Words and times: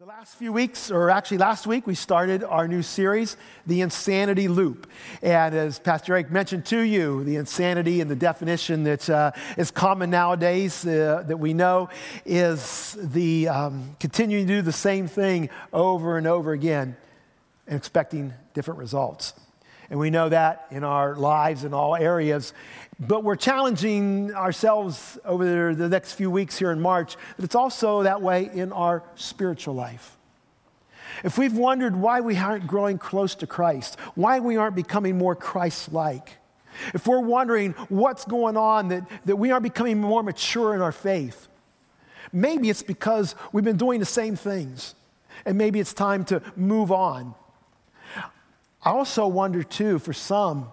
The 0.00 0.06
last 0.06 0.36
few 0.36 0.50
weeks, 0.50 0.90
or 0.90 1.10
actually 1.10 1.36
last 1.36 1.66
week, 1.66 1.86
we 1.86 1.94
started 1.94 2.42
our 2.42 2.66
new 2.66 2.80
series, 2.80 3.36
The 3.66 3.82
Insanity 3.82 4.48
Loop. 4.48 4.90
And 5.20 5.54
as 5.54 5.78
Pastor 5.78 6.14
Eric 6.14 6.30
mentioned 6.30 6.64
to 6.66 6.80
you, 6.80 7.22
the 7.22 7.36
insanity 7.36 8.00
and 8.00 8.10
the 8.10 8.16
definition 8.16 8.84
that 8.84 9.10
uh, 9.10 9.32
is 9.58 9.70
common 9.70 10.08
nowadays 10.08 10.86
uh, 10.86 11.22
that 11.26 11.36
we 11.36 11.52
know 11.52 11.90
is 12.24 12.96
the 12.98 13.48
um, 13.48 13.94
continuing 14.00 14.46
to 14.46 14.54
do 14.54 14.62
the 14.62 14.72
same 14.72 15.06
thing 15.06 15.50
over 15.70 16.16
and 16.16 16.26
over 16.26 16.52
again 16.52 16.96
and 17.66 17.76
expecting 17.76 18.32
different 18.54 18.80
results. 18.80 19.34
And 19.90 19.98
we 19.98 20.10
know 20.10 20.28
that 20.28 20.66
in 20.70 20.84
our 20.84 21.16
lives 21.16 21.64
in 21.64 21.74
all 21.74 21.96
areas. 21.96 22.54
But 23.00 23.24
we're 23.24 23.36
challenging 23.36 24.32
ourselves 24.32 25.18
over 25.24 25.74
the 25.74 25.88
next 25.88 26.12
few 26.12 26.30
weeks 26.30 26.58
here 26.58 26.70
in 26.70 26.80
March 26.80 27.16
that 27.36 27.44
it's 27.44 27.54
also 27.56 28.04
that 28.04 28.22
way 28.22 28.48
in 28.52 28.72
our 28.72 29.02
spiritual 29.16 29.74
life. 29.74 30.16
If 31.24 31.36
we've 31.36 31.56
wondered 31.56 31.96
why 31.96 32.20
we 32.20 32.36
aren't 32.36 32.68
growing 32.68 32.98
close 32.98 33.34
to 33.36 33.46
Christ, 33.46 33.98
why 34.14 34.38
we 34.38 34.56
aren't 34.56 34.76
becoming 34.76 35.18
more 35.18 35.34
Christ 35.34 35.92
like, 35.92 36.36
if 36.94 37.06
we're 37.06 37.20
wondering 37.20 37.72
what's 37.88 38.24
going 38.24 38.56
on, 38.56 38.88
that, 38.88 39.04
that 39.24 39.36
we 39.36 39.50
aren't 39.50 39.64
becoming 39.64 40.00
more 40.00 40.22
mature 40.22 40.74
in 40.74 40.80
our 40.80 40.92
faith, 40.92 41.48
maybe 42.32 42.70
it's 42.70 42.82
because 42.82 43.34
we've 43.52 43.64
been 43.64 43.76
doing 43.76 43.98
the 43.98 44.06
same 44.06 44.36
things. 44.36 44.94
And 45.44 45.56
maybe 45.58 45.80
it's 45.80 45.94
time 45.94 46.24
to 46.26 46.42
move 46.54 46.92
on 46.92 47.34
I 48.82 48.90
also 48.90 49.26
wonder, 49.26 49.62
too, 49.62 49.98
for 49.98 50.12
some, 50.12 50.72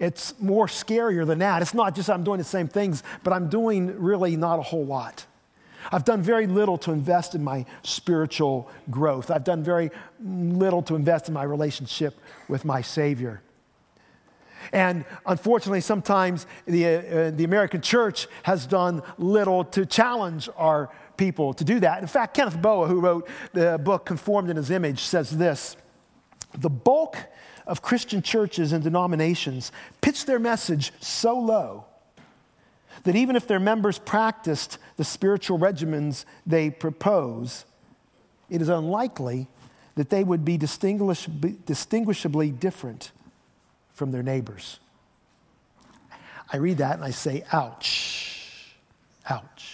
it's 0.00 0.38
more 0.40 0.66
scarier 0.66 1.26
than 1.26 1.38
that. 1.38 1.62
It's 1.62 1.74
not 1.74 1.94
just 1.94 2.10
I'm 2.10 2.24
doing 2.24 2.38
the 2.38 2.44
same 2.44 2.68
things, 2.68 3.02
but 3.22 3.32
I'm 3.32 3.48
doing 3.48 3.98
really 3.98 4.36
not 4.36 4.58
a 4.58 4.62
whole 4.62 4.84
lot. 4.84 5.26
I've 5.92 6.04
done 6.04 6.22
very 6.22 6.46
little 6.46 6.78
to 6.78 6.92
invest 6.92 7.34
in 7.34 7.44
my 7.44 7.66
spiritual 7.82 8.70
growth. 8.90 9.30
I've 9.30 9.44
done 9.44 9.62
very 9.62 9.90
little 10.20 10.82
to 10.82 10.94
invest 10.94 11.28
in 11.28 11.34
my 11.34 11.44
relationship 11.44 12.18
with 12.48 12.64
my 12.64 12.80
Savior. 12.80 13.42
And 14.72 15.04
unfortunately, 15.26 15.82
sometimes 15.82 16.46
the, 16.66 16.86
uh, 16.86 17.30
the 17.30 17.44
American 17.44 17.82
church 17.82 18.26
has 18.44 18.66
done 18.66 19.02
little 19.18 19.62
to 19.66 19.84
challenge 19.84 20.48
our 20.56 20.90
people 21.16 21.52
to 21.54 21.64
do 21.64 21.80
that. 21.80 22.00
In 22.00 22.08
fact, 22.08 22.34
Kenneth 22.34 22.60
Boa, 22.60 22.88
who 22.88 23.00
wrote 23.00 23.28
the 23.52 23.78
book 23.78 24.06
Conformed 24.06 24.50
in 24.50 24.56
His 24.56 24.70
Image, 24.70 25.00
says 25.00 25.30
this 25.30 25.76
The 26.56 26.70
bulk 26.70 27.18
of 27.66 27.82
Christian 27.82 28.22
churches 28.22 28.72
and 28.72 28.82
denominations 28.82 29.72
pitch 30.00 30.24
their 30.26 30.38
message 30.38 30.92
so 31.00 31.38
low 31.38 31.86
that 33.04 33.16
even 33.16 33.36
if 33.36 33.46
their 33.48 33.60
members 33.60 33.98
practiced 33.98 34.78
the 34.96 35.04
spiritual 35.04 35.58
regimens 35.58 36.24
they 36.46 36.70
propose, 36.70 37.64
it 38.48 38.62
is 38.62 38.68
unlikely 38.68 39.48
that 39.96 40.10
they 40.10 40.24
would 40.24 40.44
be 40.44 40.56
distinguishably 40.56 42.50
different 42.50 43.12
from 43.92 44.10
their 44.10 44.22
neighbors. 44.22 44.80
I 46.52 46.58
read 46.58 46.78
that 46.78 46.94
and 46.94 47.04
I 47.04 47.10
say, 47.10 47.44
ouch, 47.52 48.74
ouch 49.28 49.73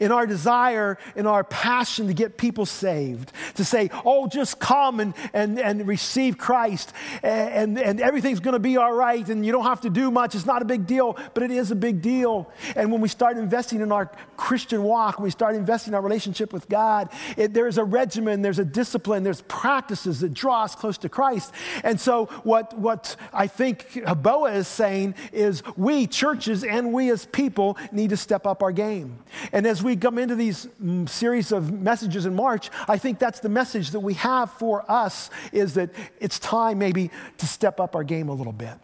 in 0.00 0.12
our 0.12 0.26
desire, 0.26 0.98
in 1.16 1.26
our 1.26 1.44
passion 1.44 2.06
to 2.06 2.14
get 2.14 2.36
people 2.36 2.66
saved, 2.66 3.32
to 3.54 3.64
say, 3.64 3.90
oh, 4.04 4.26
just 4.26 4.58
come 4.58 5.00
and, 5.00 5.14
and, 5.32 5.58
and 5.58 5.86
receive 5.86 6.38
Christ, 6.38 6.92
and, 7.22 7.78
and 7.78 8.00
everything's 8.00 8.40
going 8.40 8.54
to 8.54 8.58
be 8.58 8.76
all 8.76 8.92
right, 8.92 9.26
and 9.28 9.44
you 9.44 9.52
don't 9.52 9.64
have 9.64 9.80
to 9.82 9.90
do 9.90 10.10
much. 10.10 10.34
It's 10.34 10.46
not 10.46 10.62
a 10.62 10.64
big 10.64 10.86
deal, 10.86 11.16
but 11.34 11.42
it 11.42 11.50
is 11.50 11.70
a 11.70 11.76
big 11.76 12.02
deal. 12.02 12.50
And 12.76 12.90
when 12.92 13.00
we 13.00 13.08
start 13.08 13.36
investing 13.36 13.80
in 13.80 13.92
our 13.92 14.10
Christian 14.36 14.82
walk, 14.82 15.18
when 15.18 15.24
we 15.24 15.30
start 15.30 15.54
investing 15.54 15.92
in 15.92 15.94
our 15.94 16.02
relationship 16.02 16.52
with 16.52 16.68
God, 16.68 17.08
it, 17.36 17.54
there's 17.54 17.78
a 17.78 17.84
regimen, 17.84 18.42
there's 18.42 18.58
a 18.58 18.64
discipline, 18.64 19.22
there's 19.22 19.42
practices 19.42 20.20
that 20.20 20.34
draw 20.34 20.64
us 20.64 20.74
close 20.74 20.98
to 20.98 21.08
Christ. 21.08 21.52
And 21.82 22.00
so, 22.00 22.26
what, 22.42 22.76
what 22.78 23.16
I 23.32 23.46
think 23.46 24.00
Boa 24.22 24.52
is 24.52 24.68
saying 24.68 25.14
is 25.32 25.62
we, 25.76 26.06
churches, 26.06 26.64
and 26.64 26.92
we 26.92 27.10
as 27.10 27.26
people, 27.26 27.76
need 27.92 28.10
to 28.10 28.16
step 28.16 28.46
up 28.46 28.62
our 28.62 28.72
game. 28.72 29.18
And 29.52 29.63
as 29.66 29.82
we 29.82 29.96
come 29.96 30.18
into 30.18 30.34
these 30.34 30.66
mm, 30.82 31.08
series 31.08 31.52
of 31.52 31.72
messages 31.72 32.26
in 32.26 32.34
March, 32.34 32.70
I 32.88 32.98
think 32.98 33.18
that's 33.18 33.40
the 33.40 33.48
message 33.48 33.90
that 33.90 34.00
we 34.00 34.14
have 34.14 34.50
for 34.52 34.90
us 34.90 35.30
is 35.52 35.74
that 35.74 35.90
it's 36.18 36.38
time 36.38 36.78
maybe 36.78 37.10
to 37.38 37.46
step 37.46 37.80
up 37.80 37.94
our 37.94 38.04
game 38.04 38.28
a 38.28 38.32
little 38.32 38.52
bit. 38.52 38.74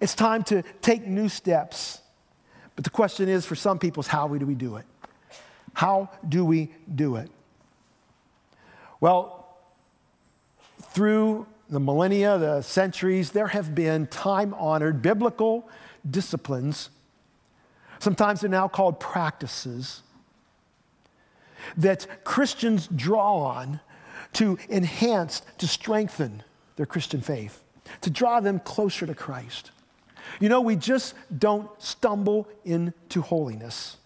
It's 0.00 0.14
time 0.14 0.44
to 0.44 0.62
take 0.80 1.06
new 1.06 1.28
steps. 1.28 2.00
But 2.74 2.84
the 2.84 2.90
question 2.90 3.28
is 3.28 3.44
for 3.44 3.56
some 3.56 3.78
people 3.78 4.00
is 4.00 4.06
how 4.06 4.28
do 4.28 4.46
we 4.46 4.54
do 4.54 4.76
it? 4.76 4.86
How 5.74 6.10
do 6.28 6.44
we 6.44 6.70
do 6.92 7.16
it? 7.16 7.30
Well, 9.00 9.56
through 10.82 11.46
the 11.68 11.80
millennia, 11.80 12.38
the 12.38 12.62
centuries, 12.62 13.30
there 13.30 13.48
have 13.48 13.74
been 13.74 14.06
time 14.06 14.54
honored 14.54 15.02
biblical 15.02 15.68
disciplines 16.08 16.90
Sometimes 18.08 18.40
they're 18.40 18.48
now 18.48 18.68
called 18.68 19.00
practices 19.00 20.02
that 21.76 22.24
Christians 22.24 22.86
draw 22.86 23.40
on 23.40 23.80
to 24.32 24.56
enhance, 24.70 25.42
to 25.58 25.68
strengthen 25.68 26.42
their 26.76 26.86
Christian 26.86 27.20
faith, 27.20 27.62
to 28.00 28.08
draw 28.08 28.40
them 28.40 28.60
closer 28.60 29.04
to 29.04 29.14
Christ. 29.14 29.72
You 30.40 30.48
know, 30.48 30.62
we 30.62 30.74
just 30.74 31.16
don't 31.38 31.68
stumble 31.76 32.48
into 32.64 33.20
holiness. 33.20 33.98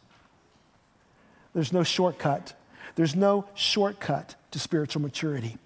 There's 1.54 1.72
no 1.72 1.84
shortcut. 1.84 2.54
There's 2.96 3.14
no 3.14 3.44
shortcut 3.54 4.34
to 4.50 4.58
spiritual 4.58 5.02
maturity. 5.02 5.58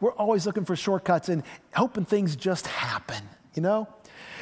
We're 0.00 0.12
always 0.12 0.46
looking 0.46 0.64
for 0.64 0.76
shortcuts 0.76 1.28
and 1.28 1.42
hoping 1.74 2.06
things 2.06 2.36
just 2.36 2.68
happen, 2.68 3.22
you 3.54 3.60
know? 3.60 3.86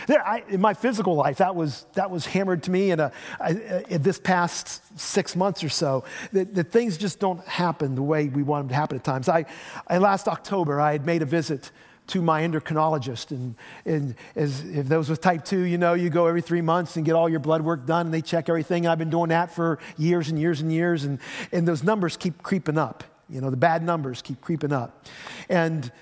There, 0.08 0.26
I, 0.26 0.42
in 0.48 0.62
my 0.62 0.72
physical 0.72 1.14
life, 1.16 1.36
that 1.36 1.54
was, 1.54 1.84
that 1.92 2.10
was 2.10 2.24
hammered 2.24 2.62
to 2.62 2.70
me 2.70 2.92
in, 2.92 2.98
a, 2.98 3.12
uh, 3.38 3.52
in 3.90 4.02
this 4.02 4.18
past 4.18 4.98
six 4.98 5.36
months 5.36 5.62
or 5.62 5.68
so, 5.68 6.04
that, 6.32 6.54
that, 6.54 6.72
things 6.72 6.96
just 6.96 7.20
don't 7.20 7.46
happen 7.46 7.94
the 7.94 8.02
way 8.02 8.28
we 8.28 8.42
want 8.42 8.64
them 8.64 8.68
to 8.70 8.74
happen 8.74 8.96
at 8.96 9.04
times. 9.04 9.28
I, 9.28 9.44
I 9.86 9.98
last 9.98 10.26
October, 10.26 10.80
I 10.80 10.92
had 10.92 11.04
made 11.04 11.20
a 11.20 11.26
visit 11.26 11.70
to 12.06 12.22
my 12.22 12.40
endocrinologist. 12.40 13.32
And, 13.32 13.54
and 13.84 14.14
as, 14.34 14.62
if 14.62 14.88
those 14.88 15.10
with 15.10 15.20
type 15.20 15.44
2, 15.44 15.60
you 15.60 15.76
know, 15.76 15.92
you 15.92 16.08
go 16.08 16.26
every 16.26 16.40
three 16.40 16.62
months 16.62 16.96
and 16.96 17.04
get 17.04 17.14
all 17.14 17.28
your 17.28 17.40
blood 17.40 17.60
work 17.60 17.84
done 17.84 18.06
and 18.06 18.14
they 18.14 18.22
check 18.22 18.48
everything. 18.48 18.86
I've 18.86 18.98
been 18.98 19.10
doing 19.10 19.28
that 19.28 19.54
for 19.54 19.78
years 19.98 20.30
and 20.30 20.38
years 20.38 20.62
and 20.62 20.72
years. 20.72 21.04
And, 21.04 21.18
and 21.52 21.68
those 21.68 21.82
numbers 21.82 22.16
keep 22.16 22.42
creeping 22.42 22.78
up. 22.78 23.04
You 23.28 23.42
know, 23.42 23.50
the 23.50 23.58
bad 23.58 23.82
numbers 23.82 24.22
keep 24.22 24.40
creeping 24.40 24.72
up. 24.72 25.04
And 25.50 25.92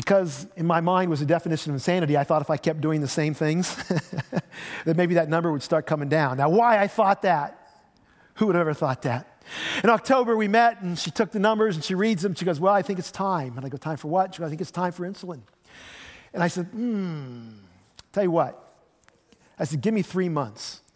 because 0.00 0.46
in 0.56 0.66
my 0.66 0.80
mind 0.80 1.10
was 1.10 1.20
a 1.20 1.26
definition 1.26 1.72
of 1.72 1.74
insanity, 1.74 2.16
I 2.16 2.24
thought 2.24 2.40
if 2.40 2.48
I 2.48 2.56
kept 2.56 2.80
doing 2.80 3.02
the 3.02 3.06
same 3.06 3.34
things, 3.34 3.76
that 4.86 4.96
maybe 4.96 5.16
that 5.16 5.28
number 5.28 5.52
would 5.52 5.62
start 5.62 5.86
coming 5.86 6.08
down. 6.08 6.38
Now, 6.38 6.48
why 6.48 6.78
I 6.78 6.86
thought 6.86 7.20
that? 7.20 7.58
Who 8.36 8.46
would 8.46 8.54
have 8.54 8.62
ever 8.62 8.72
thought 8.72 9.02
that? 9.02 9.42
In 9.84 9.90
October, 9.90 10.38
we 10.38 10.48
met 10.48 10.80
and 10.80 10.98
she 10.98 11.10
took 11.10 11.32
the 11.32 11.38
numbers 11.38 11.76
and 11.76 11.84
she 11.84 11.94
reads 11.94 12.22
them. 12.22 12.34
She 12.34 12.46
goes, 12.46 12.58
Well, 12.58 12.72
I 12.72 12.80
think 12.80 12.98
it's 12.98 13.10
time. 13.10 13.58
And 13.58 13.66
I 13.66 13.68
go, 13.68 13.76
Time 13.76 13.98
for 13.98 14.08
what? 14.08 14.34
She 14.34 14.38
goes, 14.38 14.46
I 14.46 14.48
think 14.48 14.62
it's 14.62 14.70
time 14.70 14.92
for 14.92 15.06
insulin. 15.06 15.42
And 16.32 16.42
I 16.42 16.48
said, 16.48 16.64
Hmm, 16.68 17.50
tell 18.10 18.22
you 18.22 18.30
what. 18.30 18.56
I 19.58 19.64
said, 19.64 19.82
Give 19.82 19.92
me 19.92 20.00
three 20.00 20.30
months. 20.30 20.80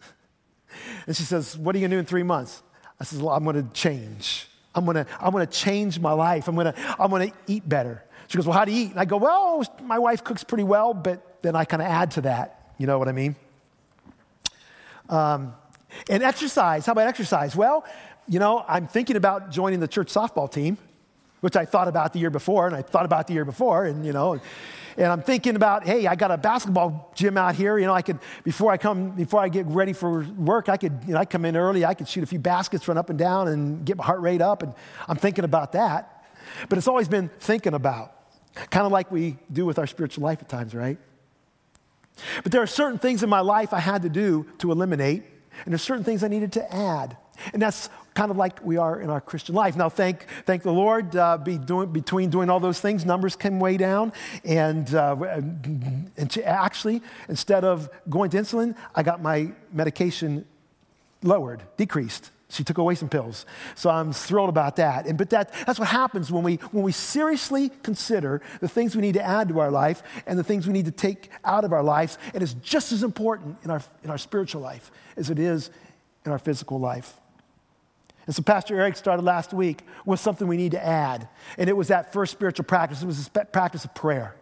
And 1.05 1.15
she 1.15 1.23
says, 1.23 1.55
What 1.55 1.75
are 1.75 1.77
you 1.77 1.83
going 1.83 1.91
to 1.91 1.95
do 1.97 1.99
in 1.99 2.05
three 2.05 2.23
months? 2.23 2.63
I 2.99 3.03
said, 3.03 3.21
Well, 3.21 3.35
I'm 3.35 3.43
going 3.43 3.55
to 3.55 3.71
change. 3.71 4.47
I'm 4.73 4.83
going 4.83 4.95
to, 4.95 5.05
I'm 5.21 5.31
going 5.31 5.45
to 5.45 5.53
change 5.53 5.99
my 5.99 6.11
life. 6.11 6.47
I'm 6.47 6.55
going 6.55 6.73
to, 6.73 6.95
I'm 6.99 7.11
going 7.11 7.29
to 7.29 7.37
eat 7.45 7.69
better. 7.69 8.03
She 8.27 8.37
goes, 8.37 8.45
Well, 8.45 8.57
how 8.57 8.65
do 8.65 8.71
you 8.71 8.85
eat? 8.85 8.91
And 8.91 8.99
I 8.99 9.05
go, 9.05 9.17
Well, 9.17 9.63
my 9.83 9.99
wife 9.99 10.23
cooks 10.23 10.43
pretty 10.43 10.63
well, 10.63 10.93
but 10.93 11.41
then 11.41 11.55
I 11.55 11.65
kind 11.65 11.81
of 11.81 11.87
add 11.87 12.11
to 12.11 12.21
that. 12.21 12.71
You 12.77 12.87
know 12.87 12.99
what 12.99 13.07
I 13.07 13.11
mean? 13.11 13.35
Um, 15.09 15.53
and 16.09 16.23
exercise. 16.23 16.85
How 16.85 16.91
about 16.91 17.07
exercise? 17.07 17.55
Well, 17.55 17.85
you 18.27 18.39
know, 18.39 18.65
I'm 18.67 18.87
thinking 18.87 19.15
about 19.15 19.51
joining 19.51 19.79
the 19.79 19.87
church 19.87 20.11
softball 20.11 20.51
team, 20.51 20.77
which 21.41 21.55
I 21.55 21.65
thought 21.65 21.87
about 21.87 22.13
the 22.13 22.19
year 22.19 22.31
before, 22.31 22.65
and 22.67 22.75
I 22.75 22.81
thought 22.81 23.05
about 23.05 23.27
the 23.27 23.33
year 23.33 23.45
before, 23.45 23.85
and 23.85 24.05
you 24.05 24.13
know, 24.13 24.39
and 24.97 25.07
I'm 25.07 25.21
thinking 25.21 25.55
about, 25.55 25.85
hey, 25.85 26.07
I 26.07 26.15
got 26.15 26.31
a 26.31 26.37
basketball 26.37 27.11
gym 27.15 27.37
out 27.37 27.55
here. 27.55 27.77
You 27.77 27.85
know, 27.85 27.93
I 27.93 28.01
could 28.01 28.17
before 28.43 28.71
I 28.71 28.77
come, 28.77 29.11
before 29.11 29.41
I 29.41 29.49
get 29.49 29.65
ready 29.67 29.93
for 29.93 30.23
work, 30.23 30.69
I 30.69 30.77
could, 30.77 30.99
you 31.05 31.13
know, 31.13 31.19
I 31.19 31.25
come 31.25 31.45
in 31.45 31.55
early, 31.55 31.85
I 31.85 31.93
could 31.93 32.07
shoot 32.07 32.23
a 32.23 32.27
few 32.27 32.39
baskets, 32.39 32.87
run 32.87 32.97
up 32.97 33.09
and 33.09 33.19
down, 33.19 33.49
and 33.49 33.85
get 33.85 33.97
my 33.97 34.05
heart 34.05 34.21
rate 34.21 34.41
up, 34.41 34.63
and 34.63 34.73
I'm 35.07 35.17
thinking 35.17 35.43
about 35.43 35.73
that. 35.73 36.14
But 36.69 36.77
it's 36.77 36.87
always 36.87 37.07
been 37.07 37.29
thinking 37.39 37.73
about, 37.73 38.13
kind 38.69 38.85
of 38.85 38.91
like 38.91 39.11
we 39.11 39.37
do 39.51 39.65
with 39.65 39.79
our 39.79 39.87
spiritual 39.87 40.23
life 40.23 40.41
at 40.41 40.49
times, 40.49 40.73
right? 40.73 40.97
But 42.43 42.51
there 42.51 42.61
are 42.61 42.67
certain 42.67 42.99
things 42.99 43.23
in 43.23 43.29
my 43.29 43.41
life 43.41 43.73
I 43.73 43.79
had 43.79 44.03
to 44.03 44.09
do 44.09 44.45
to 44.59 44.71
eliminate, 44.71 45.23
and 45.63 45.73
there's 45.73 45.81
certain 45.81 46.03
things 46.03 46.23
I 46.23 46.27
needed 46.27 46.53
to 46.53 46.73
add. 46.73 47.17
And 47.53 47.61
that's 47.61 47.89
kind 48.13 48.31
of 48.31 48.37
like 48.37 48.63
we 48.63 48.77
are 48.77 49.01
in 49.01 49.09
our 49.09 49.19
Christian 49.19 49.55
life. 49.55 49.75
Now, 49.75 49.89
thank, 49.89 50.25
thank 50.45 50.63
the 50.63 50.71
Lord, 50.71 51.15
uh, 51.15 51.37
be 51.37 51.57
doing, 51.57 51.91
between 51.91 52.29
doing 52.29 52.49
all 52.49 52.61
those 52.61 52.79
things, 52.79 53.05
numbers 53.05 53.35
came 53.35 53.59
way 53.59 53.75
down. 53.75 54.13
And, 54.45 54.93
uh, 54.95 55.15
and 55.19 56.37
actually, 56.45 57.01
instead 57.27 57.65
of 57.65 57.89
going 58.09 58.29
to 58.31 58.37
insulin, 58.37 58.75
I 58.95 59.03
got 59.03 59.21
my 59.21 59.51
medication 59.73 60.45
lowered, 61.23 61.63
decreased. 61.75 62.31
She 62.49 62.63
took 62.63 62.77
away 62.77 62.93
some 62.95 63.09
pills. 63.09 63.45
So 63.73 63.89
I'm 63.89 64.13
thrilled 64.13 64.49
about 64.49 64.75
that. 64.75 65.07
And, 65.07 65.17
but 65.17 65.31
that, 65.31 65.51
that's 65.65 65.79
what 65.79 65.87
happens 65.87 66.31
when 66.31 66.43
we, 66.43 66.55
when 66.71 66.83
we 66.83 66.91
seriously 66.91 67.71
consider 67.81 68.41
the 68.61 68.67
things 68.67 68.95
we 68.95 69.01
need 69.01 69.15
to 69.15 69.23
add 69.23 69.49
to 69.49 69.59
our 69.59 69.71
life 69.71 70.03
and 70.27 70.37
the 70.37 70.43
things 70.43 70.67
we 70.67 70.73
need 70.73 70.85
to 70.85 70.91
take 70.91 71.31
out 71.43 71.63
of 71.65 71.73
our 71.73 71.83
lives. 71.83 72.19
And 72.33 72.43
it's 72.43 72.53
just 72.53 72.91
as 72.91 73.01
important 73.01 73.57
in 73.63 73.71
our, 73.71 73.81
in 74.03 74.11
our 74.11 74.19
spiritual 74.19 74.61
life 74.61 74.91
as 75.17 75.29
it 75.29 75.39
is 75.39 75.71
in 76.23 76.31
our 76.31 76.39
physical 76.39 76.79
life. 76.79 77.19
And 78.27 78.35
so 78.35 78.41
Pastor 78.41 78.79
Eric 78.79 78.95
started 78.95 79.23
last 79.23 79.53
week 79.53 79.81
with 80.05 80.19
something 80.19 80.47
we 80.47 80.57
need 80.57 80.71
to 80.71 80.83
add. 80.83 81.27
And 81.57 81.69
it 81.69 81.73
was 81.77 81.87
that 81.89 82.13
first 82.13 82.31
spiritual 82.31 82.65
practice. 82.65 83.01
It 83.01 83.07
was 83.07 83.27
the 83.27 83.45
practice 83.45 83.85
of 83.85 83.93
prayer. 83.93 84.35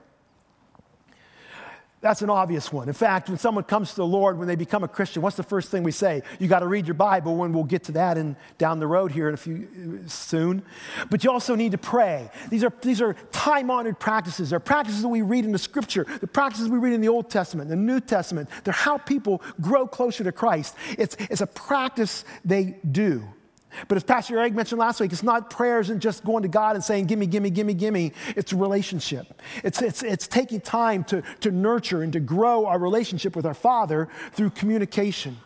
That's 2.03 2.21
an 2.21 2.29
obvious 2.29 2.69
one. 2.69 2.89
In 2.89 2.93
fact, 2.93 3.29
when 3.29 3.37
someone 3.37 3.63
comes 3.63 3.91
to 3.91 3.95
the 3.95 4.05
Lord, 4.05 4.37
when 4.37 4.45
they 4.45 4.57
become 4.57 4.83
a 4.83 4.89
Christian, 4.89 5.21
what's 5.21 5.37
the 5.37 5.41
first 5.43 5.71
thing 5.71 5.83
we 5.83 5.93
say? 5.93 6.21
You 6.37 6.49
got 6.49 6.59
to 6.59 6.67
read 6.67 6.85
your 6.85 6.95
Bible. 6.95 7.37
When 7.37 7.53
we'll 7.53 7.63
get 7.63 7.85
to 7.85 7.93
that 7.93 8.17
in, 8.17 8.35
down 8.57 8.81
the 8.81 8.87
road 8.87 9.13
here 9.13 9.29
in 9.29 9.33
a 9.33 9.37
few 9.37 10.03
soon. 10.07 10.63
But 11.09 11.23
you 11.23 11.31
also 11.31 11.55
need 11.55 11.71
to 11.71 11.77
pray. 11.77 12.29
These 12.49 12.65
are, 12.65 12.73
these 12.81 12.99
are 12.99 13.13
time-honored 13.31 14.01
practices. 14.01 14.49
They're 14.49 14.59
practices 14.59 15.01
that 15.01 15.07
we 15.07 15.21
read 15.21 15.45
in 15.45 15.53
the 15.53 15.57
Scripture. 15.57 16.05
The 16.19 16.27
practices 16.27 16.67
we 16.67 16.77
read 16.77 16.91
in 16.91 16.99
the 16.99 17.07
Old 17.07 17.29
Testament, 17.29 17.69
the 17.69 17.77
New 17.77 18.01
Testament. 18.01 18.49
They're 18.65 18.73
how 18.73 18.97
people 18.97 19.41
grow 19.61 19.87
closer 19.87 20.25
to 20.25 20.33
Christ. 20.33 20.75
It's, 20.97 21.15
it's 21.29 21.39
a 21.39 21.47
practice 21.47 22.25
they 22.43 22.79
do. 22.91 23.23
But 23.87 23.95
as 23.95 24.03
Pastor 24.03 24.37
Eric 24.39 24.53
mentioned 24.53 24.79
last 24.79 24.99
week, 24.99 25.11
it's 25.11 25.23
not 25.23 25.49
prayers 25.49 25.89
and 25.89 26.01
just 26.01 26.23
going 26.23 26.43
to 26.43 26.49
God 26.49 26.75
and 26.75 26.83
saying, 26.83 27.07
Gimme, 27.07 27.27
gimme, 27.27 27.49
gimme, 27.49 27.73
gimme. 27.73 28.13
It's 28.35 28.51
a 28.51 28.55
relationship. 28.55 29.41
It's, 29.63 29.81
it's, 29.81 30.03
it's 30.03 30.27
taking 30.27 30.61
time 30.61 31.03
to, 31.05 31.23
to 31.41 31.51
nurture 31.51 32.01
and 32.01 32.13
to 32.13 32.19
grow 32.19 32.65
our 32.65 32.79
relationship 32.79 33.35
with 33.35 33.45
our 33.45 33.53
Father 33.53 34.09
through 34.31 34.51
communication. 34.51 35.37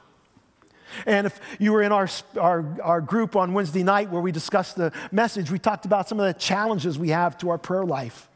And 1.06 1.28
if 1.28 1.40
you 1.60 1.74
were 1.74 1.84
in 1.84 1.92
our, 1.92 2.08
our, 2.40 2.66
our 2.82 3.02
group 3.02 3.36
on 3.36 3.54
Wednesday 3.54 3.84
night 3.84 4.10
where 4.10 4.22
we 4.22 4.32
discussed 4.32 4.76
the 4.78 4.92
message, 5.12 5.52
we 5.52 5.60
talked 5.60 5.86
about 5.86 6.08
some 6.08 6.20
of 6.20 6.26
the 6.26 6.40
challenges 6.40 6.98
we 6.98 7.10
have 7.10 7.38
to 7.40 7.50
our 7.50 7.58
prayer 7.58 7.86
life. 7.86 8.30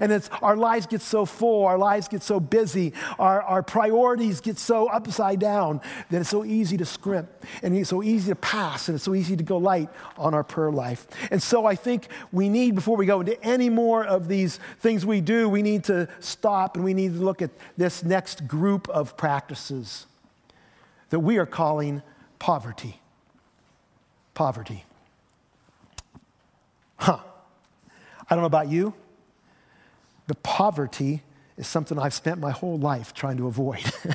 And 0.00 0.12
it's, 0.12 0.28
our 0.42 0.56
lives 0.56 0.86
get 0.86 1.00
so 1.00 1.24
full, 1.24 1.66
our 1.66 1.78
lives 1.78 2.08
get 2.08 2.22
so 2.22 2.40
busy, 2.40 2.92
our, 3.18 3.42
our 3.42 3.62
priorities 3.62 4.40
get 4.40 4.58
so 4.58 4.88
upside 4.88 5.40
down 5.40 5.80
that 6.10 6.20
it's 6.20 6.30
so 6.30 6.44
easy 6.44 6.76
to 6.76 6.84
scrimp 6.84 7.30
and 7.62 7.76
it's 7.76 7.90
so 7.90 8.02
easy 8.02 8.30
to 8.30 8.36
pass 8.36 8.88
and 8.88 8.96
it's 8.96 9.04
so 9.04 9.14
easy 9.14 9.36
to 9.36 9.44
go 9.44 9.56
light 9.56 9.88
on 10.16 10.34
our 10.34 10.44
prayer 10.44 10.70
life. 10.70 11.06
And 11.30 11.42
so 11.42 11.66
I 11.66 11.74
think 11.74 12.08
we 12.32 12.48
need, 12.48 12.74
before 12.74 12.96
we 12.96 13.06
go 13.06 13.20
into 13.20 13.42
any 13.42 13.68
more 13.68 14.04
of 14.04 14.28
these 14.28 14.58
things 14.80 15.04
we 15.04 15.20
do, 15.20 15.48
we 15.48 15.62
need 15.62 15.84
to 15.84 16.08
stop 16.20 16.76
and 16.76 16.84
we 16.84 16.94
need 16.94 17.14
to 17.14 17.20
look 17.20 17.42
at 17.42 17.50
this 17.76 18.02
next 18.02 18.46
group 18.46 18.88
of 18.88 19.16
practices 19.16 20.06
that 21.10 21.20
we 21.20 21.38
are 21.38 21.46
calling 21.46 22.02
poverty. 22.38 23.00
Poverty. 24.34 24.84
Huh. 26.96 27.18
I 28.30 28.34
don't 28.34 28.42
know 28.42 28.46
about 28.46 28.68
you. 28.68 28.94
But 30.28 30.44
poverty 30.44 31.24
is 31.56 31.66
something 31.66 31.98
I've 31.98 32.14
spent 32.14 32.38
my 32.38 32.52
whole 32.52 32.78
life 32.78 33.12
trying 33.12 33.38
to 33.38 33.48
avoid. 33.48 33.82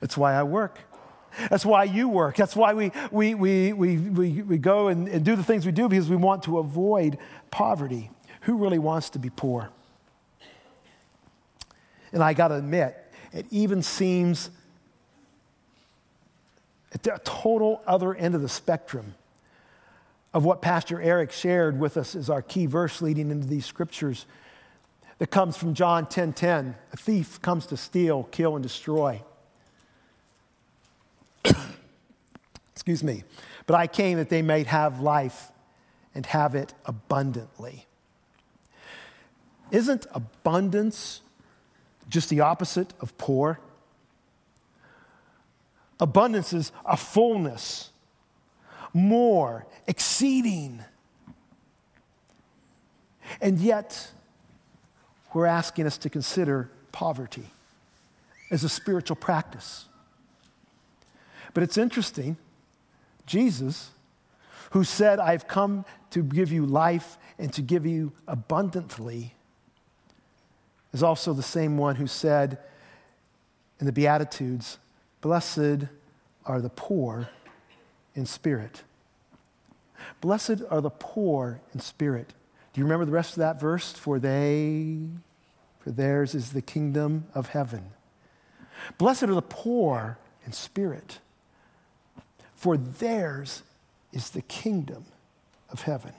That's 0.00 0.18
why 0.18 0.34
I 0.34 0.42
work. 0.42 0.80
That's 1.48 1.64
why 1.64 1.84
you 1.84 2.08
work. 2.08 2.36
That's 2.36 2.56
why 2.56 2.74
we, 2.74 2.92
we, 3.10 3.34
we, 3.34 3.72
we, 3.72 3.96
we, 3.96 4.42
we 4.42 4.58
go 4.58 4.88
and, 4.88 5.08
and 5.08 5.24
do 5.24 5.36
the 5.36 5.44
things 5.44 5.64
we 5.64 5.72
do 5.72 5.88
because 5.88 6.10
we 6.10 6.16
want 6.16 6.42
to 6.44 6.58
avoid 6.58 7.18
poverty. 7.50 8.10
Who 8.42 8.56
really 8.56 8.78
wants 8.78 9.10
to 9.10 9.18
be 9.18 9.30
poor? 9.30 9.70
And 12.12 12.22
I 12.22 12.34
got 12.34 12.48
to 12.48 12.56
admit, 12.56 12.96
it 13.32 13.46
even 13.50 13.82
seems 13.82 14.50
at 16.92 17.02
the 17.02 17.20
total 17.24 17.82
other 17.86 18.14
end 18.14 18.34
of 18.34 18.42
the 18.42 18.48
spectrum 18.48 19.14
of 20.36 20.44
what 20.44 20.60
Pastor 20.60 21.00
Eric 21.00 21.32
shared 21.32 21.80
with 21.80 21.96
us 21.96 22.14
as 22.14 22.28
our 22.28 22.42
key 22.42 22.66
verse 22.66 23.00
leading 23.00 23.30
into 23.30 23.46
these 23.46 23.64
scriptures 23.64 24.26
that 25.16 25.30
comes 25.30 25.56
from 25.56 25.72
John 25.72 26.04
10:10. 26.04 26.10
10, 26.10 26.32
10. 26.34 26.76
A 26.92 26.96
thief 26.98 27.40
comes 27.40 27.64
to 27.68 27.76
steal, 27.78 28.24
kill, 28.24 28.54
and 28.54 28.62
destroy. 28.62 29.22
Excuse 32.74 33.02
me. 33.02 33.24
But 33.66 33.76
I 33.76 33.86
came 33.86 34.18
that 34.18 34.28
they 34.28 34.42
might 34.42 34.66
have 34.66 35.00
life 35.00 35.52
and 36.14 36.26
have 36.26 36.54
it 36.54 36.74
abundantly. 36.84 37.86
Isn't 39.70 40.06
abundance 40.12 41.22
just 42.10 42.28
the 42.28 42.40
opposite 42.40 42.92
of 43.00 43.16
poor? 43.16 43.58
Abundance 45.98 46.52
is 46.52 46.72
a 46.84 46.98
fullness 46.98 47.90
more, 48.96 49.66
exceeding. 49.86 50.82
And 53.40 53.58
yet, 53.58 54.10
we're 55.34 55.46
asking 55.46 55.86
us 55.86 55.98
to 55.98 56.10
consider 56.10 56.70
poverty 56.92 57.50
as 58.50 58.64
a 58.64 58.68
spiritual 58.68 59.16
practice. 59.16 59.86
But 61.52 61.62
it's 61.62 61.76
interesting, 61.76 62.36
Jesus, 63.26 63.90
who 64.70 64.84
said, 64.84 65.18
I've 65.18 65.46
come 65.46 65.84
to 66.10 66.22
give 66.22 66.50
you 66.50 66.64
life 66.64 67.18
and 67.38 67.52
to 67.52 67.62
give 67.62 67.84
you 67.84 68.12
abundantly, 68.26 69.34
is 70.92 71.02
also 71.02 71.34
the 71.34 71.42
same 71.42 71.76
one 71.76 71.96
who 71.96 72.06
said 72.06 72.58
in 73.78 73.86
the 73.86 73.92
Beatitudes, 73.92 74.78
Blessed 75.20 75.88
are 76.46 76.60
the 76.60 76.70
poor 76.70 77.28
in 78.14 78.24
spirit. 78.24 78.82
Blessed 80.20 80.62
are 80.70 80.80
the 80.80 80.90
poor 80.90 81.60
in 81.74 81.80
spirit. 81.80 82.34
Do 82.72 82.80
you 82.80 82.84
remember 82.84 83.04
the 83.04 83.12
rest 83.12 83.32
of 83.32 83.38
that 83.38 83.60
verse? 83.60 83.92
For 83.92 84.18
they, 84.18 84.98
for 85.80 85.90
theirs 85.90 86.34
is 86.34 86.52
the 86.52 86.62
kingdom 86.62 87.26
of 87.34 87.48
heaven. 87.48 87.90
Blessed 88.98 89.24
are 89.24 89.34
the 89.34 89.42
poor 89.42 90.18
in 90.44 90.52
spirit, 90.52 91.20
for 92.54 92.76
theirs 92.76 93.62
is 94.12 94.30
the 94.30 94.42
kingdom 94.42 95.06
of 95.70 95.82
heaven. 95.82 96.12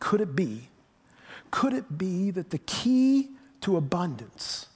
Could 0.00 0.20
it 0.20 0.34
be, 0.34 0.68
could 1.50 1.72
it 1.72 1.98
be 1.98 2.30
that 2.30 2.50
the 2.50 2.58
key 2.58 3.30
to 3.60 3.76
abundance 3.76 4.66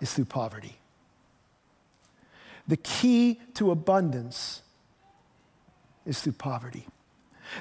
is 0.00 0.12
through 0.12 0.26
poverty? 0.26 0.78
The 2.68 2.76
key 2.76 3.40
to 3.54 3.70
abundance 3.70 4.62
is 6.06 6.20
through 6.20 6.34
poverty. 6.34 6.86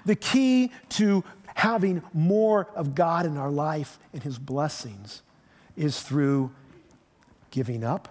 The 0.05 0.15
key 0.15 0.72
to 0.89 1.24
having 1.55 2.03
more 2.13 2.67
of 2.75 2.93
God 2.93 3.25
in 3.25 3.38
our 3.38 3.50
life 3.50 3.98
and 4.13 4.22
His 4.22 4.38
blessings 4.38 5.24
is 5.75 6.01
through 6.01 6.51
giving 7.51 7.84
up. 7.84 8.10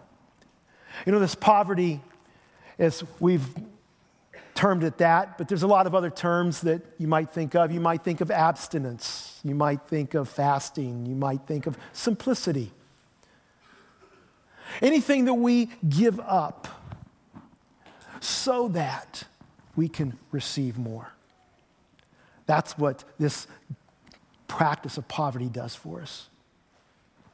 You 1.04 1.12
know, 1.12 1.18
this 1.18 1.34
poverty, 1.34 2.00
as 2.78 3.04
we've 3.20 3.46
termed 4.54 4.82
it 4.82 4.98
that, 4.98 5.36
but 5.36 5.48
there's 5.48 5.62
a 5.62 5.66
lot 5.66 5.86
of 5.86 5.94
other 5.94 6.10
terms 6.10 6.62
that 6.62 6.80
you 6.98 7.06
might 7.06 7.30
think 7.30 7.54
of. 7.54 7.70
You 7.70 7.80
might 7.80 8.02
think 8.02 8.22
of 8.22 8.30
abstinence, 8.30 9.38
you 9.44 9.54
might 9.54 9.82
think 9.82 10.14
of 10.14 10.28
fasting, 10.28 11.04
you 11.04 11.14
might 11.14 11.42
think 11.46 11.66
of 11.66 11.76
simplicity. 11.92 12.72
Anything 14.80 15.26
that 15.26 15.34
we 15.34 15.70
give 15.88 16.18
up 16.20 16.68
so 18.20 18.68
that 18.68 19.24
we 19.74 19.88
can 19.88 20.18
receive 20.30 20.78
more. 20.78 21.12
That's 22.46 22.78
what 22.78 23.04
this 23.18 23.46
practice 24.48 24.96
of 24.96 25.08
poverty 25.08 25.48
does 25.48 25.74
for 25.74 26.00
us. 26.00 26.28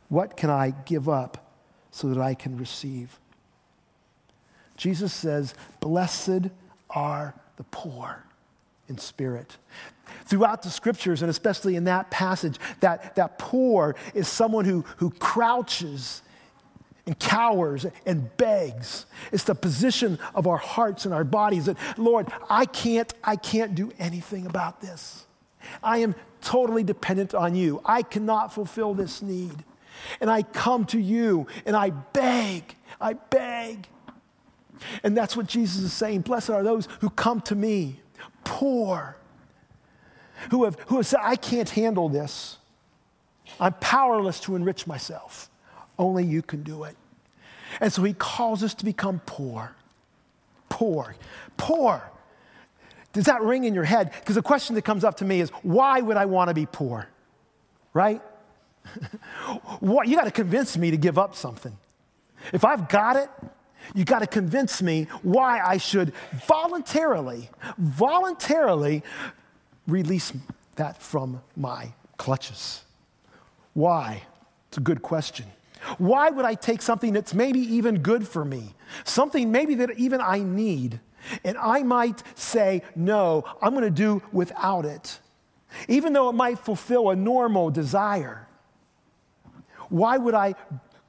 What 0.08 0.36
can 0.36 0.50
I 0.50 0.74
give 0.84 1.08
up 1.08 1.54
so 1.90 2.08
that 2.08 2.18
I 2.18 2.34
can 2.34 2.56
receive? 2.56 3.18
Jesus 4.76 5.12
says, 5.12 5.54
Blessed 5.80 6.50
are 6.90 7.34
the 7.56 7.64
poor 7.64 8.24
in 8.88 8.98
spirit. 8.98 9.56
Throughout 10.24 10.62
the 10.62 10.70
scriptures, 10.70 11.22
and 11.22 11.30
especially 11.30 11.76
in 11.76 11.84
that 11.84 12.10
passage, 12.10 12.58
that, 12.80 13.14
that 13.16 13.38
poor 13.38 13.94
is 14.14 14.28
someone 14.28 14.64
who, 14.64 14.84
who 14.98 15.10
crouches 15.10 16.22
and 17.06 17.18
cowers 17.18 17.86
and 18.06 18.34
begs. 18.36 19.06
It's 19.32 19.44
the 19.44 19.54
position 19.54 20.18
of 20.34 20.46
our 20.46 20.56
hearts 20.56 21.04
and 21.04 21.12
our 21.12 21.24
bodies 21.24 21.66
that, 21.66 21.76
Lord, 21.98 22.32
I 22.48 22.64
can't, 22.64 23.12
I 23.24 23.36
can't 23.36 23.74
do 23.74 23.92
anything 23.98 24.46
about 24.46 24.80
this. 24.80 25.26
I 25.82 25.98
am 25.98 26.14
totally 26.40 26.84
dependent 26.84 27.34
on 27.34 27.54
you. 27.54 27.80
I 27.84 28.02
cannot 28.02 28.52
fulfill 28.52 28.94
this 28.94 29.22
need. 29.22 29.64
And 30.20 30.30
I 30.30 30.42
come 30.42 30.84
to 30.86 30.98
you 30.98 31.46
and 31.66 31.76
I 31.76 31.90
beg, 31.90 32.76
I 33.00 33.14
beg. 33.14 33.88
And 35.02 35.16
that's 35.16 35.36
what 35.36 35.46
Jesus 35.46 35.82
is 35.82 35.92
saying. 35.92 36.22
Blessed 36.22 36.50
are 36.50 36.62
those 36.62 36.88
who 37.00 37.10
come 37.10 37.40
to 37.42 37.54
me, 37.54 38.00
poor, 38.44 39.16
who 40.50 40.64
have, 40.64 40.76
who 40.86 40.96
have 40.96 41.06
said, 41.06 41.20
I 41.22 41.36
can't 41.36 41.70
handle 41.70 42.08
this. 42.08 42.58
I'm 43.60 43.74
powerless 43.74 44.40
to 44.40 44.56
enrich 44.56 44.86
myself. 44.86 45.50
Only 46.02 46.24
you 46.24 46.42
can 46.42 46.64
do 46.64 46.82
it. 46.82 46.96
And 47.80 47.92
so 47.92 48.02
he 48.02 48.12
calls 48.12 48.64
us 48.64 48.74
to 48.74 48.84
become 48.84 49.20
poor. 49.24 49.70
Poor. 50.68 51.14
Poor. 51.56 52.02
Does 53.12 53.26
that 53.26 53.40
ring 53.40 53.62
in 53.62 53.72
your 53.72 53.84
head? 53.84 54.10
Because 54.18 54.34
the 54.34 54.42
question 54.42 54.74
that 54.74 54.82
comes 54.82 55.04
up 55.04 55.18
to 55.18 55.24
me 55.24 55.40
is 55.40 55.50
why 55.62 56.00
would 56.00 56.16
I 56.16 56.24
want 56.24 56.48
to 56.48 56.54
be 56.54 56.66
poor? 56.66 57.06
Right? 57.94 58.20
you 59.80 60.16
got 60.16 60.24
to 60.24 60.32
convince 60.32 60.76
me 60.76 60.90
to 60.90 60.96
give 60.96 61.18
up 61.18 61.36
something. 61.36 61.76
If 62.52 62.64
I've 62.64 62.88
got 62.88 63.14
it, 63.14 63.28
you 63.94 64.04
got 64.04 64.20
to 64.20 64.26
convince 64.26 64.82
me 64.82 65.06
why 65.22 65.60
I 65.60 65.76
should 65.76 66.12
voluntarily, 66.48 67.48
voluntarily 67.78 69.04
release 69.86 70.32
that 70.74 71.00
from 71.00 71.42
my 71.56 71.92
clutches. 72.16 72.82
Why? 73.72 74.24
It's 74.66 74.78
a 74.78 74.80
good 74.80 75.02
question. 75.02 75.46
Why 75.98 76.30
would 76.30 76.44
I 76.44 76.54
take 76.54 76.82
something 76.82 77.12
that's 77.12 77.34
maybe 77.34 77.60
even 77.60 78.00
good 78.00 78.26
for 78.26 78.44
me, 78.44 78.74
something 79.04 79.50
maybe 79.50 79.74
that 79.76 79.90
even 79.98 80.20
I 80.20 80.38
need, 80.38 81.00
and 81.44 81.56
I 81.58 81.82
might 81.82 82.22
say, 82.34 82.82
no, 82.94 83.44
I'm 83.60 83.72
going 83.72 83.84
to 83.84 83.90
do 83.90 84.22
without 84.32 84.84
it, 84.84 85.20
even 85.88 86.12
though 86.12 86.28
it 86.28 86.34
might 86.34 86.58
fulfill 86.58 87.10
a 87.10 87.16
normal 87.16 87.70
desire? 87.70 88.46
Why 89.88 90.16
would 90.16 90.34
I 90.34 90.54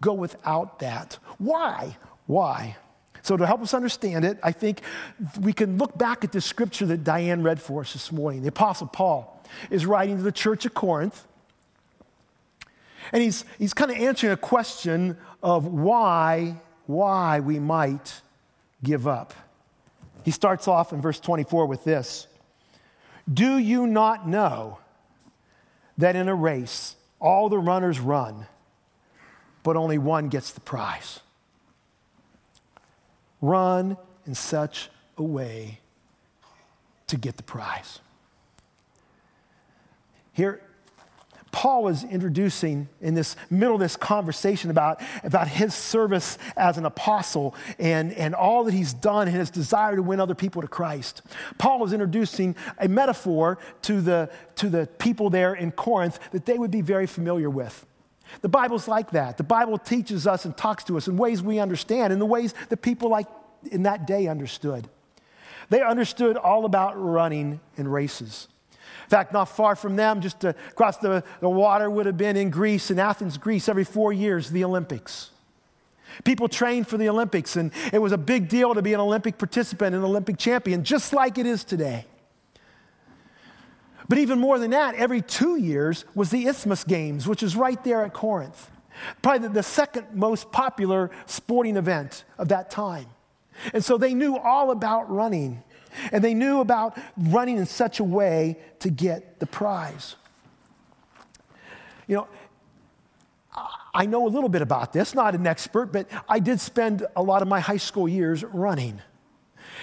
go 0.02 0.14
without 0.14 0.80
that? 0.80 1.18
Why? 1.38 1.98
Why? 2.26 2.78
So, 3.22 3.38
to 3.38 3.48
help 3.48 3.62
us 3.62 3.74
understand 3.74 4.26
it, 4.26 4.38
I 4.44 4.52
think 4.52 4.82
we 5.40 5.54
can 5.54 5.78
look 5.78 5.98
back 5.98 6.26
at 6.26 6.34
the 6.34 6.42
scripture 6.42 6.86
that 6.88 7.06
Diane 7.06 7.42
read 7.42 7.62
for 7.62 7.80
us 7.82 7.94
this 7.94 8.12
morning. 8.12 8.42
The 8.42 8.50
Apostle 8.50 8.88
Paul 8.88 9.42
is 9.70 9.86
writing 9.86 10.18
to 10.18 10.24
the 10.24 10.32
church 10.32 10.66
of 10.66 10.74
Corinth, 10.74 11.26
and 13.12 13.22
he's, 13.22 13.46
he's 13.58 13.74
kind 13.74 13.92
of 13.92 13.98
answering 13.98 14.34
a 14.34 14.38
question 14.38 15.18
of 15.42 15.66
why, 15.66 16.58
why 16.86 17.40
we 17.40 17.60
might 17.60 18.22
give 18.84 19.08
up. 19.08 19.34
He 20.24 20.32
starts 20.32 20.68
off 20.68 20.94
in 20.94 21.02
verse 21.02 21.20
24 21.20 21.66
with 21.66 21.84
this 21.84 22.28
Do 23.32 23.58
you 23.58 23.88
not 23.88 24.28
know 24.28 24.80
that 25.98 26.16
in 26.16 26.30
a 26.30 26.36
race 26.36 26.96
all 27.20 27.50
the 27.50 27.58
runners 27.58 28.00
run, 28.00 28.48
but 29.64 29.76
only 29.76 29.98
one 29.98 30.30
gets 30.30 30.52
the 30.52 30.62
prize? 30.62 31.20
Run 33.42 33.98
in 34.26 34.36
such 34.36 34.90
a 35.18 35.24
way 35.24 35.80
to 37.08 37.18
get 37.18 37.36
the 37.36 37.44
prize. 37.44 38.00
Here, 40.32 40.62
Paul 41.54 41.84
was 41.84 42.04
introducing 42.04 42.90
in 43.00 43.14
this 43.14 43.36
middle 43.52 43.76
of 43.76 43.80
this 43.80 43.96
conversation 43.96 44.72
about, 44.72 45.00
about 45.24 45.48
his 45.48 45.76
service 45.76 46.40
as 46.58 46.80
an 46.80 46.86
apostle 46.86 47.56
and, 47.78 48.12
and 48.14 48.34
all 48.34 48.64
that 48.64 48.74
he's 48.74 48.92
done 48.92 49.28
and 49.28 49.38
his 49.38 49.52
desire 49.52 49.96
to 49.96 50.02
win 50.02 50.20
other 50.20 50.34
people 50.34 50.64
to 50.64 50.68
Christ. 50.68 51.22
Paul 51.60 51.80
was 51.80 51.94
introducing 51.94 52.56
a 52.80 52.88
metaphor 52.88 53.60
to 53.84 54.02
the, 54.02 54.32
to 54.56 54.68
the 54.68 54.88
people 54.98 55.30
there 55.30 55.54
in 55.54 55.72
Corinth 55.72 56.20
that 56.32 56.48
they 56.48 56.58
would 56.58 56.72
be 56.72 56.82
very 56.82 57.06
familiar 57.06 57.52
with. 57.52 57.86
The 58.42 58.50
Bible's 58.50 58.88
like 58.88 59.12
that. 59.12 59.38
The 59.38 59.44
Bible 59.44 59.78
teaches 59.78 60.26
us 60.26 60.46
and 60.46 60.58
talks 60.58 60.84
to 60.86 60.98
us 60.98 61.08
in 61.08 61.18
ways 61.18 61.44
we 61.44 61.60
understand, 61.60 62.12
in 62.12 62.18
the 62.18 62.26
ways 62.26 62.56
that 62.70 62.78
people 62.78 63.10
like 63.10 63.28
in 63.72 63.84
that 63.84 64.08
day 64.08 64.26
understood. 64.26 64.90
They 65.70 65.84
understood 65.84 66.36
all 66.36 66.66
about 66.66 67.00
running 67.00 67.60
in 67.78 67.88
races. 67.88 68.48
In 69.14 69.18
fact, 69.20 69.32
not 69.32 69.46
far 69.46 69.76
from 69.76 69.96
them, 69.96 70.22
just 70.22 70.44
across 70.44 70.98
the, 70.98 71.24
the 71.40 71.48
water, 71.48 71.88
would 71.88 72.08
have 72.08 72.18
been 72.18 72.36
in 72.36 72.50
Greece, 72.50 72.90
in 72.90 72.98
Athens, 72.98 73.38
Greece, 73.38 73.70
every 73.70 73.84
four 73.84 74.12
years, 74.12 74.50
the 74.50 74.64
Olympics. 74.64 75.30
People 76.24 76.48
trained 76.48 76.88
for 76.88 76.98
the 76.98 77.08
Olympics, 77.10 77.56
and 77.56 77.72
it 77.92 78.00
was 78.00 78.12
a 78.12 78.18
big 78.18 78.50
deal 78.50 78.74
to 78.74 78.82
be 78.82 78.92
an 78.92 79.00
Olympic 79.00 79.38
participant, 79.38 79.96
an 79.96 80.04
Olympic 80.04 80.40
champion, 80.40 80.84
just 80.84 81.14
like 81.14 81.38
it 81.38 81.46
is 81.46 81.64
today. 81.64 82.08
But 84.10 84.18
even 84.18 84.40
more 84.40 84.58
than 84.58 84.72
that, 84.72 84.96
every 84.96 85.22
two 85.22 85.58
years 85.58 86.06
was 86.16 86.32
the 86.32 86.48
Isthmus 86.48 86.84
Games, 86.84 87.28
which 87.28 87.44
is 87.44 87.56
right 87.56 87.84
there 87.84 88.04
at 88.04 88.14
Corinth. 88.14 88.72
Probably 89.22 89.48
the 89.48 89.62
second 89.62 90.08
most 90.16 90.52
popular 90.52 91.12
sporting 91.28 91.78
event 91.78 92.24
of 92.40 92.48
that 92.48 92.72
time. 92.72 93.06
And 93.76 93.86
so 93.86 94.00
they 94.00 94.16
knew 94.16 94.40
all 94.40 94.72
about 94.72 95.12
running, 95.12 95.62
and 96.12 96.24
they 96.24 96.34
knew 96.34 96.60
about 96.60 96.98
running 97.18 97.58
in 97.58 97.66
such 97.66 98.00
a 98.00 98.04
way 98.04 98.58
to 98.80 98.90
get 98.90 99.40
the 99.40 99.46
prize. 99.46 100.16
You 102.08 102.18
know, 102.18 102.28
I 103.94 104.06
know 104.06 104.26
a 104.26 104.30
little 104.30 104.50
bit 104.50 104.62
about 104.62 104.92
this, 104.92 105.14
not 105.14 105.36
an 105.36 105.46
expert, 105.46 105.94
but 105.94 106.08
I 106.28 106.40
did 106.40 106.60
spend 106.60 107.06
a 107.16 107.22
lot 107.22 107.42
of 107.42 107.48
my 107.48 107.60
high 107.60 107.78
school 107.78 108.08
years 108.08 108.44
running. 108.44 109.02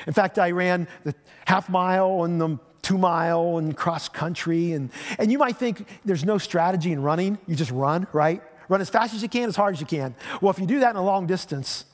In 0.07 0.13
fact, 0.13 0.39
I 0.39 0.51
ran 0.51 0.89
the 1.05 1.15
half 1.47 1.69
mile 1.69 2.25
and 2.25 2.41
the 2.41 2.59
two 2.83 2.99
mile 2.99 3.59
and 3.59 3.77
cross 3.77 4.09
country. 4.09 4.73
And, 4.73 4.91
and 5.19 5.31
you 5.31 5.39
might 5.39 5.57
think 5.57 5.87
there's 6.05 6.25
no 6.25 6.39
strategy 6.39 6.93
in 6.93 7.03
running. 7.03 7.39
You 7.47 7.55
just 7.55 7.71
run, 7.71 8.07
right? 8.13 8.43
Run 8.69 8.81
as 8.81 8.91
fast 8.91 9.15
as 9.15 9.23
you 9.23 9.29
can, 9.29 9.49
as 9.49 9.57
hard 9.57 9.75
as 9.75 9.81
you 9.81 9.87
can. 9.87 10.15
Well, 10.41 10.51
if 10.51 10.59
you 10.59 10.67
do 10.67 10.81
that 10.81 10.91
in 10.91 10.97
a 10.97 11.05
long 11.05 11.27
distance, 11.27 11.85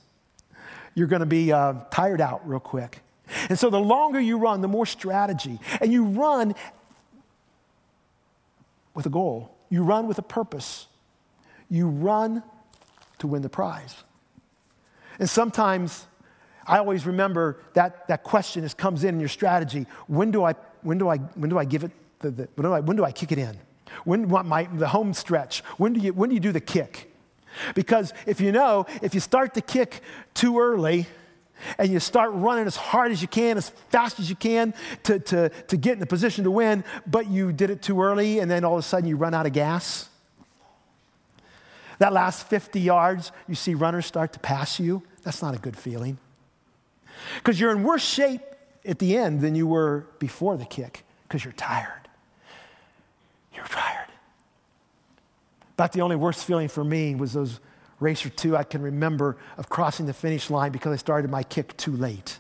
you're 0.95 1.09
going 1.09 1.21
to 1.21 1.27
be 1.27 1.53
uh, 1.53 1.75
tired 1.91 2.21
out 2.21 2.49
real 2.49 2.61
quick. 2.61 3.01
And 3.49 3.59
so 3.59 3.71
the 3.71 3.81
longer 3.81 4.21
you 4.21 4.39
run, 4.39 4.61
the 4.61 4.69
more 4.69 4.87
strategy. 4.87 5.59
And 5.81 5.93
you 5.93 6.05
run 6.05 6.55
with 8.95 9.07
a 9.07 9.11
goal, 9.11 9.55
you 9.69 9.83
run 9.83 10.07
with 10.07 10.19
a 10.19 10.23
purpose, 10.23 10.87
you 11.69 11.89
run 11.89 12.43
to 13.19 13.27
win 13.27 13.43
the 13.43 13.49
prize. 13.49 13.95
And 15.19 15.29
sometimes 15.29 16.07
I 16.67 16.79
always 16.79 17.07
remember 17.07 17.61
that, 17.75 18.09
that 18.09 18.23
question 18.23 18.65
as 18.65 18.75
comes 18.75 19.05
in 19.05 19.15
in 19.15 19.21
your 19.21 19.29
strategy. 19.29 19.87
When 20.07 20.31
do 20.31 20.45
I 20.45 20.55
when 20.87 20.99
do 20.99 21.09
I, 21.09 21.17
when 21.17 21.51
do 21.51 21.59
I 21.59 21.65
give 21.65 21.83
it, 21.83 21.91
the, 22.21 22.31
the, 22.31 22.49
when, 22.55 22.65
do 22.65 22.73
I, 22.73 22.81
when 22.81 22.97
do 22.97 23.05
I 23.05 23.11
kick 23.11 23.33
it 23.33 23.39
in? 23.39 23.59
When, 24.05 24.31
my, 24.31 24.69
the 24.73 24.89
home 24.89 25.15
stretch, 25.15 25.61
when 25.79 25.95
do, 25.95 26.01
you, 26.01 26.13
when 26.13 26.29
do 26.29 26.35
you 26.35 26.41
do 26.41 26.53
the 26.53 26.61
kick? 26.61 27.13
Because 27.75 28.15
if 28.25 28.41
you 28.41 28.53
know, 28.53 28.87
if 29.03 29.13
you 29.13 29.21
start 29.21 29.55
the 29.55 29.63
kick 29.63 30.01
too 30.35 30.61
early, 30.61 31.07
and 31.79 31.91
you 31.91 32.01
start 32.01 32.31
running 32.33 32.67
as 32.67 32.77
hard 32.77 33.13
as 33.13 33.23
you 33.23 33.29
can, 33.29 33.57
as 33.57 33.71
fast 33.91 34.21
as 34.21 34.29
you 34.31 34.37
can 34.37 34.75
to, 35.05 35.19
to, 35.19 35.49
to 35.49 35.77
get 35.77 35.97
in 35.97 36.03
a 36.03 36.07
position 36.07 36.45
to 36.45 36.51
win, 36.51 36.85
but 37.07 37.29
you 37.29 37.53
did 37.53 37.71
it 37.71 37.83
too 37.83 38.03
early 38.03 38.39
and 38.39 38.51
then 38.51 38.65
all 38.65 38.75
of 38.75 38.79
a 38.81 38.83
sudden 38.83 39.09
you 39.09 39.17
run 39.17 39.35
out 39.35 39.47
of 39.47 39.53
gas. 39.53 40.09
That 41.99 42.13
last 42.13 42.47
50 42.49 42.79
yards, 42.81 43.33
you 43.49 43.55
see 43.55 43.75
runners 43.75 44.07
start 44.07 44.33
to 44.35 44.39
pass 44.39 44.79
you. 44.79 45.03
That's 45.23 45.43
not 45.43 45.55
a 45.55 45.59
good 45.59 45.77
feeling. 45.77 46.19
Because 47.37 47.59
you're 47.59 47.73
in 47.73 47.83
worse 47.83 48.05
shape 48.05 48.43
at 48.85 48.99
the 48.99 49.17
end 49.17 49.41
than 49.41 49.55
you 49.55 49.67
were 49.67 50.07
before 50.19 50.57
the 50.57 50.67
kick 50.67 51.05
because 51.27 51.45
you're 51.45 51.55
tired. 51.55 52.09
You're 53.55 53.67
tired. 53.67 54.09
About 55.75 55.93
the 55.93 56.03
only 56.03 56.17
worst 56.17 56.45
feeling 56.45 56.69
for 56.69 56.85
me 56.85 57.15
was 57.15 57.33
those 57.33 57.61
race 58.01 58.25
or 58.25 58.31
two 58.31 58.57
I 58.57 58.65
can 58.65 58.83
remember 58.83 59.37
of 59.57 59.69
crossing 59.69 60.07
the 60.07 60.13
finish 60.13 60.51
line 60.51 60.73
because 60.73 60.93
I 60.93 60.97
started 60.97 61.31
my 61.31 61.43
kick 61.43 61.77
too 61.77 61.97
late. 61.97 62.39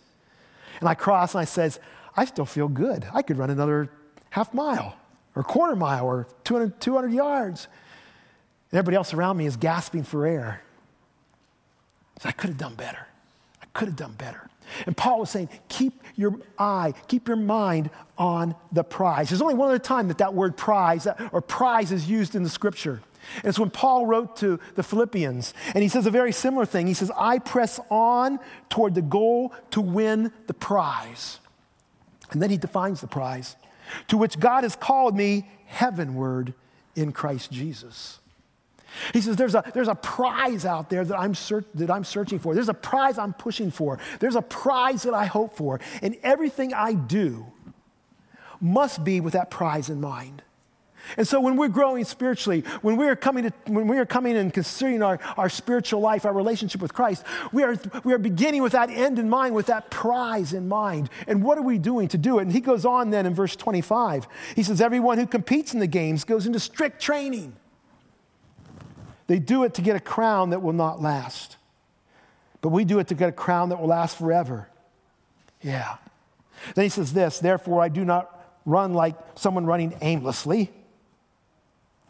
And 0.81 0.89
I 0.89 0.95
cross 0.95 1.35
and 1.35 1.41
I 1.41 1.45
says, 1.45 1.81
I 2.17 2.25
still 2.25 2.45
feel 2.45 2.69
good. 2.69 3.07
I 3.13 3.23
could 3.23 3.39
run 3.39 3.51
another 3.51 3.91
half 4.31 4.53
mile 4.53 4.97
or 5.35 5.43
quarter 5.43 5.77
mile 5.77 6.07
or 6.07 6.27
200, 6.45 6.81
200 6.81 7.13
yards. 7.13 7.69
And 8.71 8.79
everybody 8.79 8.97
else 8.97 9.15
around 9.15 9.37
me 9.37 9.47
is 9.47 9.57
gasping 9.57 10.03
for 10.03 10.27
air. 10.27 10.63
So 12.21 12.29
I 12.29 12.33
could 12.33 12.49
have 12.49 12.59
done 12.59 12.75
better. 12.75 13.07
I 13.63 13.67
could 13.73 13.89
have 13.89 13.97
done 13.97 14.13
better. 14.13 14.49
And 14.87 14.97
Paul 14.97 15.21
was 15.21 15.31
saying, 15.31 15.49
keep 15.69 16.03
your 16.17 16.39
eye, 16.59 16.95
keep 17.09 17.29
your 17.29 17.37
mind 17.37 17.91
on 18.19 18.55
the 18.73 18.83
prize. 18.83 19.29
There's 19.29 19.43
only 19.43 19.55
one 19.55 19.69
other 19.69 19.79
time 19.79 20.09
that 20.09 20.19
that 20.19 20.35
word 20.35 20.57
prize 20.57 21.07
or 21.33 21.41
prize 21.41 21.93
is 21.93 22.09
used 22.09 22.35
in 22.35 22.43
the 22.43 22.49
scripture. 22.49 23.01
And 23.37 23.47
it's 23.47 23.59
when 23.59 23.71
Paul 23.71 24.07
wrote 24.07 24.37
to 24.37 24.61
the 24.75 24.83
Philippians, 24.83 25.55
and 25.75 25.83
he 25.83 25.89
says 25.89 26.07
a 26.07 26.11
very 26.11 26.33
similar 26.33 26.65
thing. 26.65 26.87
He 26.87 26.95
says, 26.95 27.11
I 27.17 27.39
press 27.39 27.81
on 27.91 28.39
toward 28.69 28.95
the 28.95 29.03
goal 29.03 29.53
to 29.71 29.81
win 29.81 30.33
the 30.47 30.55
prize. 30.55 31.41
And 32.31 32.43
then 32.43 32.51
he 32.51 32.57
defines 32.57 33.01
the 33.01 33.07
prize, 33.07 33.57
to 34.09 34.17
which 34.17 34.39
God 34.39 34.65
has 34.65 34.77
called 34.77 35.17
me 35.17 35.49
heavenward 35.67 36.55
in 36.95 37.13
Christ 37.13 37.53
Jesus. 37.53 38.21
He 39.13 39.21
says, 39.21 39.37
there's 39.37 39.55
a, 39.55 39.63
there's 39.75 39.89
a 39.89 39.95
prize 39.95 40.65
out 40.65 40.89
there 40.89 41.05
that 41.05 41.19
I'm, 41.19 41.35
that 41.75 41.91
I'm 41.91 42.05
searching 42.05 42.39
for. 42.39 42.55
There's 42.55 42.69
a 42.69 42.75
prize 42.75 43.19
I'm 43.19 43.35
pushing 43.35 43.71
for. 43.71 43.99
There's 44.21 44.37
a 44.37 44.43
prize 44.43 45.03
that 45.03 45.13
I 45.13 45.27
hope 45.27 45.57
for. 45.57 45.81
And 46.01 46.17
everything 46.23 46.73
I 46.73 46.95
do 46.95 47.47
must 48.61 49.05
be 49.05 49.21
with 49.21 49.35
that 49.35 49.51
prize 49.51 49.91
in 49.91 50.01
mind. 50.01 50.43
And 51.17 51.27
so 51.27 51.41
when 51.41 51.57
we're 51.57 51.69
growing 51.69 52.05
spiritually, 52.05 52.63
when 52.83 52.97
we 52.97 53.07
are 53.09 53.17
coming, 53.17 53.45
to, 53.45 53.53
when 53.67 53.87
we 53.87 53.99
are 53.99 54.07
coming 54.07 54.37
and 54.37 54.53
considering 54.53 55.03
our, 55.03 55.19
our 55.37 55.49
spiritual 55.49 56.01
life, 56.01 56.25
our 56.25 56.33
relationship 56.33 56.81
with 56.81 56.93
Christ, 56.93 57.25
we 57.53 57.63
are, 57.63 57.77
we 58.05 58.13
are 58.13 58.19
beginning 58.19 58.63
with 58.63 58.73
that 58.73 58.91
end 58.91 59.19
in 59.19 59.29
mind, 59.29 59.55
with 59.55 59.67
that 59.67 59.91
prize 59.91 60.53
in 60.53 60.69
mind. 60.69 61.11
And 61.27 61.43
what 61.43 61.59
are 61.59 61.63
we 61.63 61.79
doing 61.79 62.09
to 62.09 62.19
do 62.19 62.39
it? 62.39 62.43
And 62.43 62.53
he 62.53 62.61
goes 62.61 62.85
on 62.85 63.11
then 63.11 63.27
in 63.27 63.35
verse 63.35 63.57
25. 63.57 64.27
He 64.55 64.63
says, 64.63 64.81
Everyone 64.81 65.19
who 65.19 65.27
competes 65.27 65.75
in 65.75 65.81
the 65.81 65.87
games 65.87 66.25
goes 66.25 66.47
into 66.47 66.61
strict 66.61 67.01
training. 67.01 67.55
They 69.27 69.39
do 69.39 69.65
it 69.65 69.75
to 69.75 69.83
get 69.83 69.97
a 69.97 70.01
crown 70.01 70.51
that 70.51 70.63
will 70.63 70.73
not 70.73 71.01
last. 71.03 71.57
but 72.61 72.71
we 72.71 72.85
do 72.85 72.99
it 72.99 73.09
to 73.09 73.15
get 73.15 73.29
a 73.29 73.33
crown 73.33 73.69
that 73.69 73.81
will 73.81 73.89
last 73.89 74.19
forever. 74.19 74.69
Yeah. 75.63 75.97
Then 76.75 76.85
he 76.85 76.89
says 76.89 77.13
this 77.13 77.39
Therefore, 77.39 77.83
I 77.83 77.89
do 77.89 78.05
not 78.05 78.33
run 78.65 78.95
like 78.95 79.17
someone 79.37 79.67
running 79.67 79.97
aimlessly. 80.01 80.73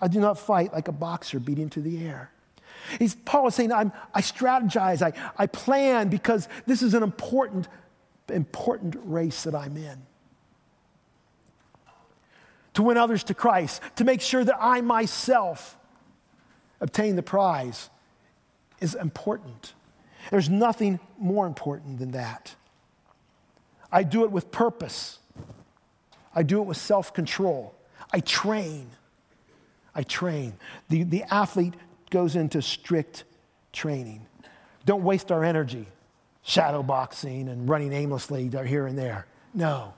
I 0.01 0.09
do 0.09 0.21
not 0.21 0.39
fight 0.39 0.73
like 0.73 0.89
a 0.89 0.93
boxer 0.93 1.39
beating 1.41 1.71
to 1.71 1.81
the 1.81 2.07
air. 2.07 2.31
He's, 2.99 3.15
Paul 3.15 3.49
is 3.49 3.55
saying, 3.55 3.73
I 3.73 3.91
strategize, 4.17 5.03
I, 5.03 5.13
I 5.37 5.47
plan 5.47 6.09
because 6.09 6.49
this 6.67 6.83
is 6.83 6.95
an 6.95 7.03
important, 7.03 7.69
important 8.29 8.97
race 9.03 9.45
that 9.45 9.55
I'm 9.55 9.77
in. 9.77 10.03
To 12.75 12.83
win 12.83 12.97
others 12.97 13.25
to 13.25 13.35
Christ, 13.35 13.81
to 13.97 14.05
make 14.05 14.21
sure 14.21 14.45
that 14.45 14.57
I 14.61 14.83
myself 14.83 15.79
obtain 16.81 17.17
the 17.17 17.23
prize 17.23 17.89
is 18.81 18.95
important. 18.95 19.73
There's 20.31 20.51
nothing 20.51 21.01
more 21.19 21.47
important 21.47 21.99
than 21.99 22.11
that. 22.13 22.55
I 23.91 24.03
do 24.03 24.25
it 24.25 24.31
with 24.31 24.51
purpose. 24.51 25.19
I 26.35 26.43
do 26.43 26.61
it 26.61 26.65
with 26.65 26.77
self 26.77 27.15
control. 27.15 27.75
I 28.13 28.21
train. 28.21 28.91
I 29.97 30.03
train. 30.03 30.53
The, 30.89 31.03
the 31.03 31.25
athlete 31.25 31.75
goes 32.11 32.37
into 32.37 32.63
strict 32.63 33.25
training. 33.73 34.27
Don't 34.85 35.03
waste 35.03 35.33
our 35.33 35.43
energy 35.43 35.87
shadow 36.43 36.81
boxing 36.81 37.49
and 37.49 37.69
running 37.69 37.93
aimlessly 37.93 38.49
here 38.49 38.87
and 38.87 38.97
there. 38.97 39.27
No, 39.53 39.95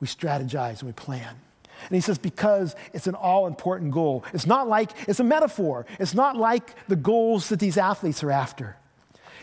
we 0.00 0.06
strategize 0.06 0.78
and 0.78 0.84
we 0.84 0.92
plan. 0.92 1.36
And 1.88 1.94
he 1.94 2.00
says, 2.00 2.16
because 2.16 2.74
it's 2.94 3.06
an 3.06 3.14
all 3.14 3.46
important 3.46 3.90
goal. 3.90 4.24
It's 4.32 4.46
not 4.46 4.68
like, 4.68 4.92
it's 5.06 5.20
a 5.20 5.24
metaphor. 5.24 5.84
It's 5.98 6.14
not 6.14 6.36
like 6.36 6.74
the 6.88 6.96
goals 6.96 7.50
that 7.50 7.60
these 7.60 7.76
athletes 7.76 8.22
are 8.22 8.30
after. 8.30 8.76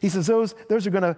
He 0.01 0.09
says, 0.09 0.25
those, 0.25 0.55
those 0.69 0.87
are 0.87 0.91
going 0.91 1.03
to 1.03 1.17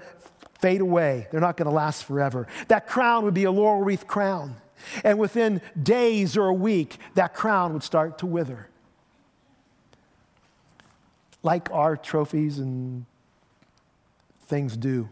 fade 0.59 0.81
away. 0.81 1.27
They're 1.31 1.39
not 1.39 1.55
going 1.55 1.69
to 1.69 1.75
last 1.75 2.03
forever. 2.03 2.47
That 2.67 2.87
crown 2.87 3.23
would 3.23 3.33
be 3.33 3.45
a 3.45 3.51
laurel 3.51 3.81
wreath 3.81 4.07
crown. 4.07 4.57
And 5.03 5.19
within 5.19 5.61
days 5.81 6.35
or 6.35 6.47
a 6.47 6.53
week, 6.53 6.97
that 7.15 7.33
crown 7.33 7.73
would 7.73 7.83
start 7.83 8.17
to 8.19 8.25
wither. 8.25 8.67
Like 11.43 11.69
our 11.71 11.97
trophies 11.97 12.59
and 12.59 13.05
things 14.41 14.77
do. 14.77 15.09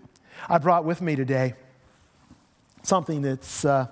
I 0.47 0.57
brought 0.57 0.85
with 0.85 1.01
me 1.01 1.15
today 1.15 1.53
something 2.83 3.21
that's 3.21 3.65
uh, 3.65 3.87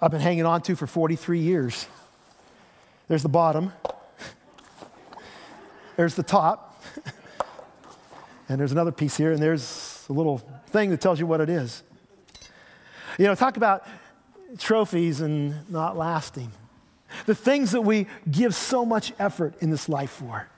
I've 0.00 0.10
been 0.10 0.20
hanging 0.20 0.46
on 0.46 0.62
to 0.62 0.76
for 0.76 0.86
43 0.86 1.38
years. 1.38 1.86
There's 3.08 3.22
the 3.22 3.28
bottom, 3.28 3.72
there's 5.96 6.14
the 6.14 6.22
top, 6.22 6.82
and 8.48 8.60
there's 8.60 8.72
another 8.72 8.92
piece 8.92 9.16
here, 9.16 9.32
and 9.32 9.42
there's 9.42 10.04
a 10.08 10.12
little 10.12 10.38
thing 10.66 10.90
that 10.90 11.00
tells 11.00 11.20
you 11.20 11.26
what 11.26 11.40
it 11.40 11.48
is. 11.48 11.82
You 13.18 13.26
know, 13.26 13.34
talk 13.34 13.56
about 13.56 13.86
trophies 14.58 15.20
and 15.20 15.70
not 15.70 15.96
lasting. 15.96 16.50
The 17.26 17.34
things 17.34 17.72
that 17.72 17.82
we 17.82 18.06
give 18.30 18.54
so 18.54 18.84
much 18.84 19.12
effort 19.18 19.54
in 19.60 19.70
this 19.70 19.88
life 19.88 20.10
for, 20.10 20.48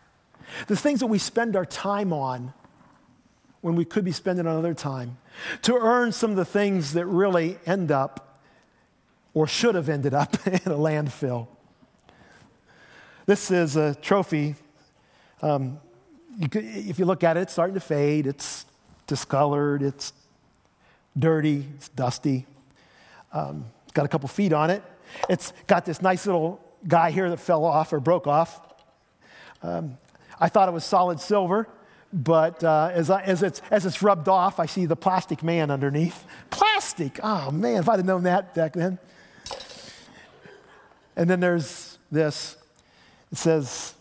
the 0.66 0.76
things 0.76 1.00
that 1.00 1.06
we 1.06 1.18
spend 1.18 1.56
our 1.56 1.64
time 1.64 2.12
on 2.12 2.52
when 3.60 3.76
we 3.76 3.84
could 3.84 4.04
be 4.04 4.12
spending 4.12 4.46
another 4.46 4.74
time 4.74 5.16
to 5.62 5.74
earn 5.74 6.12
some 6.12 6.30
of 6.30 6.36
the 6.36 6.44
things 6.44 6.92
that 6.92 7.06
really 7.06 7.58
end 7.66 7.90
up 7.90 8.40
or 9.32 9.46
should 9.46 9.74
have 9.74 9.88
ended 9.88 10.14
up 10.14 10.34
in 10.46 10.54
a 10.54 10.76
landfill. 10.76 11.48
This 13.26 13.50
is 13.50 13.76
a 13.76 13.94
trophy. 13.94 14.54
Um, 15.40 15.80
you 16.38 16.48
could, 16.48 16.64
if 16.64 16.98
you 16.98 17.04
look 17.04 17.24
at 17.24 17.36
it, 17.36 17.40
it's 17.40 17.52
starting 17.52 17.74
to 17.74 17.80
fade, 17.80 18.26
it's 18.26 18.66
discolored, 19.06 19.82
it's 19.82 20.12
dirty, 21.18 21.66
it's 21.74 21.88
dusty. 21.88 22.46
Um, 23.32 23.64
got 23.94 24.04
a 24.04 24.08
couple 24.08 24.28
feet 24.28 24.52
on 24.52 24.70
it. 24.70 24.82
It's 25.28 25.52
got 25.66 25.84
this 25.84 26.02
nice 26.02 26.26
little 26.26 26.60
guy 26.86 27.10
here 27.10 27.30
that 27.30 27.38
fell 27.38 27.64
off 27.64 27.92
or 27.92 28.00
broke 28.00 28.26
off. 28.26 28.60
Um, 29.62 29.96
I 30.44 30.48
thought 30.48 30.68
it 30.68 30.72
was 30.72 30.84
solid 30.84 31.20
silver, 31.20 31.66
but 32.12 32.62
uh, 32.62 32.90
as, 32.92 33.08
I, 33.08 33.22
as, 33.22 33.42
it's, 33.42 33.62
as 33.70 33.86
it's 33.86 34.02
rubbed 34.02 34.28
off, 34.28 34.60
I 34.60 34.66
see 34.66 34.84
the 34.84 34.94
plastic 34.94 35.42
man 35.42 35.70
underneath. 35.70 36.26
Plastic! 36.50 37.18
Oh 37.22 37.50
man, 37.50 37.78
if 37.78 37.88
I'd 37.88 37.96
have 37.96 38.04
known 38.04 38.24
that 38.24 38.54
back 38.54 38.74
then. 38.74 38.98
And 41.16 41.30
then 41.30 41.40
there's 41.40 41.96
this 42.12 42.58
it 43.32 43.38
says, 43.38 43.94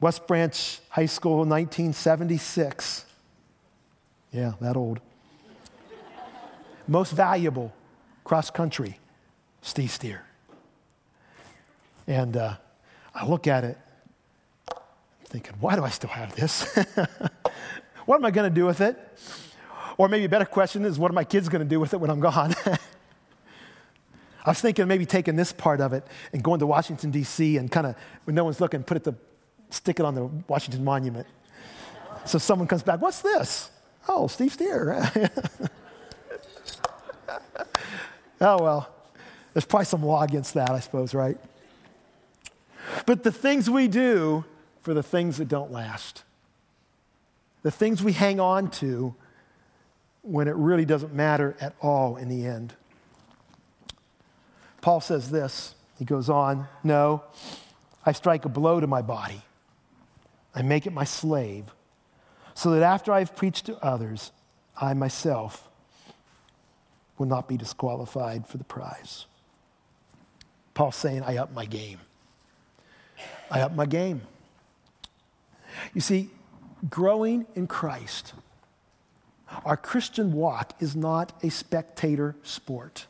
West 0.00 0.26
Branch 0.26 0.80
High 0.88 1.06
School, 1.06 1.44
1976. 1.44 3.04
Yeah, 4.32 4.54
that 4.60 4.76
old. 4.76 4.98
Most 6.88 7.12
valuable 7.12 7.72
cross 8.24 8.50
country, 8.50 8.98
Steve 9.62 9.92
Steer. 9.92 10.24
And 12.08 12.36
uh, 12.36 12.56
I 13.14 13.24
look 13.26 13.46
at 13.46 13.62
it, 13.62 13.78
thinking, 15.26 15.54
why 15.60 15.76
do 15.76 15.84
I 15.84 15.90
still 15.90 16.10
have 16.10 16.34
this? 16.34 16.74
what 18.06 18.16
am 18.16 18.24
I 18.24 18.30
going 18.30 18.48
to 18.48 18.54
do 18.54 18.66
with 18.66 18.80
it? 18.80 18.98
Or 19.98 20.08
maybe 20.08 20.24
a 20.24 20.28
better 20.28 20.44
question 20.44 20.84
is, 20.84 20.98
what 20.98 21.10
are 21.10 21.14
my 21.14 21.24
kids 21.24 21.48
going 21.48 21.62
to 21.62 21.68
do 21.68 21.80
with 21.80 21.94
it 21.94 22.00
when 22.00 22.10
I'm 22.10 22.20
gone? 22.20 22.54
I 24.44 24.50
was 24.50 24.60
thinking 24.60 24.86
maybe 24.86 25.06
taking 25.06 25.34
this 25.34 25.52
part 25.52 25.80
of 25.80 25.92
it 25.92 26.06
and 26.32 26.42
going 26.42 26.60
to 26.60 26.66
Washington, 26.66 27.10
D.C., 27.10 27.56
and 27.56 27.70
kind 27.70 27.88
of, 27.88 27.96
when 28.24 28.36
no 28.36 28.44
one's 28.44 28.60
looking, 28.60 28.84
put 28.84 28.98
it 28.98 29.04
to, 29.04 29.14
stick 29.70 29.98
it 29.98 30.06
on 30.06 30.14
the 30.14 30.26
Washington 30.46 30.84
Monument. 30.84 31.26
So 32.24 32.38
someone 32.38 32.68
comes 32.68 32.82
back, 32.84 33.00
what's 33.00 33.22
this? 33.22 33.70
Oh, 34.08 34.28
Steve 34.28 34.52
Steer. 34.52 35.10
oh, 38.40 38.62
well, 38.62 38.94
there's 39.52 39.64
probably 39.64 39.86
some 39.86 40.04
law 40.04 40.22
against 40.22 40.54
that, 40.54 40.70
I 40.70 40.80
suppose, 40.80 41.12
right? 41.14 41.38
But 43.04 43.24
the 43.24 43.32
things 43.32 43.68
we 43.68 43.88
do 43.88 44.44
for 44.86 44.94
the 44.94 45.02
things 45.02 45.38
that 45.38 45.48
don't 45.48 45.72
last, 45.72 46.22
the 47.64 47.72
things 47.72 48.04
we 48.04 48.12
hang 48.12 48.38
on 48.38 48.70
to 48.70 49.16
when 50.22 50.46
it 50.46 50.54
really 50.54 50.84
doesn't 50.84 51.12
matter 51.12 51.56
at 51.60 51.74
all 51.80 52.14
in 52.16 52.28
the 52.28 52.46
end. 52.46 52.72
Paul 54.82 55.00
says 55.00 55.32
this. 55.32 55.74
He 55.98 56.04
goes 56.04 56.30
on, 56.30 56.68
No, 56.84 57.24
I 58.04 58.12
strike 58.12 58.44
a 58.44 58.48
blow 58.48 58.78
to 58.78 58.86
my 58.86 59.02
body. 59.02 59.42
I 60.54 60.62
make 60.62 60.86
it 60.86 60.92
my 60.92 61.02
slave, 61.02 61.64
so 62.54 62.70
that 62.70 62.84
after 62.84 63.12
I've 63.12 63.34
preached 63.34 63.66
to 63.66 63.84
others, 63.84 64.30
I 64.80 64.94
myself 64.94 65.68
will 67.18 67.26
not 67.26 67.48
be 67.48 67.56
disqualified 67.56 68.46
for 68.46 68.56
the 68.56 68.62
prize. 68.62 69.26
Paul's 70.74 70.94
saying, 70.94 71.24
I 71.24 71.38
up 71.38 71.52
my 71.52 71.64
game. 71.64 71.98
I 73.50 73.62
up 73.62 73.74
my 73.74 73.86
game. 73.86 74.22
You 75.94 76.00
see, 76.00 76.30
growing 76.88 77.46
in 77.54 77.66
Christ, 77.66 78.34
our 79.64 79.76
Christian 79.76 80.32
walk 80.32 80.72
is 80.80 80.96
not 80.96 81.32
a 81.42 81.50
spectator 81.50 82.36
sport. 82.42 83.06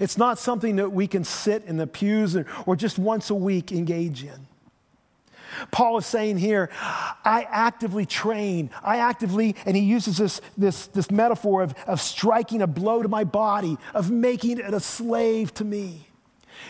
It's 0.00 0.18
not 0.18 0.38
something 0.38 0.76
that 0.76 0.90
we 0.90 1.06
can 1.06 1.24
sit 1.24 1.64
in 1.64 1.76
the 1.76 1.86
pews 1.86 2.36
or 2.66 2.76
just 2.76 2.98
once 2.98 3.30
a 3.30 3.34
week 3.34 3.72
engage 3.72 4.24
in. 4.24 4.46
Paul 5.70 5.98
is 5.98 6.06
saying 6.06 6.38
here, 6.38 6.68
I 6.72 7.46
actively 7.48 8.06
train. 8.06 8.70
I 8.82 8.98
actively, 8.98 9.56
and 9.64 9.76
he 9.76 9.82
uses 9.82 10.18
this, 10.18 10.40
this, 10.56 10.86
this 10.88 11.10
metaphor 11.10 11.62
of, 11.62 11.74
of 11.86 12.00
striking 12.00 12.60
a 12.60 12.66
blow 12.66 13.02
to 13.02 13.08
my 13.08 13.24
body, 13.24 13.78
of 13.94 14.10
making 14.10 14.58
it 14.58 14.74
a 14.74 14.80
slave 14.80 15.54
to 15.54 15.64
me. 15.64 16.07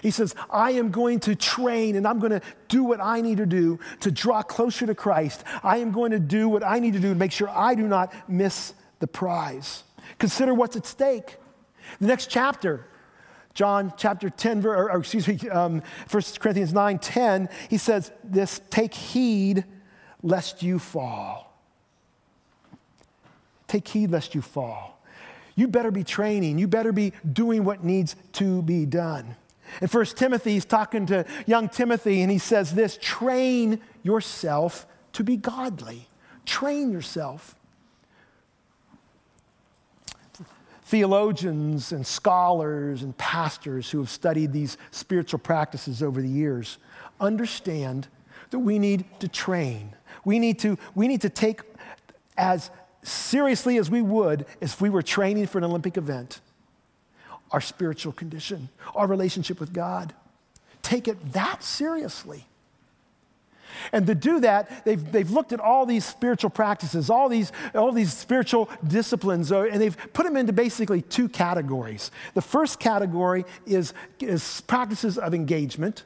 He 0.02 0.10
says, 0.10 0.34
I 0.50 0.72
am 0.72 0.90
going 0.90 1.20
to 1.20 1.34
train 1.34 1.96
and 1.96 2.06
I'm 2.06 2.18
going 2.18 2.32
to 2.32 2.42
do 2.68 2.84
what 2.84 3.00
I 3.00 3.20
need 3.20 3.38
to 3.38 3.46
do 3.46 3.78
to 4.00 4.10
draw 4.10 4.42
closer 4.42 4.86
to 4.86 4.94
Christ. 4.94 5.44
I 5.62 5.78
am 5.78 5.92
going 5.92 6.12
to 6.12 6.18
do 6.18 6.48
what 6.48 6.64
I 6.64 6.78
need 6.78 6.92
to 6.94 7.00
do 7.00 7.10
to 7.10 7.14
make 7.14 7.32
sure 7.32 7.48
I 7.48 7.74
do 7.74 7.86
not 7.86 8.12
miss 8.28 8.74
the 9.00 9.06
prize. 9.06 9.84
Consider 10.18 10.54
what's 10.54 10.76
at 10.76 10.86
stake. 10.86 11.36
The 12.00 12.06
next 12.06 12.28
chapter, 12.28 12.86
John 13.54 13.92
chapter 13.96 14.30
10, 14.30 14.66
or, 14.66 14.90
or 14.90 14.98
excuse 15.00 15.26
me, 15.26 15.48
um, 15.50 15.82
1 16.10 16.22
Corinthians 16.38 16.72
9 16.72 16.98
10, 16.98 17.48
he 17.68 17.76
says 17.76 18.12
this 18.22 18.60
take 18.70 18.94
heed 18.94 19.64
lest 20.22 20.62
you 20.62 20.78
fall. 20.78 21.48
Take 23.66 23.88
heed 23.88 24.10
lest 24.10 24.34
you 24.34 24.42
fall. 24.42 25.02
You 25.54 25.66
better 25.68 25.90
be 25.90 26.04
training, 26.04 26.58
you 26.58 26.68
better 26.68 26.92
be 26.92 27.12
doing 27.30 27.64
what 27.64 27.82
needs 27.82 28.14
to 28.34 28.62
be 28.62 28.86
done. 28.86 29.36
In 29.80 29.88
1 29.88 30.04
Timothy, 30.06 30.52
he's 30.52 30.64
talking 30.64 31.06
to 31.06 31.24
young 31.46 31.68
Timothy, 31.68 32.22
and 32.22 32.30
he 32.30 32.38
says 32.38 32.74
this 32.74 32.98
train 33.00 33.80
yourself 34.02 34.86
to 35.12 35.24
be 35.24 35.36
godly. 35.36 36.08
Train 36.44 36.90
yourself. 36.90 37.54
theologians 40.88 41.92
and 41.92 42.06
scholars 42.06 43.02
and 43.02 43.14
pastors 43.18 43.90
who 43.90 43.98
have 43.98 44.08
studied 44.08 44.54
these 44.54 44.78
spiritual 44.90 45.38
practices 45.38 46.02
over 46.02 46.22
the 46.22 46.28
years 46.28 46.78
understand 47.20 48.08
that 48.48 48.60
we 48.60 48.78
need 48.78 49.04
to 49.20 49.28
train. 49.28 49.94
We 50.24 50.38
need 50.38 50.58
to, 50.60 50.78
we 50.94 51.06
need 51.06 51.20
to 51.20 51.28
take 51.28 51.60
as 52.38 52.70
seriously 53.02 53.76
as 53.76 53.90
we 53.90 54.00
would 54.00 54.46
if 54.62 54.80
we 54.80 54.88
were 54.88 55.02
training 55.02 55.46
for 55.46 55.58
an 55.58 55.64
Olympic 55.64 55.98
event 55.98 56.40
our 57.50 57.60
spiritual 57.60 58.12
condition, 58.12 58.68
our 58.94 59.06
relationship 59.06 59.60
with 59.60 59.72
God. 59.72 60.14
Take 60.82 61.08
it 61.08 61.32
that 61.32 61.62
seriously. 61.62 62.46
And 63.92 64.06
to 64.06 64.14
do 64.14 64.40
that, 64.40 64.84
they've, 64.84 65.12
they've 65.12 65.30
looked 65.30 65.52
at 65.52 65.60
all 65.60 65.86
these 65.86 66.04
spiritual 66.04 66.50
practices, 66.50 67.10
all 67.10 67.28
these, 67.28 67.52
all 67.74 67.92
these 67.92 68.12
spiritual 68.12 68.68
disciplines, 68.86 69.52
uh, 69.52 69.62
and 69.62 69.80
they've 69.80 69.96
put 70.12 70.24
them 70.24 70.36
into 70.36 70.52
basically 70.52 71.02
two 71.02 71.28
categories. 71.28 72.10
The 72.34 72.42
first 72.42 72.80
category 72.80 73.44
is, 73.66 73.94
is 74.20 74.62
practices 74.62 75.18
of 75.18 75.34
engagement, 75.34 76.04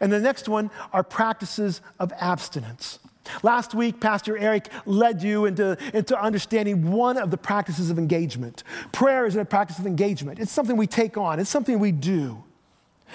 and 0.00 0.12
the 0.12 0.20
next 0.20 0.48
one 0.48 0.70
are 0.92 1.02
practices 1.02 1.80
of 1.98 2.12
abstinence. 2.18 2.98
Last 3.42 3.74
week, 3.74 4.00
Pastor 4.00 4.36
Eric 4.36 4.68
led 4.84 5.22
you 5.22 5.46
into, 5.46 5.76
into 5.94 6.20
understanding 6.20 6.90
one 6.90 7.16
of 7.16 7.30
the 7.30 7.36
practices 7.36 7.90
of 7.90 7.98
engagement. 7.98 8.62
Prayer 8.92 9.26
is 9.26 9.36
a 9.36 9.44
practice 9.44 9.78
of 9.78 9.86
engagement, 9.86 10.38
it's 10.38 10.52
something 10.52 10.76
we 10.76 10.86
take 10.86 11.16
on, 11.16 11.40
it's 11.40 11.50
something 11.50 11.78
we 11.78 11.92
do 11.92 12.42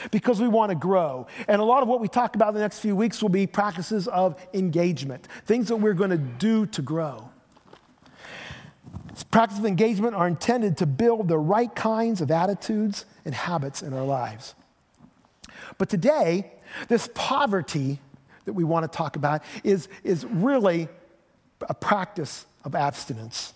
because 0.09 0.39
we 0.41 0.47
want 0.47 0.69
to 0.69 0.75
grow. 0.75 1.27
And 1.47 1.61
a 1.61 1.65
lot 1.65 1.83
of 1.83 1.89
what 1.89 1.99
we 1.99 2.07
talk 2.07 2.35
about 2.35 2.49
in 2.49 2.55
the 2.55 2.61
next 2.61 2.79
few 2.79 2.95
weeks 2.95 3.21
will 3.21 3.29
be 3.29 3.45
practices 3.45 4.07
of 4.07 4.39
engagement, 4.53 5.27
things 5.45 5.67
that 5.67 5.75
we're 5.75 5.93
going 5.93 6.11
to 6.11 6.17
do 6.17 6.65
to 6.67 6.81
grow. 6.81 7.29
Practices 9.29 9.59
of 9.59 9.65
engagement 9.65 10.15
are 10.15 10.27
intended 10.27 10.77
to 10.77 10.85
build 10.85 11.27
the 11.27 11.37
right 11.37 11.73
kinds 11.75 12.21
of 12.21 12.31
attitudes 12.31 13.05
and 13.25 13.35
habits 13.35 13.81
in 13.81 13.93
our 13.93 14.03
lives. 14.03 14.55
But 15.77 15.89
today, 15.89 16.51
this 16.87 17.09
poverty 17.13 17.99
that 18.45 18.53
we 18.53 18.63
want 18.63 18.89
to 18.89 18.97
talk 18.97 19.15
about 19.15 19.43
is, 19.63 19.87
is 20.03 20.25
really 20.25 20.87
a 21.69 21.73
practice 21.73 22.45
of 22.63 22.75
abstinence. 22.75 23.53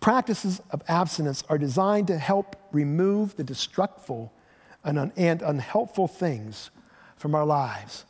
Practices 0.00 0.60
of 0.70 0.82
abstinence 0.88 1.42
are 1.48 1.58
designed 1.58 2.06
to 2.08 2.18
help 2.18 2.56
remove 2.72 3.36
the 3.36 3.44
destructive 3.44 4.28
and, 4.84 4.98
un- 4.98 5.12
and 5.16 5.42
unhelpful 5.42 6.08
things 6.08 6.70
from 7.16 7.34
our 7.34 7.46
lives 7.46 8.04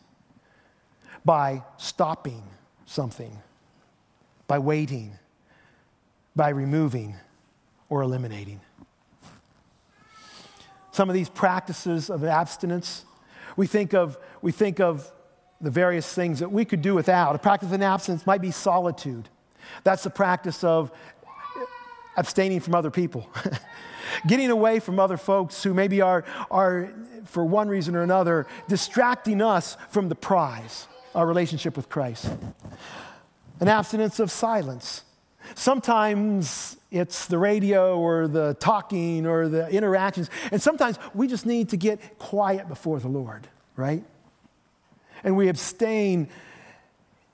by 1.24 1.62
stopping 1.76 2.42
something, 2.84 3.38
by 4.46 4.58
waiting, 4.58 5.18
by 6.34 6.48
removing 6.48 7.16
or 7.88 8.02
eliminating. 8.02 8.60
Some 10.92 11.08
of 11.08 11.14
these 11.14 11.28
practices 11.28 12.10
of 12.10 12.24
abstinence 12.24 13.04
we 13.56 13.66
think 13.66 13.94
of, 13.94 14.18
we 14.46 14.52
think 14.52 14.78
of 14.78 15.10
the 15.60 15.72
various 15.72 16.14
things 16.14 16.38
that 16.38 16.52
we 16.52 16.64
could 16.64 16.80
do 16.80 16.94
without. 16.94 17.34
A 17.34 17.38
practice 17.40 17.72
of 17.72 17.82
abstinence 17.82 18.24
might 18.28 18.40
be 18.40 18.52
solitude. 18.52 19.28
That's 19.82 20.04
the 20.04 20.10
practice 20.10 20.62
of 20.62 20.92
abstaining 22.16 22.60
from 22.60 22.76
other 22.76 22.92
people, 22.92 23.28
getting 24.28 24.50
away 24.50 24.78
from 24.78 25.00
other 25.00 25.16
folks 25.16 25.64
who 25.64 25.74
maybe 25.74 26.00
are, 26.00 26.24
are, 26.48 26.94
for 27.24 27.44
one 27.44 27.68
reason 27.68 27.96
or 27.96 28.04
another, 28.04 28.46
distracting 28.68 29.42
us 29.42 29.76
from 29.88 30.08
the 30.08 30.14
prize, 30.14 30.86
our 31.12 31.26
relationship 31.26 31.76
with 31.76 31.88
Christ. 31.88 32.30
An 33.58 33.66
abstinence 33.66 34.20
of 34.20 34.30
silence. 34.30 35.02
Sometimes 35.56 36.76
it's 36.92 37.26
the 37.26 37.38
radio 37.38 37.98
or 37.98 38.28
the 38.28 38.54
talking 38.60 39.26
or 39.26 39.48
the 39.48 39.68
interactions, 39.70 40.30
and 40.52 40.62
sometimes 40.62 41.00
we 41.14 41.26
just 41.26 41.46
need 41.46 41.70
to 41.70 41.76
get 41.76 42.20
quiet 42.20 42.68
before 42.68 43.00
the 43.00 43.08
Lord, 43.08 43.48
right? 43.74 44.04
And 45.24 45.36
we 45.36 45.48
abstain 45.48 46.28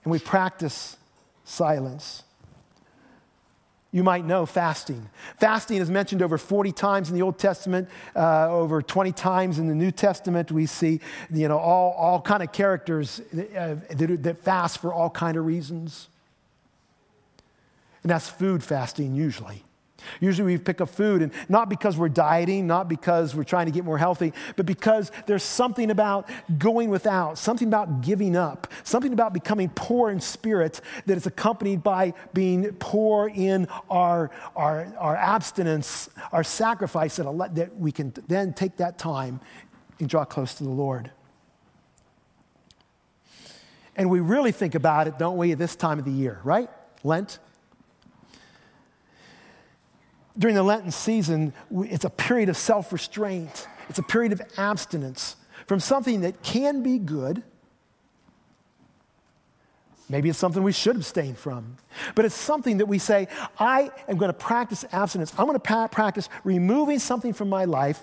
and 0.05 0.11
we 0.11 0.18
practice 0.18 0.97
silence. 1.45 2.25
You 3.95 4.03
might 4.03 4.25
know 4.25 4.47
fasting. 4.47 5.11
Fasting 5.38 5.77
is 5.77 5.90
mentioned 5.90 6.23
over 6.23 6.38
40 6.38 6.73
times 6.73 7.11
in 7.11 7.14
the 7.14 7.21
Old 7.21 7.38
Testament, 7.38 7.90
uh, 8.16 8.49
over 8.49 8.81
20 8.81 9.12
times 9.12 9.59
in 9.59 9.68
the 9.68 9.75
New 9.75 9.90
Testament. 9.90 10.51
We 10.51 10.64
see, 10.64 11.01
you 11.31 11.47
know, 11.47 11.59
all, 11.59 11.92
all 11.92 12.21
kind 12.21 12.42
of 12.42 12.53
characters 12.53 13.21
uh, 13.21 13.77
that, 13.90 14.23
that 14.23 14.38
fast 14.38 14.79
for 14.79 14.95
all 14.95 15.11
kind 15.11 15.37
of 15.37 15.45
reasons. 15.45 16.09
And 18.03 18.11
that's 18.11 18.31
food 18.31 18.64
fasting 18.64 19.14
usually. 19.14 19.62
Usually 20.21 20.55
we 20.55 20.59
pick 20.59 20.81
up 20.81 20.88
food, 20.88 21.23
and 21.23 21.33
not 21.49 21.69
because 21.69 21.97
we're 21.97 22.09
dieting, 22.09 22.67
not 22.67 22.88
because 22.88 23.35
we're 23.35 23.45
trying 23.45 23.67
to 23.67 23.73
get 23.73 23.85
more 23.85 23.99
healthy, 23.99 24.33
but 24.57 24.67
because 24.67 25.11
there's 25.27 25.43
something 25.43 25.91
about 25.91 26.29
going 26.59 26.91
without, 26.91 27.38
something 27.38 27.69
about 27.69 28.01
giving 28.01 28.37
up, 28.37 28.67
something 28.85 29.12
about 29.12 29.33
becoming 29.33 29.71
poor 29.75 30.11
in 30.11 30.21
spirit 30.21 30.81
that 31.07 31.17
is 31.17 31.27
accompanied 31.27 31.83
by 31.83 32.15
being 32.33 32.73
poor 32.75 33.31
in 33.35 33.69
our, 33.91 34.31
our, 34.57 34.93
our 34.99 35.17
abstinence, 35.17 36.09
our 36.33 36.45
sacrifice, 36.45 37.17
that, 37.17 37.55
that 37.55 37.77
we 37.77 37.93
can 37.93 38.12
then 38.29 38.53
take 38.53 38.77
that 38.77 38.99
time 38.99 39.41
and 39.99 40.09
draw 40.09 40.25
close 40.25 40.55
to 40.55 40.65
the 40.65 40.71
Lord. 40.71 41.11
And 43.97 44.09
we 44.09 44.21
really 44.21 44.53
think 44.53 44.75
about 44.75 45.07
it, 45.07 45.19
don't 45.19 45.37
we, 45.37 45.53
at 45.53 45.59
this 45.59 45.77
time 45.77 45.99
of 45.99 46.05
the 46.05 46.11
year, 46.11 46.41
right? 46.45 46.71
Lent, 47.05 47.38
during 50.38 50.57
the 50.57 50.62
Lenten 50.62 50.90
season, 50.90 51.53
it's 51.71 52.05
a 52.05 52.11
period 52.11 52.49
of 52.49 52.57
self 52.57 52.92
restraint, 52.92 53.66
it's 53.88 53.99
a 53.99 54.03
period 54.03 54.33
of 54.33 54.42
abstinence 54.57 55.37
from 55.66 55.81
something 55.81 56.23
that 56.23 56.42
can 56.42 56.83
be 56.83 56.99
good. 56.99 57.42
Maybe 60.09 60.29
it's 60.29 60.38
something 60.38 60.62
we 60.62 60.73
should 60.73 60.97
abstain 60.97 61.35
from. 61.35 61.79
But 62.14 62.27
it's 62.27 62.35
something 62.35 62.79
that 62.79 62.87
we 62.87 62.99
say, 62.99 63.29
I 63.59 63.90
am 64.09 64.18
going 64.18 64.29
to 64.29 64.38
practice 64.38 64.85
abstinence. 64.92 65.33
I'm 65.38 65.47
going 65.47 65.59
to 65.59 65.88
practice 65.88 66.29
removing 66.45 66.99
something 66.99 67.33
from 67.33 67.49
my 67.49 67.64
life 67.64 68.01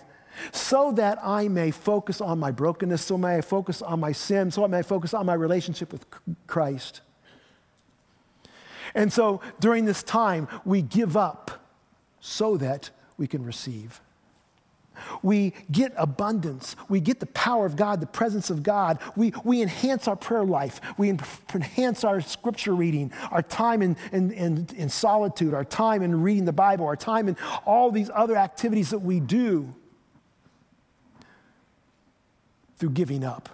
so 0.52 0.92
that 0.94 1.20
I 1.22 1.48
may 1.48 1.70
focus 1.70 2.22
on 2.22 2.40
my 2.40 2.50
brokenness, 2.52 3.04
so 3.04 3.16
I 3.16 3.18
may 3.20 3.36
I 3.38 3.42
focus 3.42 3.82
on 3.82 4.00
my 4.00 4.12
sin, 4.12 4.50
so 4.52 4.64
I 4.64 4.68
may 4.68 4.82
focus 4.82 5.14
on 5.14 5.26
my 5.26 5.34
relationship 5.34 5.92
with 5.92 6.06
Christ. 6.48 7.02
And 8.96 9.14
so 9.14 9.42
during 9.60 9.86
this 9.86 10.02
time, 10.02 10.48
we 10.66 10.82
give 10.82 11.16
up 11.16 11.59
so 12.20 12.58
that 12.58 12.90
we 13.18 13.28
can 13.28 13.44
receive. 13.44 14.02
We 15.22 15.54
get 15.72 15.94
abundance. 15.96 16.76
We 16.88 17.00
get 17.00 17.20
the 17.20 17.26
power 17.28 17.66
of 17.66 17.76
God, 17.76 18.02
the 18.02 18.08
presence 18.08 18.50
of 18.50 18.64
God. 18.64 19.00
We, 19.16 19.34
we 19.44 19.62
enhance 19.62 20.08
our 20.08 20.16
prayer 20.16 20.44
life. 20.44 20.82
We 20.98 21.10
enhance 21.10 22.04
our 22.04 22.22
scripture 22.22 22.76
reading, 22.76 23.12
our 23.32 23.42
time 23.42 23.82
in, 23.82 23.98
in, 24.12 24.32
in, 24.32 24.68
in 24.76 24.90
solitude, 24.90 25.54
our 25.54 25.66
time 25.66 26.02
in 26.02 26.22
reading 26.22 26.46
the 26.46 26.54
Bible, 26.54 26.86
our 26.86 26.96
time 26.96 27.28
in 27.28 27.38
all 27.66 27.92
these 27.92 28.10
other 28.14 28.36
activities 28.36 28.90
that 28.90 29.00
we 29.00 29.20
do 29.20 29.74
through 32.78 32.92
giving 32.92 33.24
up, 33.24 33.50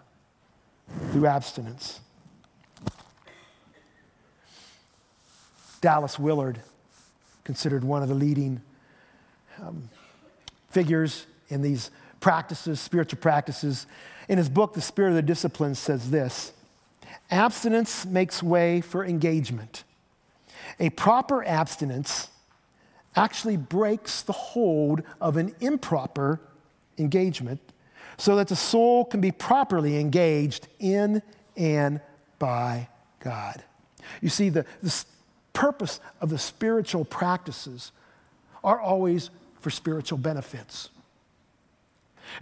through 1.12 1.26
abstinence. 1.26 2.00
Dallas 5.82 6.18
Willard 6.18 6.62
considered 7.46 7.86
one 7.86 8.04
of 8.04 8.10
the 8.10 8.16
leading 8.16 8.62
um, 9.62 9.90
figures 10.70 11.26
in 11.48 11.62
these 11.62 11.92
practices, 12.20 12.82
spiritual 12.82 13.20
practices. 13.20 13.88
In 14.28 14.38
his 14.38 14.50
book, 14.50 14.74
The 14.74 14.82
Spirit 14.82 15.10
of 15.10 15.16
the 15.16 15.22
Discipline, 15.22 15.76
says 15.76 16.12
this 16.12 16.52
Abstinence 17.32 18.06
makes 18.06 18.44
way 18.44 18.82
for 18.82 19.06
engagement. 19.06 19.86
A 20.80 20.90
proper 20.90 21.46
abstinence 21.46 22.30
actually 23.16 23.56
breaks 23.56 24.22
the 24.22 24.34
hold 24.34 25.04
of 25.22 25.38
an 25.38 25.56
improper 25.62 26.42
engagement 26.98 27.62
so 28.18 28.36
that 28.36 28.48
the 28.48 28.56
soul 28.56 29.06
can 29.06 29.22
be 29.22 29.32
properly 29.32 30.00
engaged 30.00 30.68
in 30.80 31.22
and 31.56 32.02
by 32.40 32.90
God. 33.20 33.64
You 34.22 34.30
see, 34.30 34.50
the, 34.50 34.66
the, 34.82 35.06
purpose 35.56 36.00
of 36.22 36.30
the 36.30 36.38
spiritual 36.38 37.06
practices 37.06 37.92
are 38.64 38.80
always 38.80 39.32
for 39.60 39.72
spiritual 39.72 40.20
benefits. 40.20 40.90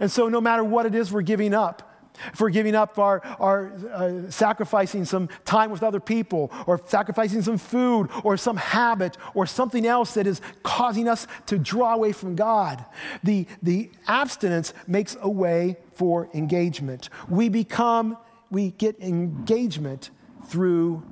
And 0.00 0.10
so, 0.10 0.28
no 0.28 0.40
matter 0.40 0.64
what 0.64 0.84
it 0.84 0.94
is 0.94 1.10
we're 1.10 1.22
giving 1.22 1.54
up, 1.54 1.90
if 2.32 2.40
we're 2.40 2.50
giving 2.50 2.74
up 2.74 2.98
our, 2.98 3.20
our 3.40 3.72
uh, 3.92 4.30
sacrificing 4.30 5.04
some 5.04 5.28
time 5.44 5.70
with 5.70 5.82
other 5.82 6.00
people, 6.00 6.50
or 6.66 6.80
sacrificing 6.86 7.42
some 7.42 7.58
food, 7.58 8.08
or 8.22 8.36
some 8.36 8.56
habit, 8.56 9.16
or 9.34 9.46
something 9.46 9.86
else 9.86 10.14
that 10.14 10.26
is 10.26 10.40
causing 10.62 11.08
us 11.08 11.26
to 11.46 11.58
draw 11.58 11.94
away 11.94 12.12
from 12.12 12.36
God, 12.36 12.84
the, 13.22 13.46
the 13.62 13.90
abstinence 14.06 14.72
makes 14.86 15.16
a 15.20 15.28
way 15.28 15.76
for 15.92 16.28
engagement. 16.34 17.10
We 17.28 17.48
become, 17.48 18.16
we 18.50 18.70
get 18.70 18.98
engagement 19.00 20.10
through 20.46 21.02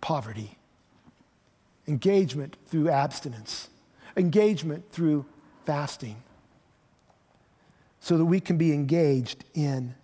poverty 0.00 0.58
engagement 1.86 2.56
through 2.66 2.88
abstinence, 2.88 3.68
engagement 4.16 4.90
through 4.90 5.24
fasting, 5.64 6.22
so 8.00 8.18
that 8.18 8.24
we 8.24 8.40
can 8.40 8.56
be 8.56 8.72
engaged 8.72 9.44
in 9.54 9.94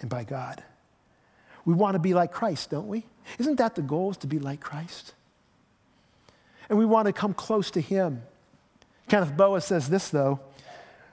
and 0.00 0.08
by 0.08 0.24
God. 0.24 0.62
We 1.64 1.74
want 1.74 1.94
to 1.94 1.98
be 1.98 2.14
like 2.14 2.32
Christ, 2.32 2.70
don't 2.70 2.88
we? 2.88 3.04
Isn't 3.38 3.56
that 3.56 3.74
the 3.74 3.82
goal, 3.82 4.10
is 4.10 4.16
to 4.18 4.26
be 4.26 4.38
like 4.38 4.60
Christ? 4.60 5.14
And 6.68 6.78
we 6.78 6.86
want 6.86 7.06
to 7.06 7.12
come 7.12 7.34
close 7.34 7.70
to 7.72 7.80
Him. 7.80 8.22
Kenneth 9.08 9.36
Boas 9.36 9.64
says 9.64 9.88
this, 9.88 10.08
though 10.08 10.40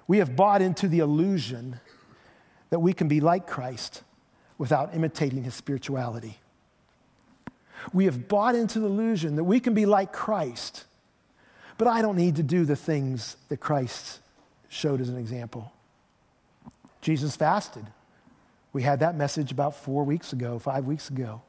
we 0.07 0.19
have 0.19 0.35
bought 0.35 0.61
into 0.61 0.87
the 0.87 0.99
illusion 0.99 1.79
that 2.69 2.79
we 2.79 2.93
can 2.93 3.07
be 3.07 3.19
like 3.19 3.45
Christ 3.47 4.03
without 4.57 4.95
imitating 4.95 5.43
His 5.43 5.53
spirituality. 5.53 6.39
We 7.93 8.05
have 8.05 8.27
bought 8.27 8.55
into 8.55 8.79
the 8.79 8.87
illusion 8.87 9.35
that 9.35 9.43
we 9.43 9.59
can 9.59 9.73
be 9.73 9.85
like 9.85 10.11
Christ, 10.11 10.85
but 11.77 11.87
I 11.87 12.01
don't 12.01 12.17
need 12.17 12.35
to 12.37 12.43
do 12.43 12.65
the 12.65 12.75
things 12.75 13.37
that 13.49 13.57
Christ 13.57 14.19
showed 14.69 15.01
as 15.01 15.09
an 15.09 15.17
example. 15.17 15.71
Jesus 17.01 17.35
fasted. 17.35 17.85
We 18.73 18.83
had 18.83 18.99
that 18.99 19.15
message 19.15 19.51
about 19.51 19.75
four 19.75 20.03
weeks 20.03 20.33
ago, 20.33 20.59
five 20.59 20.85
weeks 20.85 21.09
ago. 21.09 21.41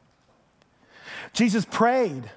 Jesus 1.33 1.65
prayed. 1.65 2.31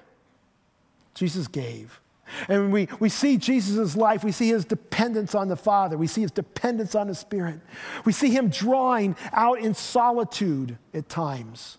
Jesus 1.14 1.46
gave. 1.46 2.00
And 2.48 2.72
we, 2.72 2.88
we 2.98 3.08
see 3.08 3.36
Jesus' 3.36 3.94
life, 3.94 4.24
we 4.24 4.32
see 4.32 4.48
his 4.48 4.64
dependence 4.64 5.34
on 5.34 5.48
the 5.48 5.56
Father, 5.56 5.98
we 5.98 6.06
see 6.06 6.22
his 6.22 6.30
dependence 6.30 6.94
on 6.94 7.08
the 7.08 7.14
Spirit. 7.14 7.60
We 8.04 8.12
see 8.12 8.30
him 8.30 8.48
drawing 8.48 9.16
out 9.32 9.58
in 9.58 9.74
solitude 9.74 10.78
at 10.94 11.08
times. 11.08 11.76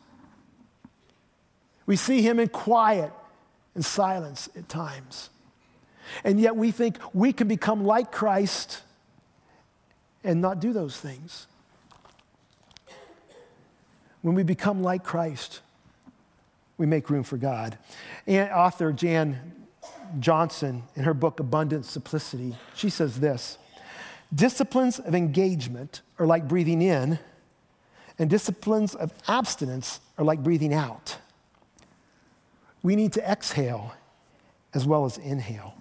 We 1.85 1.95
see 1.95 2.21
him 2.21 2.39
in 2.39 2.49
quiet 2.49 3.11
and 3.75 3.83
silence 3.83 4.49
at 4.55 4.69
times. 4.69 5.29
And 6.23 6.39
yet 6.39 6.55
we 6.55 6.71
think 6.71 6.97
we 7.13 7.33
can 7.33 7.47
become 7.47 7.83
like 7.83 8.11
Christ 8.11 8.81
and 10.23 10.41
not 10.41 10.59
do 10.59 10.73
those 10.73 10.97
things. 10.97 11.47
When 14.21 14.35
we 14.35 14.43
become 14.43 14.81
like 14.81 15.03
Christ, 15.03 15.61
we 16.77 16.85
make 16.85 17.09
room 17.09 17.23
for 17.23 17.37
God. 17.37 17.77
And 18.25 18.49
author 18.51 18.93
Jan 18.93 19.53
Johnson, 20.19 20.83
in 20.95 21.03
her 21.03 21.13
book 21.13 21.39
Abundant 21.39 21.85
Simplicity, 21.85 22.55
she 22.75 22.89
says 22.89 23.19
this 23.19 23.57
Disciplines 24.33 24.99
of 24.99 25.13
engagement 25.13 26.01
are 26.17 26.25
like 26.25 26.47
breathing 26.47 26.81
in, 26.81 27.19
and 28.17 28.29
disciplines 28.29 28.95
of 28.95 29.11
abstinence 29.27 29.99
are 30.17 30.23
like 30.23 30.41
breathing 30.41 30.73
out. 30.73 31.17
We 32.83 32.95
need 32.95 33.13
to 33.13 33.29
exhale 33.29 33.93
as 34.73 34.85
well 34.85 35.05
as 35.05 35.17
inhale. 35.17 35.75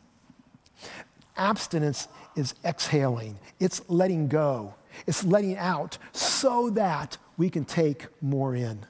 Abstinence 1.36 2.08
is 2.36 2.54
exhaling, 2.64 3.38
it's 3.58 3.82
letting 3.88 4.28
go, 4.28 4.74
it's 5.06 5.24
letting 5.24 5.56
out 5.56 5.98
so 6.12 6.70
that 6.70 7.18
we 7.36 7.50
can 7.50 7.64
take 7.64 8.06
more 8.22 8.54
in. 8.54 8.86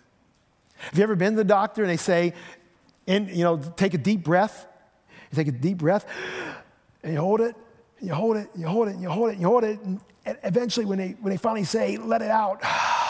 Have 0.76 0.98
you 0.98 1.04
ever 1.04 1.16
been 1.16 1.32
to 1.32 1.36
the 1.36 1.44
doctor 1.44 1.82
and 1.82 1.90
they 1.90 1.96
say, 1.96 2.34
and 3.06 3.30
you 3.30 3.44
know, 3.44 3.58
take 3.76 3.94
a 3.94 3.98
deep 3.98 4.22
breath? 4.22 4.66
You 5.30 5.36
take 5.36 5.48
a 5.48 5.52
deep 5.52 5.78
breath 5.78 6.06
and 7.02 7.14
you 7.14 7.20
hold 7.20 7.40
it, 7.40 7.56
and 7.98 8.08
you 8.08 8.14
hold 8.14 8.36
it, 8.36 8.48
and 8.52 8.60
you 8.60 8.68
hold 8.68 8.88
it, 8.88 8.92
and 8.92 9.02
you 9.02 9.08
hold 9.08 9.28
it, 9.28 9.32
and 9.32 9.40
you 9.40 9.46
hold 9.46 9.64
it, 9.64 9.80
and 9.80 10.00
eventually 10.44 10.86
when 10.86 10.98
they 10.98 11.16
when 11.20 11.30
they 11.30 11.36
finally 11.36 11.64
say, 11.64 11.96
let 11.96 12.22
it 12.22 12.30
out 12.30 12.62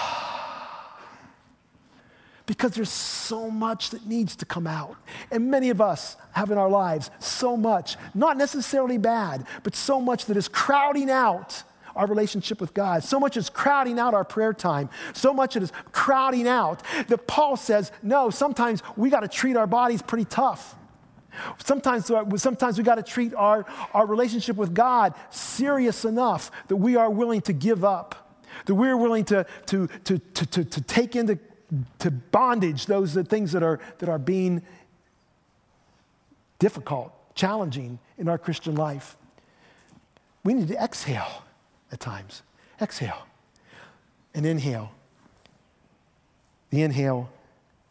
because 2.47 2.73
there's 2.73 2.91
so 2.91 3.51
much 3.51 3.91
that 3.91 4.07
needs 4.07 4.37
to 4.37 4.45
come 4.45 4.67
out. 4.67 4.97
And 5.31 5.51
many 5.51 5.71
of 5.71 5.81
us 5.81 6.17
have 6.33 6.51
in 6.51 6.59
our 6.59 6.71
lives 6.71 7.11
so 7.19 7.57
much, 7.57 7.97
not 8.15 8.37
necessarily 8.37 8.99
bad, 8.99 9.47
but 9.63 9.75
so 9.75 10.01
much 10.01 10.27
that 10.27 10.37
is 10.37 10.49
crowding 10.49 11.11
out 11.11 11.63
our 11.95 12.07
relationship 12.07 12.61
with 12.61 12.75
God. 12.75 13.05
So 13.05 13.21
much 13.21 13.37
is 13.37 13.51
crowding 13.51 13.99
out 13.99 14.15
our 14.15 14.25
prayer 14.25 14.53
time. 14.53 14.89
So 15.13 15.33
much 15.33 15.57
it 15.57 15.63
is 15.63 15.73
crowding 15.93 16.49
out 16.49 16.83
that 17.09 17.27
Paul 17.27 17.57
says, 17.57 17.93
no, 18.03 18.31
sometimes 18.31 18.83
we 18.97 19.11
got 19.11 19.21
to 19.21 19.29
treat 19.29 19.57
our 19.57 19.67
bodies 19.67 20.03
pretty 20.03 20.25
tough. 20.25 20.77
Sometimes, 21.65 22.11
uh, 22.11 22.25
sometimes 22.37 22.77
we 22.77 22.85
got 22.85 22.97
to 22.97 23.03
treat 23.03 23.35
our, 23.35 23.65
our 23.95 24.07
relationship 24.07 24.57
with 24.57 24.75
God 24.75 25.15
serious 25.31 26.05
enough 26.05 26.51
that 26.69 26.77
we 26.77 26.97
are 26.97 27.11
willing 27.11 27.41
to 27.43 27.53
give 27.53 27.85
up, 27.85 28.37
that 28.67 28.75
we're 28.75 28.97
willing 28.97 29.25
to, 29.27 29.47
to, 29.67 29.87
to, 30.05 30.19
to, 30.19 30.47
to, 30.47 30.65
to 30.65 30.81
take 30.83 31.17
into 31.17 31.39
to 31.99 32.11
bondage, 32.11 32.87
those 32.87 33.17
are 33.17 33.23
things 33.23 33.53
that 33.53 33.63
are, 33.63 33.81
that 33.99 34.09
are 34.09 34.19
being 34.19 34.63
difficult, 36.59 37.13
challenging 37.35 37.99
in 38.19 38.29
our 38.29 38.39
Christian 38.39 38.75
life. 38.75 39.17
We 40.45 40.55
need 40.55 40.69
to 40.69 40.83
exhale 40.83 41.45
at 41.91 42.01
times. 42.01 42.43
Exhale 42.81 43.27
and 44.35 44.47
inhale. 44.47 44.93
The 46.71 46.83
inhale, 46.83 47.31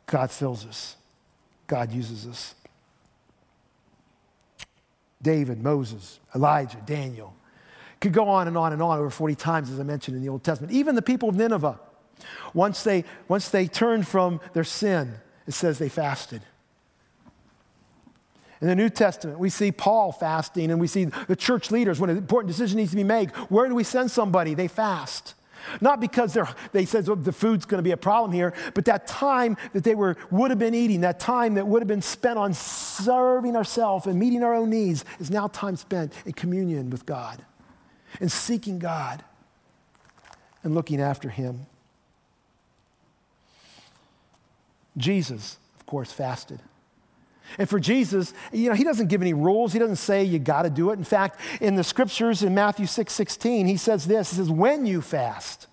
God 0.06 0.32
fills 0.32 0.66
us, 0.66 0.96
God 1.68 1.92
uses 1.92 2.28
us. 2.28 2.56
David, 5.22 5.62
Moses, 5.62 6.20
Elijah, 6.34 6.82
Daniel. 6.86 7.36
Could 8.00 8.14
go 8.14 8.28
on 8.28 8.48
and 8.48 8.58
on 8.58 8.74
and 8.74 8.82
on 8.82 8.98
over 8.98 9.12
40 9.12 9.36
times, 9.36 9.70
as 9.70 9.80
I 9.80 9.84
mentioned 9.84 10.18
in 10.18 10.24
the 10.24 10.30
Old 10.30 10.44
Testament. 10.44 10.74
Even 10.74 10.96
the 10.96 11.04
people 11.04 11.30
of 11.30 11.36
Nineveh 11.36 11.80
once 12.54 12.84
they, 12.84 13.04
once 13.28 13.50
they 13.50 13.68
turned 13.68 14.08
from 14.08 14.40
their 14.54 14.64
sin, 14.64 15.16
it 15.48 15.54
says 15.54 15.80
they 15.80 15.90
fasted. 15.90 16.42
In 18.62 18.68
the 18.68 18.76
New 18.76 18.90
Testament, 18.90 19.40
we 19.40 19.50
see 19.50 19.72
Paul 19.72 20.12
fasting 20.12 20.70
and 20.70 20.80
we 20.80 20.88
see 20.88 21.06
the 21.06 21.36
church 21.36 21.72
leaders 21.72 22.00
when 22.00 22.12
an 22.12 22.18
important 22.18 22.48
decision 22.48 22.78
needs 22.78 22.92
to 22.92 22.96
be 22.98 23.04
made. 23.04 23.32
Where 23.50 23.68
do 23.68 23.74
we 23.74 23.84
send 23.84 24.12
somebody? 24.12 24.54
They 24.54 24.68
fast. 24.68 25.34
Not 25.80 26.00
because 26.00 26.38
they 26.72 26.86
said 26.86 27.08
oh, 27.10 27.16
the 27.16 27.32
food's 27.32 27.66
going 27.66 27.80
to 27.80 27.84
be 27.84 27.92
a 27.92 27.98
problem 27.98 28.32
here, 28.32 28.54
but 28.74 28.86
that 28.86 29.08
time 29.08 29.58
that 29.74 29.84
they 29.84 29.96
were, 29.96 30.18
would 30.30 30.52
have 30.52 30.60
been 30.60 30.74
eating, 30.74 31.02
that 31.02 31.20
time 31.20 31.56
that 31.56 31.68
would 31.68 31.82
have 31.82 31.88
been 31.88 32.02
spent 32.02 32.38
on 32.38 32.54
serving 32.54 33.56
ourselves 33.56 34.06
and 34.06 34.20
meeting 34.20 34.44
our 34.44 34.54
own 34.54 34.70
needs, 34.70 35.06
is 35.20 35.30
now 35.30 35.48
time 35.48 35.76
spent 35.76 36.14
in 36.26 36.34
communion 36.34 36.90
with 36.90 37.06
God 37.06 37.44
and 38.20 38.32
seeking 38.32 38.80
God 38.80 39.24
and 40.64 40.74
looking 40.74 41.02
after 41.02 41.30
Him. 41.30 41.66
Jesus, 44.98 45.58
of 45.80 45.86
course, 45.86 46.12
fasted. 46.12 46.60
And 47.58 47.70
for 47.70 47.80
Jesus, 47.80 48.34
you 48.52 48.70
know, 48.70 48.76
he 48.76 48.84
doesn't 48.84 49.08
give 49.08 49.22
any 49.22 49.34
rules. 49.34 49.74
He 49.74 49.80
doesn't 49.80 49.98
say 49.98 50.24
you 50.24 50.40
got 50.40 50.62
to 50.64 50.70
do 50.70 50.92
it. 50.92 50.98
In 50.98 51.04
fact, 51.04 51.40
in 51.60 51.76
the 51.76 51.84
scriptures 51.84 52.44
in 52.44 52.54
Matthew 52.54 52.86
6 52.86 53.12
16, 53.12 53.68
he 53.68 53.78
says 53.78 54.06
this 54.06 54.32
He 54.32 54.38
says, 54.38 54.50
When 54.50 54.86
you 54.86 55.02
fast, 55.02 55.68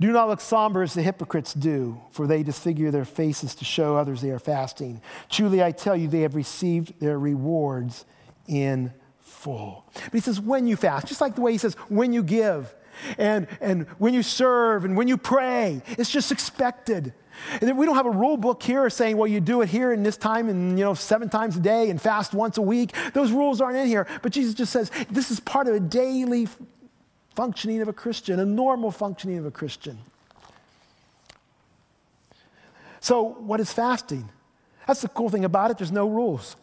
do 0.00 0.12
not 0.12 0.28
look 0.28 0.40
somber 0.40 0.82
as 0.82 0.94
the 0.94 1.02
hypocrites 1.02 1.54
do, 1.54 2.00
for 2.10 2.26
they 2.26 2.42
disfigure 2.42 2.90
their 2.90 3.04
faces 3.04 3.54
to 3.56 3.64
show 3.64 3.96
others 3.96 4.20
they 4.20 4.30
are 4.30 4.38
fasting. 4.38 5.00
Truly, 5.30 5.62
I 5.62 5.72
tell 5.72 5.96
you, 5.96 6.08
they 6.08 6.20
have 6.20 6.34
received 6.34 6.98
their 7.00 7.18
rewards 7.18 8.04
in 8.46 8.92
full. 9.20 9.84
But 9.94 10.12
he 10.12 10.20
says, 10.20 10.40
When 10.40 10.66
you 10.66 10.76
fast, 10.76 11.06
just 11.06 11.20
like 11.20 11.34
the 11.34 11.40
way 11.40 11.52
he 11.52 11.58
says, 11.58 11.74
When 11.88 12.12
you 12.12 12.22
give, 12.22 12.74
and, 13.18 13.46
and 13.60 13.86
when 13.98 14.14
you 14.14 14.22
serve, 14.22 14.84
and 14.84 14.96
when 14.96 15.08
you 15.08 15.16
pray, 15.16 15.82
it's 15.90 16.10
just 16.10 16.32
expected. 16.32 17.12
And 17.60 17.76
we 17.76 17.86
don't 17.86 17.96
have 17.96 18.06
a 18.06 18.10
rule 18.10 18.36
book 18.36 18.62
here 18.62 18.88
saying, 18.90 19.16
well, 19.16 19.26
you 19.26 19.40
do 19.40 19.60
it 19.60 19.68
here 19.68 19.92
in 19.92 20.02
this 20.02 20.16
time 20.16 20.48
and, 20.48 20.78
you 20.78 20.84
know, 20.84 20.94
seven 20.94 21.28
times 21.28 21.56
a 21.56 21.60
day 21.60 21.90
and 21.90 22.00
fast 22.00 22.34
once 22.34 22.56
a 22.56 22.62
week. 22.62 22.92
Those 23.12 23.30
rules 23.30 23.60
aren't 23.60 23.76
in 23.76 23.86
here. 23.86 24.06
But 24.22 24.32
Jesus 24.32 24.54
just 24.54 24.72
says 24.72 24.90
this 25.10 25.30
is 25.30 25.40
part 25.40 25.68
of 25.68 25.74
a 25.74 25.80
daily 25.80 26.48
functioning 27.34 27.82
of 27.82 27.88
a 27.88 27.92
Christian, 27.92 28.40
a 28.40 28.46
normal 28.46 28.90
functioning 28.90 29.38
of 29.38 29.46
a 29.46 29.50
Christian. 29.50 29.98
So, 33.00 33.22
what 33.22 33.60
is 33.60 33.72
fasting? 33.72 34.30
That's 34.86 35.02
the 35.02 35.08
cool 35.08 35.28
thing 35.28 35.44
about 35.44 35.70
it. 35.70 35.78
There's 35.78 35.92
no 35.92 36.08
rules. 36.08 36.56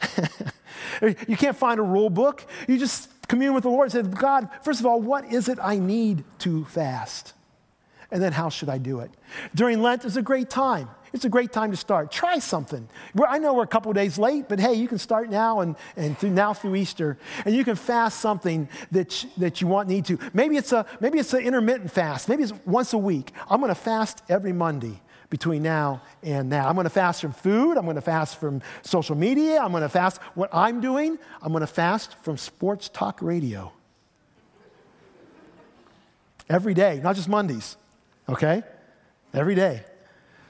you 1.02 1.38
can't 1.38 1.56
find 1.56 1.80
a 1.80 1.84
rule 1.84 2.10
book. 2.10 2.46
You 2.68 2.78
just 2.78 3.10
commune 3.28 3.54
with 3.54 3.64
the 3.64 3.70
Lord 3.70 3.94
and 3.94 4.06
say, 4.06 4.20
God, 4.20 4.50
first 4.64 4.80
of 4.80 4.86
all, 4.86 5.02
what 5.02 5.32
is 5.32 5.48
it 5.48 5.60
I 5.62 5.78
need 5.78 6.24
to 6.40 6.66
fast? 6.66 7.34
And 8.12 8.22
then 8.22 8.32
how 8.32 8.50
should 8.50 8.70
I 8.70 8.78
do 8.78 9.00
it? 9.00 9.12
During 9.56 9.82
Lent 9.82 10.06
is 10.06 10.18
a 10.18 10.22
great 10.22 10.50
time. 10.50 10.88
It's 11.14 11.26
a 11.26 11.30
great 11.30 11.52
time 11.52 11.70
to 11.72 11.78
start. 11.78 12.12
Try 12.12 12.40
something. 12.40 12.88
I 13.28 13.38
know 13.38 13.54
we're 13.54 13.64
a 13.64 13.68
couple 13.68 13.94
days 13.94 14.18
late, 14.18 14.50
but 14.50 14.60
hey, 14.60 14.74
you 14.74 14.88
can 14.88 14.98
start 14.98 15.30
now 15.30 15.60
and, 15.60 15.76
and 15.96 16.18
through, 16.18 16.32
now 16.32 16.54
through 16.54 16.76
Easter, 16.76 17.18
and 17.46 17.56
you 17.56 17.64
can 17.64 17.76
fast 17.76 18.20
something 18.20 18.68
that, 18.92 19.26
that 19.38 19.62
you 19.62 19.68
want, 19.68 19.90
need 19.90 20.06
to. 20.06 20.18
Maybe 20.34 20.58
it's, 20.58 20.72
a, 20.72 20.88
maybe 21.00 21.20
it's 21.20 21.34
an 21.34 21.42
intermittent 21.42 21.92
fast. 21.92 22.30
Maybe 22.30 22.44
it's 22.44 22.54
once 22.66 22.94
a 22.94 22.98
week. 22.98 23.32
I'm 23.48 23.60
going 23.62 23.70
to 23.70 23.76
fast 23.76 24.24
every 24.28 24.54
Monday 24.54 25.02
between 25.34 25.64
now 25.64 26.00
and 26.22 26.48
now. 26.48 26.70
I'm 26.70 26.76
going 26.76 26.84
to 26.84 26.92
fast 26.92 27.20
from 27.20 27.32
food. 27.32 27.76
I'm 27.76 27.86
going 27.86 27.96
to 27.96 28.02
fast 28.02 28.40
from 28.40 28.62
social 28.84 29.16
media. 29.16 29.60
I'm 29.60 29.72
going 29.72 29.82
to 29.82 29.90
fast 29.90 30.22
what 30.36 30.54
I'm 30.54 30.80
doing. 30.80 31.18
I'm 31.42 31.52
going 31.52 31.62
to 31.62 31.68
fast 31.68 32.16
from 32.22 32.38
sports 32.38 32.88
talk 32.88 33.20
radio. 33.20 33.74
Every 36.48 36.76
day, 36.76 37.00
not 37.04 37.16
just 37.16 37.28
Mondays 37.28 37.78
okay? 38.30 38.64
Every 39.34 39.56
day. 39.56 39.84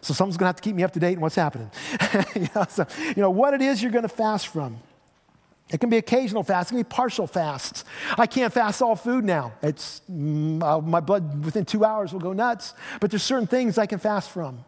So 0.01 0.13
someone's 0.13 0.37
going 0.37 0.45
to 0.45 0.49
have 0.49 0.55
to 0.57 0.61
keep 0.61 0.75
me 0.75 0.83
up 0.83 0.91
to 0.93 0.99
date 0.99 1.15
on 1.15 1.21
what's 1.21 1.35
happening. 1.35 1.71
you, 2.35 2.47
know, 2.53 2.65
so, 2.67 2.85
you 2.99 3.21
know, 3.21 3.29
what 3.29 3.53
it 3.53 3.61
is 3.61 3.81
you're 3.81 3.91
going 3.91 4.03
to 4.03 4.09
fast 4.09 4.47
from. 4.47 4.77
It 5.69 5.79
can 5.79 5.89
be 5.89 5.97
occasional 5.97 6.43
fasts, 6.43 6.71
it 6.71 6.75
can 6.75 6.83
be 6.83 6.87
partial 6.89 7.25
fasts. 7.25 7.85
I 8.17 8.27
can't 8.27 8.53
fast 8.53 8.81
all 8.81 8.97
food 8.97 9.23
now. 9.23 9.53
It's, 9.61 10.01
mm, 10.11 10.85
my 10.85 10.99
blood 10.99 11.45
within 11.45 11.63
two 11.63 11.85
hours 11.85 12.11
will 12.11 12.19
go 12.19 12.33
nuts, 12.33 12.73
but 12.99 13.09
there's 13.09 13.23
certain 13.23 13.47
things 13.47 13.77
I 13.77 13.85
can 13.85 13.97
fast 13.97 14.29
from. 14.29 14.65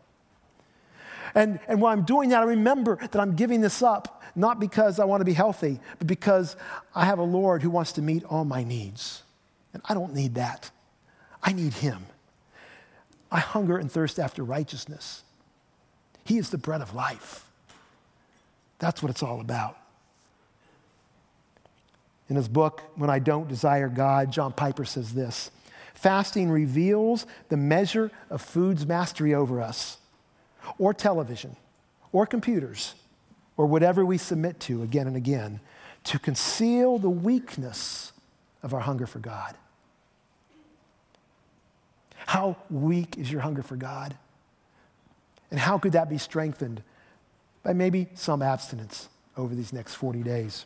And, 1.36 1.60
and 1.67 1.82
while 1.82 1.91
I'm 1.91 2.04
doing 2.04 2.30
that, 2.30 2.41
I 2.41 2.45
remember 2.45 2.95
that 2.95 3.19
I'm 3.19 3.36
giving 3.36 3.62
this 3.62 3.82
up, 3.82 4.24
not 4.36 4.60
because 4.60 5.00
I 5.00 5.06
want 5.06 5.21
to 5.21 5.26
be 5.26 5.34
healthy, 5.34 5.80
but 6.00 6.08
because 6.08 6.56
I 6.95 7.06
have 7.06 7.19
a 7.19 7.24
Lord 7.24 7.62
who 7.62 7.69
wants 7.69 7.91
to 7.93 8.02
meet 8.02 8.24
all 8.24 8.45
my 8.45 8.63
needs. 8.63 9.21
And 9.74 9.84
I 9.86 9.93
don't 9.93 10.13
need 10.13 10.36
that. 10.36 10.71
I 11.43 11.52
need 11.52 11.74
Him. 11.74 12.06
I 13.32 13.39
hunger 13.39 13.78
and 13.78 13.91
thirst 13.91 14.17
after 14.17 14.43
righteousness. 14.43 15.24
He 16.24 16.38
is 16.38 16.50
the 16.50 16.58
bread 16.58 16.82
of 16.82 16.95
life. 16.95 17.50
That's 18.80 19.04
what 19.04 19.10
it's 19.10 19.21
all 19.21 19.41
about. 19.41 19.78
In 22.30 22.36
his 22.36 22.48
book, 22.48 22.82
When 22.95 23.10
I 23.10 23.19
Don't 23.19 23.48
Desire 23.48 23.89
God, 23.89 24.32
John 24.32 24.52
Piper 24.52 24.86
says 24.86 25.13
this 25.13 25.52
Fasting 25.93 26.50
reveals 26.50 27.26
the 27.50 27.58
measure 27.58 28.12
of 28.30 28.41
food's 28.41 28.86
mastery 28.86 29.34
over 29.34 29.62
us, 29.62 29.98
or 30.78 30.93
television, 30.93 31.56
or 32.12 32.25
computers, 32.25 32.95
or 33.58 33.65
whatever 33.65 34.06
we 34.06 34.17
submit 34.17 34.60
to 34.62 34.84
again 34.84 35.08
and 35.08 35.15
again, 35.15 35.60
to 36.04 36.19
conceal 36.19 36.97
the 36.97 37.10
weakness 37.10 38.12
of 38.63 38.73
our 38.73 38.82
hunger 38.82 39.08
for 39.08 39.19
God. 39.19 39.56
How 42.28 42.58
weak 42.69 43.17
is 43.17 43.32
your 43.32 43.41
hunger 43.41 43.62
for 43.62 43.75
God? 43.75 44.15
And 45.51 45.60
how 45.60 45.78
could 45.78 45.93
that 45.93 46.10
be 46.10 46.17
strengthened? 46.17 46.82
By 47.63 47.73
maybe 47.73 48.08
some 48.15 48.41
abstinence 48.41 49.10
over 49.38 49.54
these 49.54 49.71
next 49.71 49.95
40 49.95 50.23
days. 50.23 50.65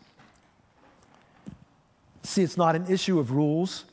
See, 2.23 2.43
it's 2.43 2.57
not 2.57 2.75
an 2.75 2.85
issue 2.87 3.19
of 3.19 3.31
rules, 3.31 3.85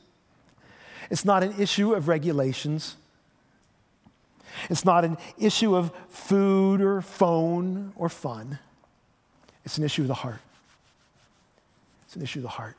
it's 1.09 1.25
not 1.25 1.43
an 1.43 1.53
issue 1.59 1.93
of 1.93 2.07
regulations. 2.07 2.97
It's 4.69 4.85
not 4.85 5.05
an 5.05 5.17
issue 5.37 5.75
of 5.75 5.91
food 6.09 6.81
or 6.81 7.01
phone 7.01 7.93
or 7.95 8.09
fun. 8.09 8.59
It's 9.65 9.77
an 9.77 9.83
issue 9.83 10.03
of 10.03 10.07
the 10.07 10.13
heart. 10.13 10.39
It's 12.05 12.15
an 12.15 12.21
issue 12.21 12.39
of 12.39 12.43
the 12.43 12.49
heart. 12.49 12.75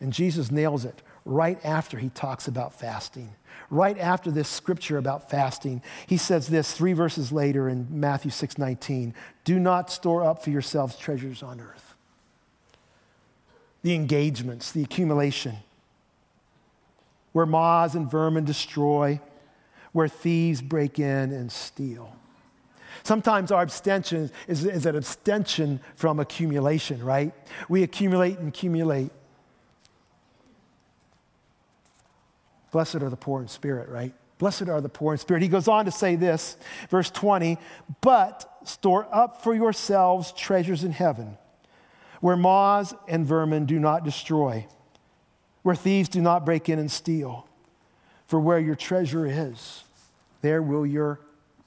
And 0.00 0.12
Jesus 0.12 0.50
nails 0.50 0.84
it 0.84 1.02
right 1.24 1.58
after 1.64 1.98
he 1.98 2.08
talks 2.08 2.48
about 2.48 2.72
fasting. 2.72 3.34
Right 3.70 3.98
after 3.98 4.30
this 4.30 4.48
scripture 4.48 4.98
about 4.98 5.30
fasting, 5.30 5.82
he 6.06 6.16
says 6.16 6.48
this 6.48 6.72
three 6.72 6.92
verses 6.92 7.32
later 7.32 7.68
in 7.68 7.86
Matthew 7.90 8.30
6 8.30 8.56
19 8.56 9.14
Do 9.44 9.58
not 9.58 9.90
store 9.90 10.24
up 10.24 10.42
for 10.42 10.50
yourselves 10.50 10.96
treasures 10.96 11.42
on 11.42 11.60
earth 11.60 11.94
the 13.82 13.94
engagements, 13.94 14.72
the 14.72 14.82
accumulation, 14.82 15.56
where 17.32 17.46
moths 17.46 17.94
and 17.94 18.10
vermin 18.10 18.44
destroy, 18.44 19.20
where 19.92 20.08
thieves 20.08 20.60
break 20.60 20.98
in 20.98 21.32
and 21.32 21.50
steal. 21.50 22.14
Sometimes 23.02 23.52
our 23.52 23.62
abstention 23.62 24.30
is, 24.46 24.64
is 24.64 24.86
an 24.86 24.96
abstention 24.96 25.80
from 25.94 26.20
accumulation, 26.20 27.02
right? 27.02 27.32
We 27.68 27.82
accumulate 27.82 28.38
and 28.38 28.48
accumulate. 28.48 29.10
Blessed 32.70 32.96
are 32.96 33.10
the 33.10 33.16
poor 33.16 33.40
in 33.40 33.48
spirit, 33.48 33.88
right? 33.88 34.12
Blessed 34.38 34.68
are 34.68 34.80
the 34.80 34.88
poor 34.88 35.14
in 35.14 35.18
spirit. 35.18 35.42
He 35.42 35.48
goes 35.48 35.68
on 35.68 35.84
to 35.86 35.90
say 35.90 36.16
this, 36.16 36.56
verse 36.90 37.10
20, 37.10 37.58
but 38.00 38.58
store 38.64 39.08
up 39.12 39.42
for 39.42 39.54
yourselves 39.54 40.32
treasures 40.32 40.84
in 40.84 40.92
heaven 40.92 41.38
where 42.20 42.36
moths 42.36 42.94
and 43.06 43.26
vermin 43.26 43.66
do 43.66 43.78
not 43.78 44.04
destroy, 44.04 44.66
where 45.62 45.76
thieves 45.76 46.08
do 46.08 46.20
not 46.20 46.44
break 46.44 46.68
in 46.68 46.78
and 46.78 46.90
steal. 46.90 47.47
For 48.28 48.38
where 48.38 48.60
your 48.60 48.76
treasure 48.76 49.26
is, 49.26 49.82
there 50.42 50.62
will 50.62 50.86
your 50.86 51.20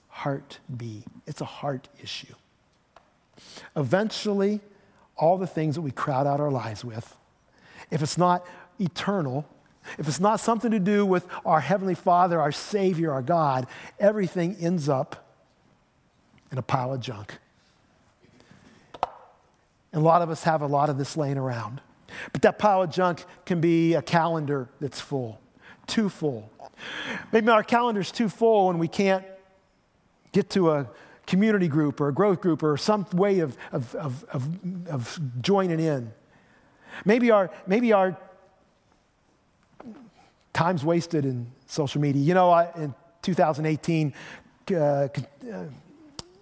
heart 0.08 0.60
be. 0.76 1.04
It's 1.28 1.42
a 1.42 1.46
heart 1.46 1.90
issue. 2.02 2.34
Eventually, 3.76 4.62
all 5.18 5.38
the 5.38 5.48
things 5.48 5.76
that 5.76 5.82
we 5.82 5.92
crowd 5.92 6.28
out 6.28 6.40
our 6.40 6.52
lives 6.52 6.86
with, 6.86 7.18
if 7.90 8.02
it's 8.02 8.18
not 8.18 8.46
eternal, 8.80 9.46
if 9.98 10.08
it's 10.08 10.20
not 10.20 10.40
something 10.40 10.72
to 10.72 10.80
do 10.80 11.06
with 11.06 11.28
our 11.46 11.60
Heavenly 11.60 11.96
Father, 11.96 12.40
our 12.40 12.52
Savior, 12.52 13.12
our 13.12 13.22
God, 13.22 13.68
everything 14.00 14.56
ends 14.60 14.88
up 14.88 15.28
in 16.52 16.58
a 16.58 16.62
pile 16.62 16.94
of 16.94 17.02
junk. 17.02 17.40
And 19.92 20.02
a 20.02 20.06
lot 20.06 20.22
of 20.22 20.30
us 20.30 20.44
have 20.44 20.62
a 20.62 20.68
lot 20.68 20.90
of 20.90 20.98
this 20.98 21.18
laying 21.18 21.38
around. 21.38 21.82
But 22.32 22.44
that 22.44 22.60
pile 22.60 22.84
of 22.84 22.92
junk 22.92 23.26
can 23.46 23.60
be 23.60 23.96
a 23.96 24.02
calendar 24.02 24.70
that's 24.80 25.02
full, 25.02 25.41
too 25.92 26.10
full. 26.10 26.50
Maybe 27.32 27.50
our 27.50 27.64
calendar's 27.64 28.12
too 28.12 28.30
full 28.30 28.70
and 28.70 28.80
we 28.80 28.88
can't 28.88 29.26
get 30.32 30.50
to 30.52 30.72
a 30.72 30.90
community 31.28 31.68
group 31.68 32.02
or 32.02 32.08
a 32.08 32.14
growth 32.14 32.42
group 32.42 32.64
or 32.64 32.78
some 32.78 33.06
way 33.14 33.40
of, 33.40 33.58
of, 33.72 33.94
of, 33.96 34.26
of, 34.30 34.88
of 34.88 35.20
joining 35.42 35.80
in. 35.80 36.12
Maybe 37.06 37.30
our, 37.30 37.52
maybe 37.68 37.94
our 37.94 38.18
time's 40.54 40.84
wasted 40.84 41.26
in 41.26 41.52
social 41.68 42.02
media. 42.02 42.22
You 42.22 42.34
know, 42.34 42.54
in 42.76 42.96
2018, 43.22 44.14
uh, 44.72 44.76
uh, 44.76 45.08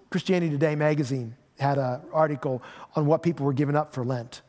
Christianity 0.09 0.51
Today 0.51 0.75
magazine 0.75 1.35
had 1.59 1.77
an 1.77 2.01
article 2.13 2.61
on 2.95 3.05
what 3.05 3.21
people 3.23 3.45
were 3.45 3.53
giving 3.53 3.75
up 3.75 3.93
for 3.93 4.03
Lent. 4.05 4.41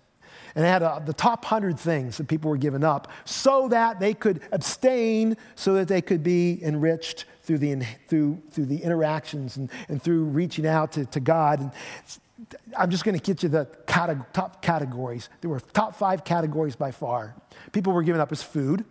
And 0.55 0.65
it 0.65 0.69
had 0.69 0.83
a, 0.83 1.03
the 1.05 1.13
top 1.13 1.45
100 1.45 1.79
things 1.79 2.17
that 2.19 2.29
people 2.29 2.51
were 2.51 2.57
giving 2.57 2.85
up 2.85 3.11
so 3.25 3.69
that 3.69 4.01
they 4.01 4.15
could 4.15 4.41
abstain, 4.53 5.37
so 5.55 5.75
that 5.75 5.89
they 5.89 6.03
could 6.03 6.23
be 6.23 6.63
enriched 6.63 7.25
through 7.43 7.59
the, 7.59 7.85
through, 8.09 8.41
through 8.51 8.67
the 8.67 8.83
interactions 8.83 9.57
and, 9.57 9.71
and 9.89 10.03
through 10.03 10.25
reaching 10.25 10.67
out 10.67 10.93
to, 10.93 11.05
to 11.07 11.21
God. 11.21 11.61
And 11.61 11.73
I'm 12.79 12.91
just 12.91 13.05
going 13.05 13.19
to 13.19 13.23
get 13.23 13.43
you 13.43 13.49
the 13.49 13.67
top 14.33 14.63
categories. 14.63 15.29
There 15.41 15.51
were 15.51 15.61
top 15.61 15.95
five 15.97 16.25
categories 16.25 16.77
by 16.77 16.91
far. 16.91 17.35
People 17.73 17.93
were 17.93 18.03
giving 18.03 18.21
up 18.21 18.33
as 18.33 18.43
food. 18.43 18.85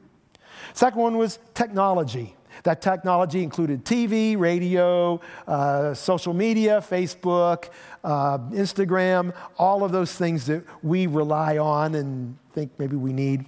Second 0.73 1.01
one 1.01 1.17
was 1.17 1.39
technology. 1.53 2.35
That 2.63 2.81
technology 2.81 3.43
included 3.43 3.85
TV, 3.85 4.37
radio, 4.37 5.21
uh, 5.47 5.93
social 5.93 6.33
media, 6.33 6.81
Facebook, 6.81 7.69
uh, 8.03 8.37
Instagram, 8.49 9.33
all 9.57 9.83
of 9.83 9.91
those 9.91 10.13
things 10.13 10.45
that 10.47 10.63
we 10.83 11.07
rely 11.07 11.57
on 11.57 11.95
and 11.95 12.37
think 12.53 12.71
maybe 12.77 12.95
we 12.95 13.13
need. 13.13 13.45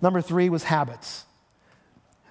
Number 0.00 0.20
three 0.20 0.48
was 0.48 0.64
habits. 0.64 1.26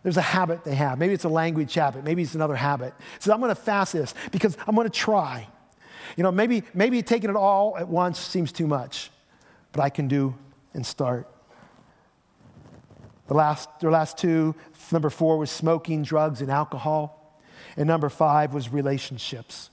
There's 0.04 0.18
a 0.18 0.22
habit 0.22 0.64
they 0.64 0.76
have. 0.76 0.98
Maybe 0.98 1.14
it's 1.14 1.26
a 1.26 1.30
language 1.30 1.74
habit. 1.74 2.04
Maybe 2.04 2.24
it's 2.24 2.36
another 2.36 2.56
habit. 2.56 2.94
So 3.20 3.32
I'm 3.32 3.40
going 3.40 3.50
to 3.50 3.62
fast 3.62 3.94
this 3.94 4.14
because 4.32 4.58
I'm 4.68 4.76
going 4.76 4.88
to 4.88 4.94
try. 4.94 5.48
You 6.18 6.24
know, 6.24 6.32
maybe, 6.32 6.64
maybe 6.74 7.02
taking 7.04 7.30
it 7.30 7.36
all 7.36 7.78
at 7.78 7.88
once 7.88 8.20
seems 8.20 8.52
too 8.52 8.68
much, 8.68 9.12
but 9.72 9.82
I 9.82 9.90
can 9.90 10.08
do 10.08 10.36
and 10.74 10.86
start. 10.86 11.30
The 13.32 13.38
last, 13.38 13.70
last 13.82 14.18
two, 14.18 14.56
number 14.92 15.10
four 15.10 15.38
was 15.38 15.50
smoking, 15.50 16.04
drugs, 16.04 16.42
and 16.42 16.52
alcohol. 16.52 17.40
And 17.78 17.88
number 17.88 18.10
five 18.10 18.54
was 18.54 18.68
relationships. 18.68 19.70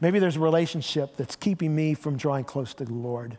Maybe 0.00 0.18
there's 0.18 0.34
a 0.34 0.40
relationship 0.40 1.16
that's 1.16 1.36
keeping 1.36 1.72
me 1.72 1.94
from 1.94 2.16
drawing 2.16 2.42
close 2.42 2.74
to 2.74 2.84
the 2.84 2.92
Lord. 2.92 3.38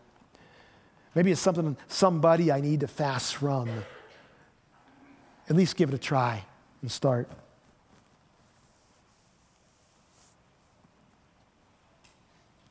Maybe 1.16 1.34
it's 1.34 1.42
something, 1.42 1.76
somebody 1.90 2.50
I 2.50 2.62
need 2.62 2.80
to 2.80 2.88
fast 2.88 3.36
from. 3.36 3.70
At 5.50 5.58
least 5.58 5.76
give 5.76 5.90
it 5.90 5.96
a 5.96 5.98
try 5.98 6.46
and 6.82 6.90
start. 6.90 7.30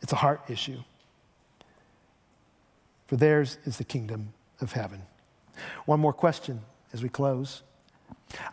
It's 0.01 0.15
a 0.15 0.17
heart 0.17 0.41
issue. 0.49 0.79
For 3.07 3.17
theirs 3.17 3.59
is 3.67 3.77
the 3.77 3.85
kingdom 3.85 4.33
of 4.63 4.73
heaven. 4.73 5.03
One 5.87 6.01
more 6.01 6.13
question 6.13 6.61
as 6.93 7.03
we 7.03 7.09
close. 7.09 7.63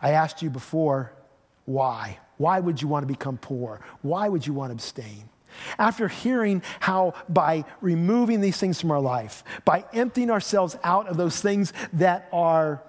I 0.00 0.10
asked 0.10 0.42
you 0.42 0.50
before, 0.50 1.12
why? 1.64 2.18
Why 2.36 2.60
would 2.60 2.82
you 2.82 2.88
want 2.88 3.04
to 3.04 3.06
become 3.06 3.38
poor? 3.38 3.80
Why 4.02 4.28
would 4.28 4.46
you 4.46 4.52
want 4.52 4.70
to 4.70 4.74
abstain? 4.74 5.28
After 5.78 6.08
hearing 6.08 6.62
how 6.80 7.14
by 7.28 7.64
removing 7.80 8.40
these 8.40 8.56
things 8.56 8.80
from 8.80 8.90
our 8.90 9.00
life, 9.00 9.44
by 9.64 9.84
emptying 9.92 10.30
ourselves 10.30 10.76
out 10.82 11.08
of 11.08 11.16
those 11.16 11.40
things 11.40 11.72
that 11.92 12.28
are 12.32 12.82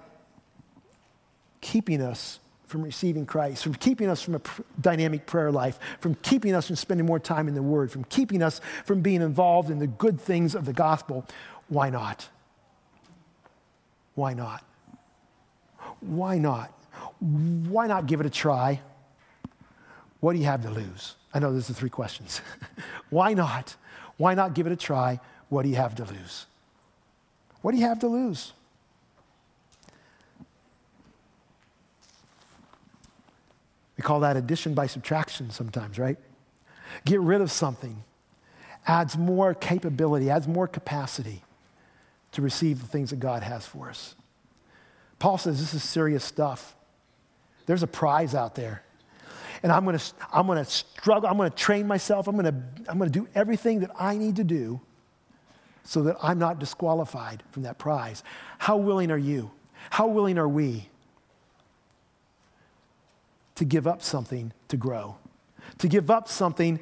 keeping 1.60 2.00
us 2.00 2.40
from 2.66 2.82
receiving 2.82 3.26
Christ, 3.26 3.62
from 3.62 3.74
keeping 3.74 4.08
us 4.08 4.22
from 4.22 4.34
a 4.34 4.38
pr- 4.38 4.62
dynamic 4.80 5.26
prayer 5.26 5.52
life, 5.52 5.78
from 6.00 6.14
keeping 6.16 6.54
us 6.54 6.66
from 6.66 6.76
spending 6.76 7.06
more 7.06 7.20
time 7.20 7.46
in 7.46 7.54
the 7.54 7.62
Word, 7.62 7.92
from 7.92 8.04
keeping 8.04 8.42
us 8.42 8.60
from 8.84 9.00
being 9.00 9.22
involved 9.22 9.70
in 9.70 9.78
the 9.78 9.86
good 9.86 10.20
things 10.20 10.54
of 10.54 10.64
the 10.64 10.72
gospel, 10.72 11.26
why 11.68 11.90
not? 11.90 12.28
Why 14.14 14.34
not? 14.34 14.64
Why 16.00 16.38
not? 16.38 16.72
Why 17.20 17.86
not 17.86 18.06
give 18.06 18.20
it 18.20 18.26
a 18.26 18.30
try? 18.30 18.80
What 20.20 20.32
do 20.34 20.38
you 20.38 20.44
have 20.44 20.62
to 20.62 20.70
lose? 20.70 21.16
I 21.32 21.38
know 21.38 21.52
those 21.52 21.68
are 21.68 21.74
three 21.74 21.90
questions. 21.90 22.40
Why 23.10 23.34
not? 23.34 23.76
Why 24.16 24.34
not 24.34 24.54
give 24.54 24.66
it 24.66 24.72
a 24.72 24.76
try? 24.76 25.14
What 25.14 25.20
what 25.48 25.62
do 25.62 25.68
you 25.68 25.76
have 25.76 25.94
to 25.96 26.04
lose? 26.04 26.46
What 27.62 27.72
do 27.72 27.78
you 27.78 27.84
have 27.84 28.00
to 28.00 28.08
lose? 28.08 28.52
We 33.96 34.02
call 34.02 34.20
that 34.20 34.36
addition 34.36 34.74
by 34.74 34.86
subtraction 34.86 35.50
sometimes, 35.50 35.98
right? 35.98 36.18
Get 37.04 37.20
rid 37.20 37.40
of 37.40 37.50
something 37.50 38.02
adds 38.86 39.16
more 39.16 39.54
capability, 39.54 40.28
adds 40.30 40.46
more 40.46 40.68
capacity 40.68 41.42
to 42.34 42.42
receive 42.42 42.80
the 42.80 42.86
things 42.86 43.10
that 43.10 43.20
God 43.20 43.42
has 43.42 43.66
for 43.66 43.88
us. 43.88 44.14
Paul 45.18 45.38
says 45.38 45.58
this 45.58 45.74
is 45.74 45.82
serious 45.82 46.24
stuff. 46.24 46.76
There's 47.66 47.82
a 47.82 47.88
prize 47.88 48.34
out 48.34 48.54
there. 48.54 48.82
And 49.62 49.72
I'm 49.72 49.84
going 49.84 49.96
to 49.96 50.04
I'm 50.32 50.46
to 50.46 50.64
struggle, 50.64 51.28
I'm 51.28 51.38
going 51.38 51.50
to 51.50 51.56
train 51.56 51.86
myself, 51.86 52.28
I'm 52.28 52.36
to 52.36 52.54
I'm 52.88 52.98
going 52.98 53.10
to 53.10 53.18
do 53.18 53.26
everything 53.34 53.80
that 53.80 53.90
I 53.98 54.18
need 54.18 54.36
to 54.36 54.44
do 54.44 54.80
so 55.84 56.02
that 56.02 56.16
I'm 56.22 56.38
not 56.38 56.58
disqualified 56.58 57.42
from 57.50 57.62
that 57.62 57.78
prize. 57.78 58.22
How 58.58 58.76
willing 58.76 59.10
are 59.10 59.18
you? 59.18 59.50
How 59.90 60.06
willing 60.06 60.38
are 60.38 60.48
we 60.48 60.88
to 63.54 63.64
give 63.64 63.86
up 63.86 64.02
something 64.02 64.52
to 64.68 64.76
grow? 64.76 65.16
To 65.78 65.88
give 65.88 66.10
up 66.10 66.28
something 66.28 66.80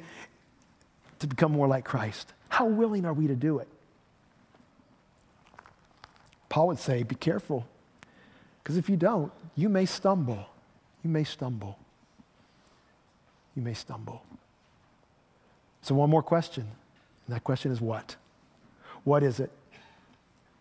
to 1.19 1.27
become 1.27 1.51
more 1.51 1.67
like 1.67 1.85
Christ? 1.85 2.33
How 2.49 2.65
willing 2.65 3.05
are 3.05 3.13
we 3.13 3.27
to 3.27 3.35
do 3.35 3.59
it? 3.59 3.67
Paul 6.53 6.67
would 6.67 6.77
say, 6.77 7.01
Be 7.01 7.15
careful, 7.15 7.65
because 8.61 8.77
if 8.77 8.87
you 8.87 8.95
don't, 8.95 9.31
you 9.55 9.69
may 9.69 9.87
stumble. 9.87 10.45
You 11.03 11.09
may 11.09 11.23
stumble. 11.23 11.79
You 13.55 13.63
may 13.63 13.73
stumble. 13.73 14.21
So, 15.81 15.95
one 15.95 16.11
more 16.11 16.21
question, 16.21 16.67
and 17.25 17.35
that 17.35 17.43
question 17.43 17.71
is 17.71 17.81
what? 17.81 18.17
What 19.03 19.23
is 19.23 19.39
it? 19.39 19.49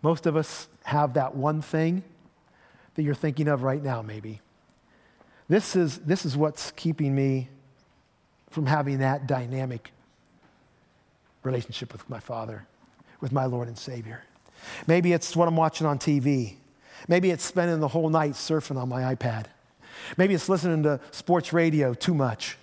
Most 0.00 0.24
of 0.24 0.34
us 0.34 0.66
have 0.84 1.12
that 1.12 1.36
one 1.36 1.60
thing 1.60 2.02
that 2.94 3.02
you're 3.02 3.14
thinking 3.14 3.46
of 3.46 3.62
right 3.62 3.82
now, 3.82 4.00
maybe. 4.00 4.40
This 5.46 5.76
is, 5.76 5.98
this 5.98 6.24
is 6.24 6.38
what's 6.38 6.70
keeping 6.70 7.14
me 7.14 7.50
from 8.48 8.64
having 8.64 9.00
that 9.00 9.26
dynamic 9.26 9.90
relationship 11.42 11.92
with 11.92 12.08
my 12.08 12.18
Father, 12.18 12.66
with 13.20 13.30
my 13.30 13.44
Lord 13.44 13.68
and 13.68 13.76
Savior. 13.76 14.22
Maybe 14.86 15.12
it's 15.12 15.34
what 15.36 15.48
I'm 15.48 15.56
watching 15.56 15.86
on 15.86 15.98
TV. 15.98 16.56
Maybe 17.08 17.30
it's 17.30 17.44
spending 17.44 17.80
the 17.80 17.88
whole 17.88 18.08
night 18.08 18.32
surfing 18.32 18.76
on 18.76 18.88
my 18.88 19.14
iPad. 19.14 19.46
Maybe 20.16 20.34
it's 20.34 20.48
listening 20.48 20.82
to 20.84 21.00
sports 21.10 21.52
radio 21.52 21.94
too 21.94 22.14
much. 22.14 22.56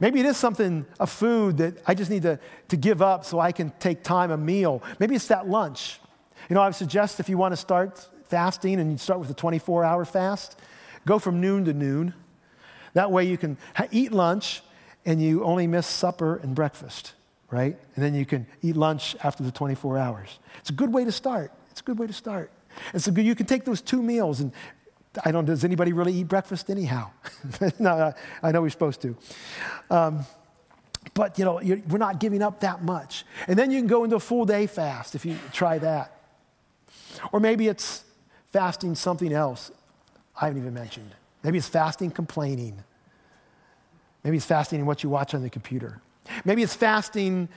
Maybe 0.00 0.20
it 0.20 0.26
is 0.26 0.36
something, 0.36 0.86
a 1.00 1.06
food 1.06 1.56
that 1.58 1.82
I 1.86 1.94
just 1.94 2.10
need 2.10 2.22
to, 2.22 2.38
to 2.68 2.76
give 2.76 3.02
up 3.02 3.24
so 3.24 3.40
I 3.40 3.50
can 3.50 3.72
take 3.80 4.04
time, 4.04 4.30
a 4.30 4.36
meal. 4.36 4.82
Maybe 5.00 5.16
it's 5.16 5.26
that 5.28 5.48
lunch. 5.48 5.98
You 6.48 6.54
know, 6.54 6.62
I 6.62 6.66
would 6.66 6.76
suggest 6.76 7.18
if 7.18 7.28
you 7.28 7.36
want 7.36 7.52
to 7.52 7.56
start 7.56 8.08
fasting 8.26 8.78
and 8.78 8.92
you 8.92 8.98
start 8.98 9.18
with 9.18 9.30
a 9.30 9.34
24 9.34 9.84
hour 9.84 10.04
fast, 10.04 10.58
go 11.04 11.18
from 11.18 11.40
noon 11.40 11.64
to 11.64 11.72
noon. 11.72 12.14
That 12.94 13.10
way 13.10 13.24
you 13.24 13.36
can 13.36 13.56
eat 13.90 14.12
lunch 14.12 14.62
and 15.04 15.20
you 15.20 15.42
only 15.42 15.66
miss 15.66 15.86
supper 15.86 16.36
and 16.36 16.54
breakfast, 16.54 17.14
right? 17.50 17.78
And 17.94 18.04
then 18.04 18.14
you 18.14 18.26
can 18.26 18.46
eat 18.62 18.76
lunch 18.76 19.16
after 19.22 19.42
the 19.42 19.50
24 19.50 19.98
hours. 19.98 20.38
It's 20.58 20.70
a 20.70 20.74
good 20.74 20.92
way 20.92 21.04
to 21.04 21.12
start. 21.12 21.52
It's 21.70 21.80
a 21.80 21.84
good 21.84 21.98
way 21.98 22.06
to 22.06 22.12
start. 22.12 22.50
And 22.92 23.02
so 23.02 23.10
you 23.12 23.34
can 23.34 23.46
take 23.46 23.64
those 23.64 23.80
two 23.80 24.02
meals 24.02 24.40
and 24.40 24.52
I 25.24 25.32
don't, 25.32 25.46
does 25.46 25.64
anybody 25.64 25.92
really 25.92 26.12
eat 26.12 26.28
breakfast 26.28 26.70
anyhow? 26.70 27.10
no, 27.78 28.12
I 28.42 28.52
know 28.52 28.62
we're 28.62 28.70
supposed 28.70 29.00
to. 29.02 29.16
Um, 29.90 30.24
but, 31.14 31.38
you 31.38 31.44
know, 31.44 31.60
we're 31.88 31.98
not 31.98 32.20
giving 32.20 32.42
up 32.42 32.60
that 32.60 32.82
much. 32.82 33.24
And 33.46 33.58
then 33.58 33.70
you 33.70 33.78
can 33.78 33.86
go 33.86 34.04
into 34.04 34.16
a 34.16 34.20
full 34.20 34.44
day 34.44 34.66
fast 34.66 35.14
if 35.14 35.24
you 35.24 35.36
try 35.52 35.78
that. 35.78 36.14
Or 37.32 37.40
maybe 37.40 37.68
it's 37.68 38.04
fasting 38.52 38.94
something 38.94 39.32
else 39.32 39.70
I 40.40 40.46
haven't 40.46 40.60
even 40.60 40.74
mentioned. 40.74 41.14
Maybe 41.42 41.58
it's 41.58 41.68
fasting 41.68 42.10
complaining. 42.10 42.84
Maybe 44.22 44.36
it's 44.36 44.46
fasting 44.46 44.80
in 44.80 44.86
what 44.86 45.02
you 45.02 45.08
watch 45.08 45.34
on 45.34 45.42
the 45.42 45.50
computer. 45.50 46.00
Maybe 46.44 46.62
it's 46.62 46.74
fasting 46.74 47.48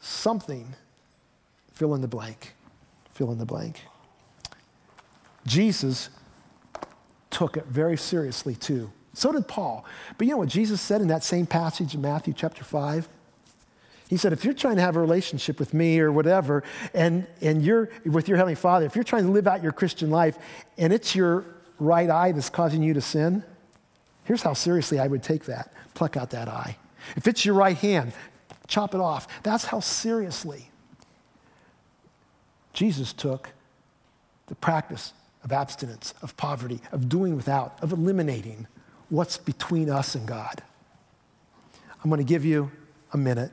something. 0.00 0.74
Fill 1.72 1.94
in 1.94 2.00
the 2.00 2.08
blank. 2.08 2.54
Fill 3.14 3.32
in 3.32 3.38
the 3.38 3.46
blank. 3.46 3.80
Jesus 5.46 6.10
took 7.30 7.56
it 7.56 7.66
very 7.66 7.96
seriously 7.96 8.54
too. 8.54 8.90
So 9.14 9.32
did 9.32 9.48
Paul. 9.48 9.84
But 10.18 10.26
you 10.26 10.32
know 10.32 10.38
what 10.38 10.48
Jesus 10.48 10.80
said 10.80 11.00
in 11.00 11.08
that 11.08 11.24
same 11.24 11.46
passage 11.46 11.94
in 11.94 12.00
Matthew 12.00 12.34
chapter 12.34 12.64
5? 12.64 13.08
He 14.08 14.16
said, 14.16 14.32
if 14.32 14.44
you're 14.44 14.54
trying 14.54 14.76
to 14.76 14.82
have 14.82 14.96
a 14.96 15.00
relationship 15.00 15.60
with 15.60 15.72
me 15.72 16.00
or 16.00 16.10
whatever, 16.10 16.64
and, 16.94 17.26
and 17.40 17.62
you're 17.62 17.90
with 18.04 18.26
your 18.26 18.36
Heavenly 18.36 18.56
Father, 18.56 18.86
if 18.86 18.96
you're 18.96 19.04
trying 19.04 19.24
to 19.24 19.30
live 19.30 19.46
out 19.46 19.62
your 19.62 19.70
Christian 19.70 20.10
life 20.10 20.36
and 20.76 20.92
it's 20.92 21.14
your 21.14 21.44
right 21.78 22.10
eye 22.10 22.32
that's 22.32 22.50
causing 22.50 22.82
you 22.82 22.92
to 22.94 23.00
sin, 23.00 23.44
here's 24.24 24.42
how 24.42 24.54
seriously 24.54 24.98
I 24.98 25.06
would 25.06 25.22
take 25.22 25.44
that 25.44 25.72
pluck 25.94 26.16
out 26.16 26.30
that 26.30 26.48
eye. 26.48 26.76
If 27.16 27.26
it's 27.26 27.44
your 27.44 27.54
right 27.54 27.76
hand, 27.76 28.12
chop 28.66 28.94
it 28.94 29.00
off. 29.00 29.26
That's 29.42 29.66
how 29.66 29.80
seriously 29.80 30.70
Jesus 32.72 33.12
took 33.12 33.50
the 34.46 34.54
practice 34.54 35.12
of 35.42 35.52
abstinence, 35.52 36.14
of 36.22 36.36
poverty, 36.36 36.80
of 36.92 37.08
doing 37.08 37.36
without, 37.36 37.82
of 37.82 37.92
eliminating 37.92 38.66
what's 39.08 39.36
between 39.36 39.90
us 39.90 40.14
and 40.14 40.26
God. 40.26 40.62
I'm 42.02 42.10
going 42.10 42.18
to 42.18 42.24
give 42.24 42.44
you 42.44 42.70
a 43.12 43.18
minute, 43.18 43.52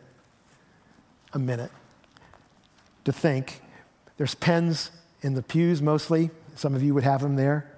a 1.34 1.39
minute 1.39 1.72
to 3.05 3.11
think. 3.11 3.61
There's 4.18 4.36
pens 4.36 4.91
in 5.22 5.34
the 5.34 5.41
pews 5.41 5.82
mostly. 5.82 6.30
Some 6.55 6.76
of 6.76 6.84
you 6.84 6.93
would 6.93 7.03
have 7.03 7.22
them 7.22 7.36
there. 7.36 7.72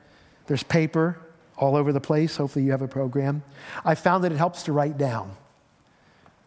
There's 0.48 0.64
paper 0.64 1.20
all 1.60 1.76
over 1.76 1.94
the 1.94 2.02
place. 2.02 2.38
Hopefully, 2.38 2.66
you 2.66 2.72
have 2.72 2.82
a 2.82 2.88
program. 2.88 3.44
I 3.86 3.96
found 3.96 4.24
that 4.24 4.32
it 4.32 4.38
helps 4.38 4.64
to 4.64 4.72
write 4.72 4.98
down. 4.98 5.36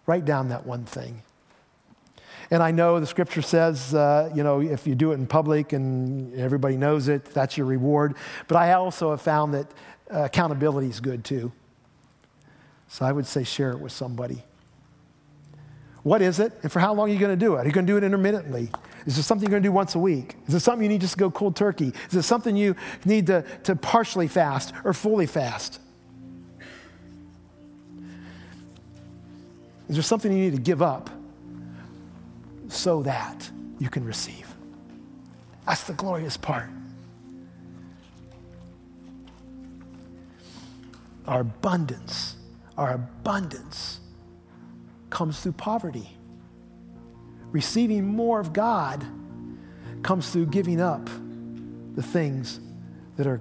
Write 0.07 0.25
down 0.25 0.49
that 0.49 0.67
one 0.67 0.85
thing. 0.85 1.23
And 2.51 2.63
I 2.63 2.71
know 2.71 3.01
the 3.01 3.07
scripture 3.07 3.41
says, 3.41 3.95
uh, 3.95 4.31
you 4.35 4.43
know, 4.43 4.61
if 4.61 4.87
you 4.87 4.95
do 4.95 5.13
it 5.13 5.15
in 5.15 5.27
public 5.27 5.73
and 5.73 6.35
everybody 6.35 6.77
knows 6.77 7.09
it, 7.09 7.25
that's 7.27 7.57
your 7.57 7.67
reward. 7.67 8.15
But 8.49 8.57
I 8.57 8.73
also 8.73 9.11
have 9.11 9.23
found 9.23 9.55
that 9.55 9.67
uh, 10.13 10.25
accountability 10.25 10.89
is 10.89 11.01
good 11.01 11.25
too. 11.25 11.53
So 12.89 13.07
I 13.07 13.13
would 13.13 13.27
say 13.27 13.45
share 13.45 13.71
it 13.71 13.79
with 13.79 13.93
somebody. 13.93 14.43
What 16.03 16.21
is 16.21 16.41
it? 16.41 16.53
And 16.63 16.71
for 16.71 16.81
how 16.81 16.93
long 16.93 17.09
are 17.09 17.13
you 17.13 17.19
going 17.19 17.39
to 17.39 17.43
do 17.43 17.55
it? 17.55 17.61
Are 17.61 17.67
you 17.67 17.73
going 17.73 17.87
to 17.87 17.93
do 17.93 17.97
it 17.97 18.05
intermittently? 18.05 18.71
Is 19.07 19.19
it 19.19 19.25
something 19.25 19.47
you're 19.47 19.51
going 19.51 19.63
to 19.63 19.69
do 19.69 19.73
once 19.73 19.95
a 19.95 19.99
week? 19.99 20.37
Is 20.47 20.55
it 20.55 20.61
something 20.61 20.83
you 20.83 20.89
need 20.89 21.01
just 21.01 21.15
to 21.15 21.19
go 21.19 21.31
cold 21.31 21.57
turkey? 21.57 21.93
Is 22.09 22.17
it 22.17 22.23
something 22.23 22.57
you 22.57 22.77
need 23.05 23.27
to, 23.27 23.45
to 23.65 23.75
partially 23.75 24.29
fast 24.29 24.73
or 24.85 24.93
fully 24.93 25.27
fast? 25.27 25.81
Is 29.89 29.97
there 29.97 30.03
something 30.03 30.33
you 30.33 30.45
need 30.45 30.57
to 30.57 30.63
give 30.63 30.81
up 30.81 31.11
so 32.69 33.03
that 33.03 33.51
you 33.79 33.91
can 33.91 34.05
receive? 34.05 34.55
That's 35.67 35.85
the 35.85 35.93
glorious 35.93 36.37
part. 36.37 36.71
Our 41.27 41.41
abundance, 41.41 42.37
our 42.77 42.95
abundance 42.95 44.01
comes 45.11 45.41
through 45.41 45.53
poverty. 45.53 46.11
Receiving 47.53 48.07
more 48.07 48.41
of 48.41 48.53
God 48.53 49.05
comes 50.03 50.31
through 50.31 50.47
giving 50.47 50.81
up 50.81 51.09
the 51.95 52.03
things 52.03 52.59
that 53.17 53.27
are 53.27 53.41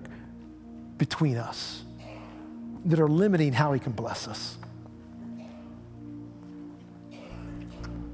between 0.97 1.37
us, 1.37 1.83
that 2.85 2.99
are 2.99 3.07
limiting 3.07 3.53
how 3.53 3.71
He 3.73 3.79
can 3.79 3.93
bless 3.93 4.27
us. 4.27 4.57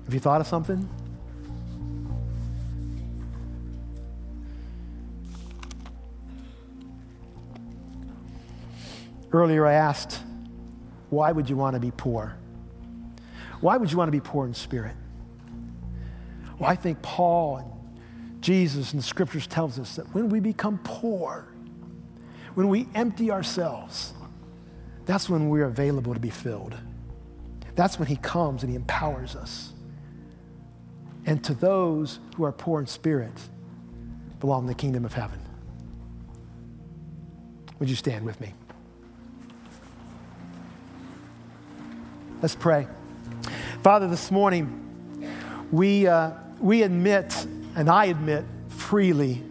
Have 0.06 0.14
you 0.14 0.20
thought 0.20 0.40
of 0.40 0.48
something? 0.48 0.88
Earlier, 9.34 9.66
I 9.66 9.74
asked, 9.74 10.22
why 11.10 11.32
would 11.32 11.50
you 11.50 11.58
want 11.58 11.74
to 11.74 11.80
be 11.80 11.92
poor? 11.92 12.38
Why 13.60 13.76
would 13.76 13.92
you 13.92 13.98
want 13.98 14.08
to 14.08 14.12
be 14.12 14.22
poor 14.22 14.46
in 14.46 14.54
spirit? 14.54 14.96
Well, 16.60 16.70
I 16.70 16.76
think 16.76 17.02
Paul 17.02 17.58
and 17.58 18.42
Jesus 18.42 18.92
and 18.92 19.02
the 19.02 19.06
scriptures 19.06 19.48
tells 19.48 19.80
us 19.80 19.96
that 19.96 20.14
when 20.14 20.30
we 20.30 20.40
become 20.40 20.80
poor, 20.84 21.48
when 22.56 22.68
we 22.70 22.88
empty 22.96 23.30
ourselves, 23.32 24.14
that's 25.06 25.30
when 25.30 25.50
we're 25.50 25.66
available 25.66 26.14
to 26.14 26.20
be 26.20 26.30
filled. 26.30 26.76
That's 27.76 28.00
when 28.00 28.08
he 28.08 28.16
comes 28.16 28.64
and 28.64 28.70
he 28.70 28.76
empowers 28.76 29.36
us. 29.36 29.74
And 31.26 31.44
to 31.44 31.54
those 31.54 32.20
who 32.36 32.44
are 32.46 32.52
poor 32.52 32.80
in 32.80 32.88
spirit 32.88 33.34
belong 34.40 34.66
the 34.66 34.74
kingdom 34.74 35.06
of 35.06 35.14
heaven. 35.14 35.40
Would 37.80 37.90
you 37.90 37.96
stand 37.96 38.26
with 38.26 38.40
me? 38.42 38.54
Let's 42.42 42.56
pray. 42.56 42.88
Father, 43.84 44.08
this 44.08 44.32
morning, 44.32 44.84
we, 45.72 46.08
uh, 46.08 46.32
we 46.60 46.84
admit, 46.84 47.34
and 47.76 47.90
I 47.90 48.06
admit 48.06 48.46
freely, 48.70 49.44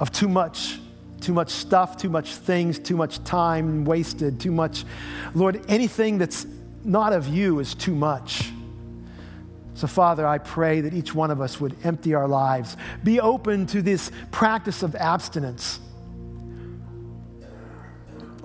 of 0.00 0.10
too 0.10 0.28
much, 0.28 0.78
too 1.20 1.32
much 1.32 1.50
stuff, 1.50 1.96
too 1.96 2.10
much 2.10 2.34
things, 2.34 2.78
too 2.78 2.96
much 2.96 3.22
time 3.24 3.84
wasted, 3.84 4.40
too 4.40 4.52
much. 4.52 4.84
Lord, 5.34 5.64
anything 5.68 6.18
that's 6.18 6.46
not 6.84 7.12
of 7.12 7.28
you 7.28 7.60
is 7.60 7.74
too 7.74 7.94
much. 7.94 8.50
So, 9.74 9.86
Father, 9.86 10.26
I 10.26 10.38
pray 10.38 10.82
that 10.82 10.94
each 10.94 11.14
one 11.14 11.30
of 11.30 11.40
us 11.40 11.60
would 11.60 11.76
empty 11.84 12.14
our 12.14 12.28
lives, 12.28 12.76
be 13.02 13.20
open 13.20 13.66
to 13.66 13.82
this 13.82 14.10
practice 14.30 14.82
of 14.82 14.94
abstinence. 14.94 15.80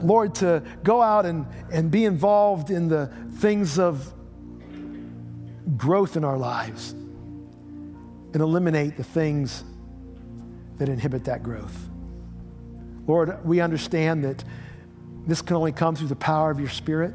Lord, 0.02 0.36
to 0.36 0.64
go 0.84 1.02
out 1.02 1.26
and, 1.26 1.46
and 1.72 1.92
be 1.92 2.06
involved 2.06 2.70
in 2.72 2.88
the 2.88 3.08
things 3.36 3.78
of 3.78 4.14
growth 5.78 6.18
in 6.18 6.24
our 6.24 6.38
lives 6.38 6.92
and 6.92 8.38
eliminate 8.38 8.98
the 8.98 9.04
things 9.04 9.64
that 10.78 10.90
inhibit 10.90 11.26
that 11.26 11.44
growth. 11.44 11.90
Lord, 13.08 13.44
we 13.44 13.60
understand 13.60 14.24
that 14.24 14.44
this 15.26 15.42
can 15.42 15.56
only 15.56 15.72
come 15.72 15.96
through 15.96 16.08
the 16.08 16.16
power 16.16 16.52
of 16.52 16.60
your 16.60 16.70
Spirit. 16.70 17.14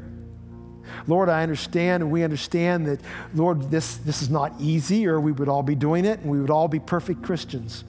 Lord, 1.07 1.29
I 1.29 1.41
understand 1.41 2.03
and 2.03 2.11
we 2.11 2.23
understand 2.23 2.85
that, 2.87 2.99
Lord, 3.33 3.71
this, 3.71 3.97
this 3.97 4.21
is 4.21 4.29
not 4.29 4.53
easy 4.59 5.07
or 5.07 5.19
we 5.19 5.31
would 5.31 5.49
all 5.49 5.63
be 5.63 5.75
doing 5.75 6.05
it 6.05 6.19
and 6.19 6.29
we 6.29 6.39
would 6.39 6.51
all 6.51 6.67
be 6.67 6.79
perfect 6.79 7.23
Christians. 7.23 7.83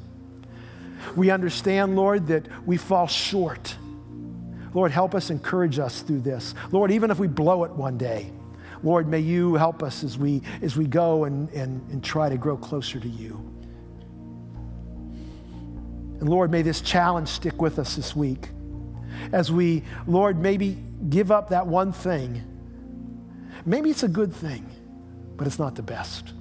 We 1.15 1.31
understand, 1.31 1.95
Lord, 1.97 2.29
that 2.29 2.47
we 2.67 2.77
fall 2.77 3.07
short. 3.07 3.77
Lord, 4.73 4.93
help 4.93 5.15
us, 5.15 5.31
encourage 5.31 5.79
us 5.79 6.03
through 6.03 6.21
this. 6.21 6.55
Lord, 6.73 6.91
even 6.91 7.11
if 7.11 7.19
we 7.19 7.29
blow 7.29 7.65
it 7.65 7.73
one 7.73 7.99
day, 7.99 8.31
Lord, 8.83 9.09
may 9.09 9.21
you 9.21 9.55
help 9.55 9.83
us 9.83 10.05
as 10.05 10.19
we, 10.19 10.43
as 10.63 10.77
we 10.77 10.87
go 10.87 11.25
and, 11.25 11.49
and, 11.51 11.89
and 11.91 12.03
try 12.03 12.29
to 12.29 12.37
grow 12.37 12.57
closer 12.57 13.01
to 13.01 13.09
you. 13.09 13.35
And 16.21 16.29
Lord, 16.29 16.51
may 16.51 16.63
this 16.63 16.81
challenge 16.81 17.29
stick 17.29 17.61
with 17.61 17.79
us 17.79 17.97
this 17.97 18.17
week 18.17 18.49
as 19.33 19.51
we, 19.51 19.83
Lord, 20.07 20.39
maybe 20.39 20.83
give 21.09 21.31
up 21.31 21.51
that 21.51 21.67
one 21.67 21.93
thing 21.93 22.43
Maybe 23.67 23.91
it's 23.91 24.05
a 24.05 24.09
good 24.09 24.33
thing, 24.33 24.65
but 25.37 25.49
it's 25.49 25.59
not 25.59 25.75
the 25.75 25.83
best. 25.83 26.33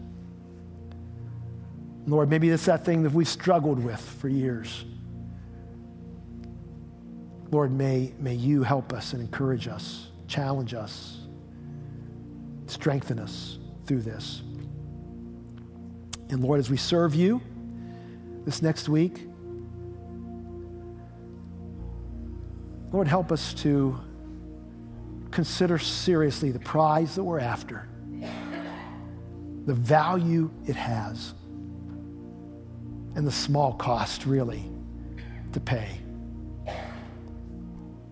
Lord, 2.05 2.29
maybe 2.29 2.49
it's 2.49 2.65
that 2.65 2.85
thing 2.85 3.01
that 3.01 3.13
we've 3.13 3.27
struggled 3.27 3.83
with 3.83 3.99
for 3.99 4.29
years. 4.29 4.85
Lord, 7.49 7.71
may, 7.71 8.13
may 8.19 8.35
you 8.35 8.61
help 8.61 8.93
us 8.93 9.13
and 9.13 9.23
encourage 9.23 9.67
us, 9.67 10.09
challenge 10.27 10.75
us, 10.75 11.24
strengthen 12.67 13.19
us 13.19 13.59
through 13.85 14.01
this. 14.01 14.41
And 16.29 16.43
Lord, 16.43 16.59
as 16.59 16.69
we 16.69 16.77
serve 16.77 17.13
you 17.13 17.41
this 18.45 18.61
next 18.61 18.89
week, 18.89 19.27
Lord, 22.91 23.07
help 23.07 23.31
us 23.31 23.53
to 23.55 23.99
consider 25.31 25.77
seriously 25.77 26.51
the 26.51 26.59
prize 26.59 27.15
that 27.15 27.23
we're 27.23 27.39
after, 27.39 27.87
the 29.65 29.73
value 29.73 30.49
it 30.65 30.75
has, 30.75 31.33
and 33.15 33.27
the 33.27 33.31
small 33.31 33.73
cost, 33.73 34.25
really, 34.25 34.63
to 35.51 35.59
pay. 35.59 35.99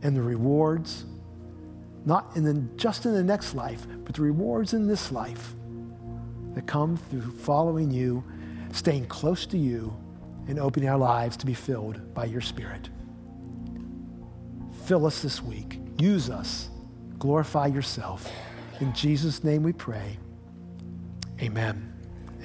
And 0.01 0.15
the 0.15 0.21
rewards, 0.21 1.05
not 2.05 2.35
in 2.35 2.43
the, 2.43 2.53
just 2.75 3.05
in 3.05 3.13
the 3.13 3.23
next 3.23 3.55
life, 3.55 3.87
but 4.03 4.15
the 4.15 4.21
rewards 4.21 4.73
in 4.73 4.87
this 4.87 5.11
life 5.11 5.55
that 6.53 6.67
come 6.67 6.97
through 6.97 7.31
following 7.31 7.91
you, 7.91 8.23
staying 8.71 9.05
close 9.05 9.45
to 9.47 9.57
you, 9.57 9.95
and 10.47 10.59
opening 10.59 10.89
our 10.89 10.97
lives 10.97 11.37
to 11.37 11.45
be 11.45 11.53
filled 11.53 12.13
by 12.13 12.25
your 12.25 12.41
Spirit. 12.41 12.89
Fill 14.85 15.05
us 15.05 15.21
this 15.21 15.41
week. 15.41 15.79
Use 15.97 16.29
us 16.29 16.69
glorify 17.23 17.67
yourself. 17.67 18.29
In 18.81 18.93
Jesus' 18.93 19.45
name 19.45 19.63
we 19.63 19.71
pray. 19.71 20.17
Amen. 21.41 21.93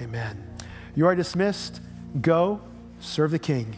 Amen. 0.01 0.41
You 0.95 1.05
are 1.07 1.17
dismissed. 1.17 1.81
Go 2.21 2.61
serve 3.01 3.33
the 3.33 3.41
King. 3.41 3.75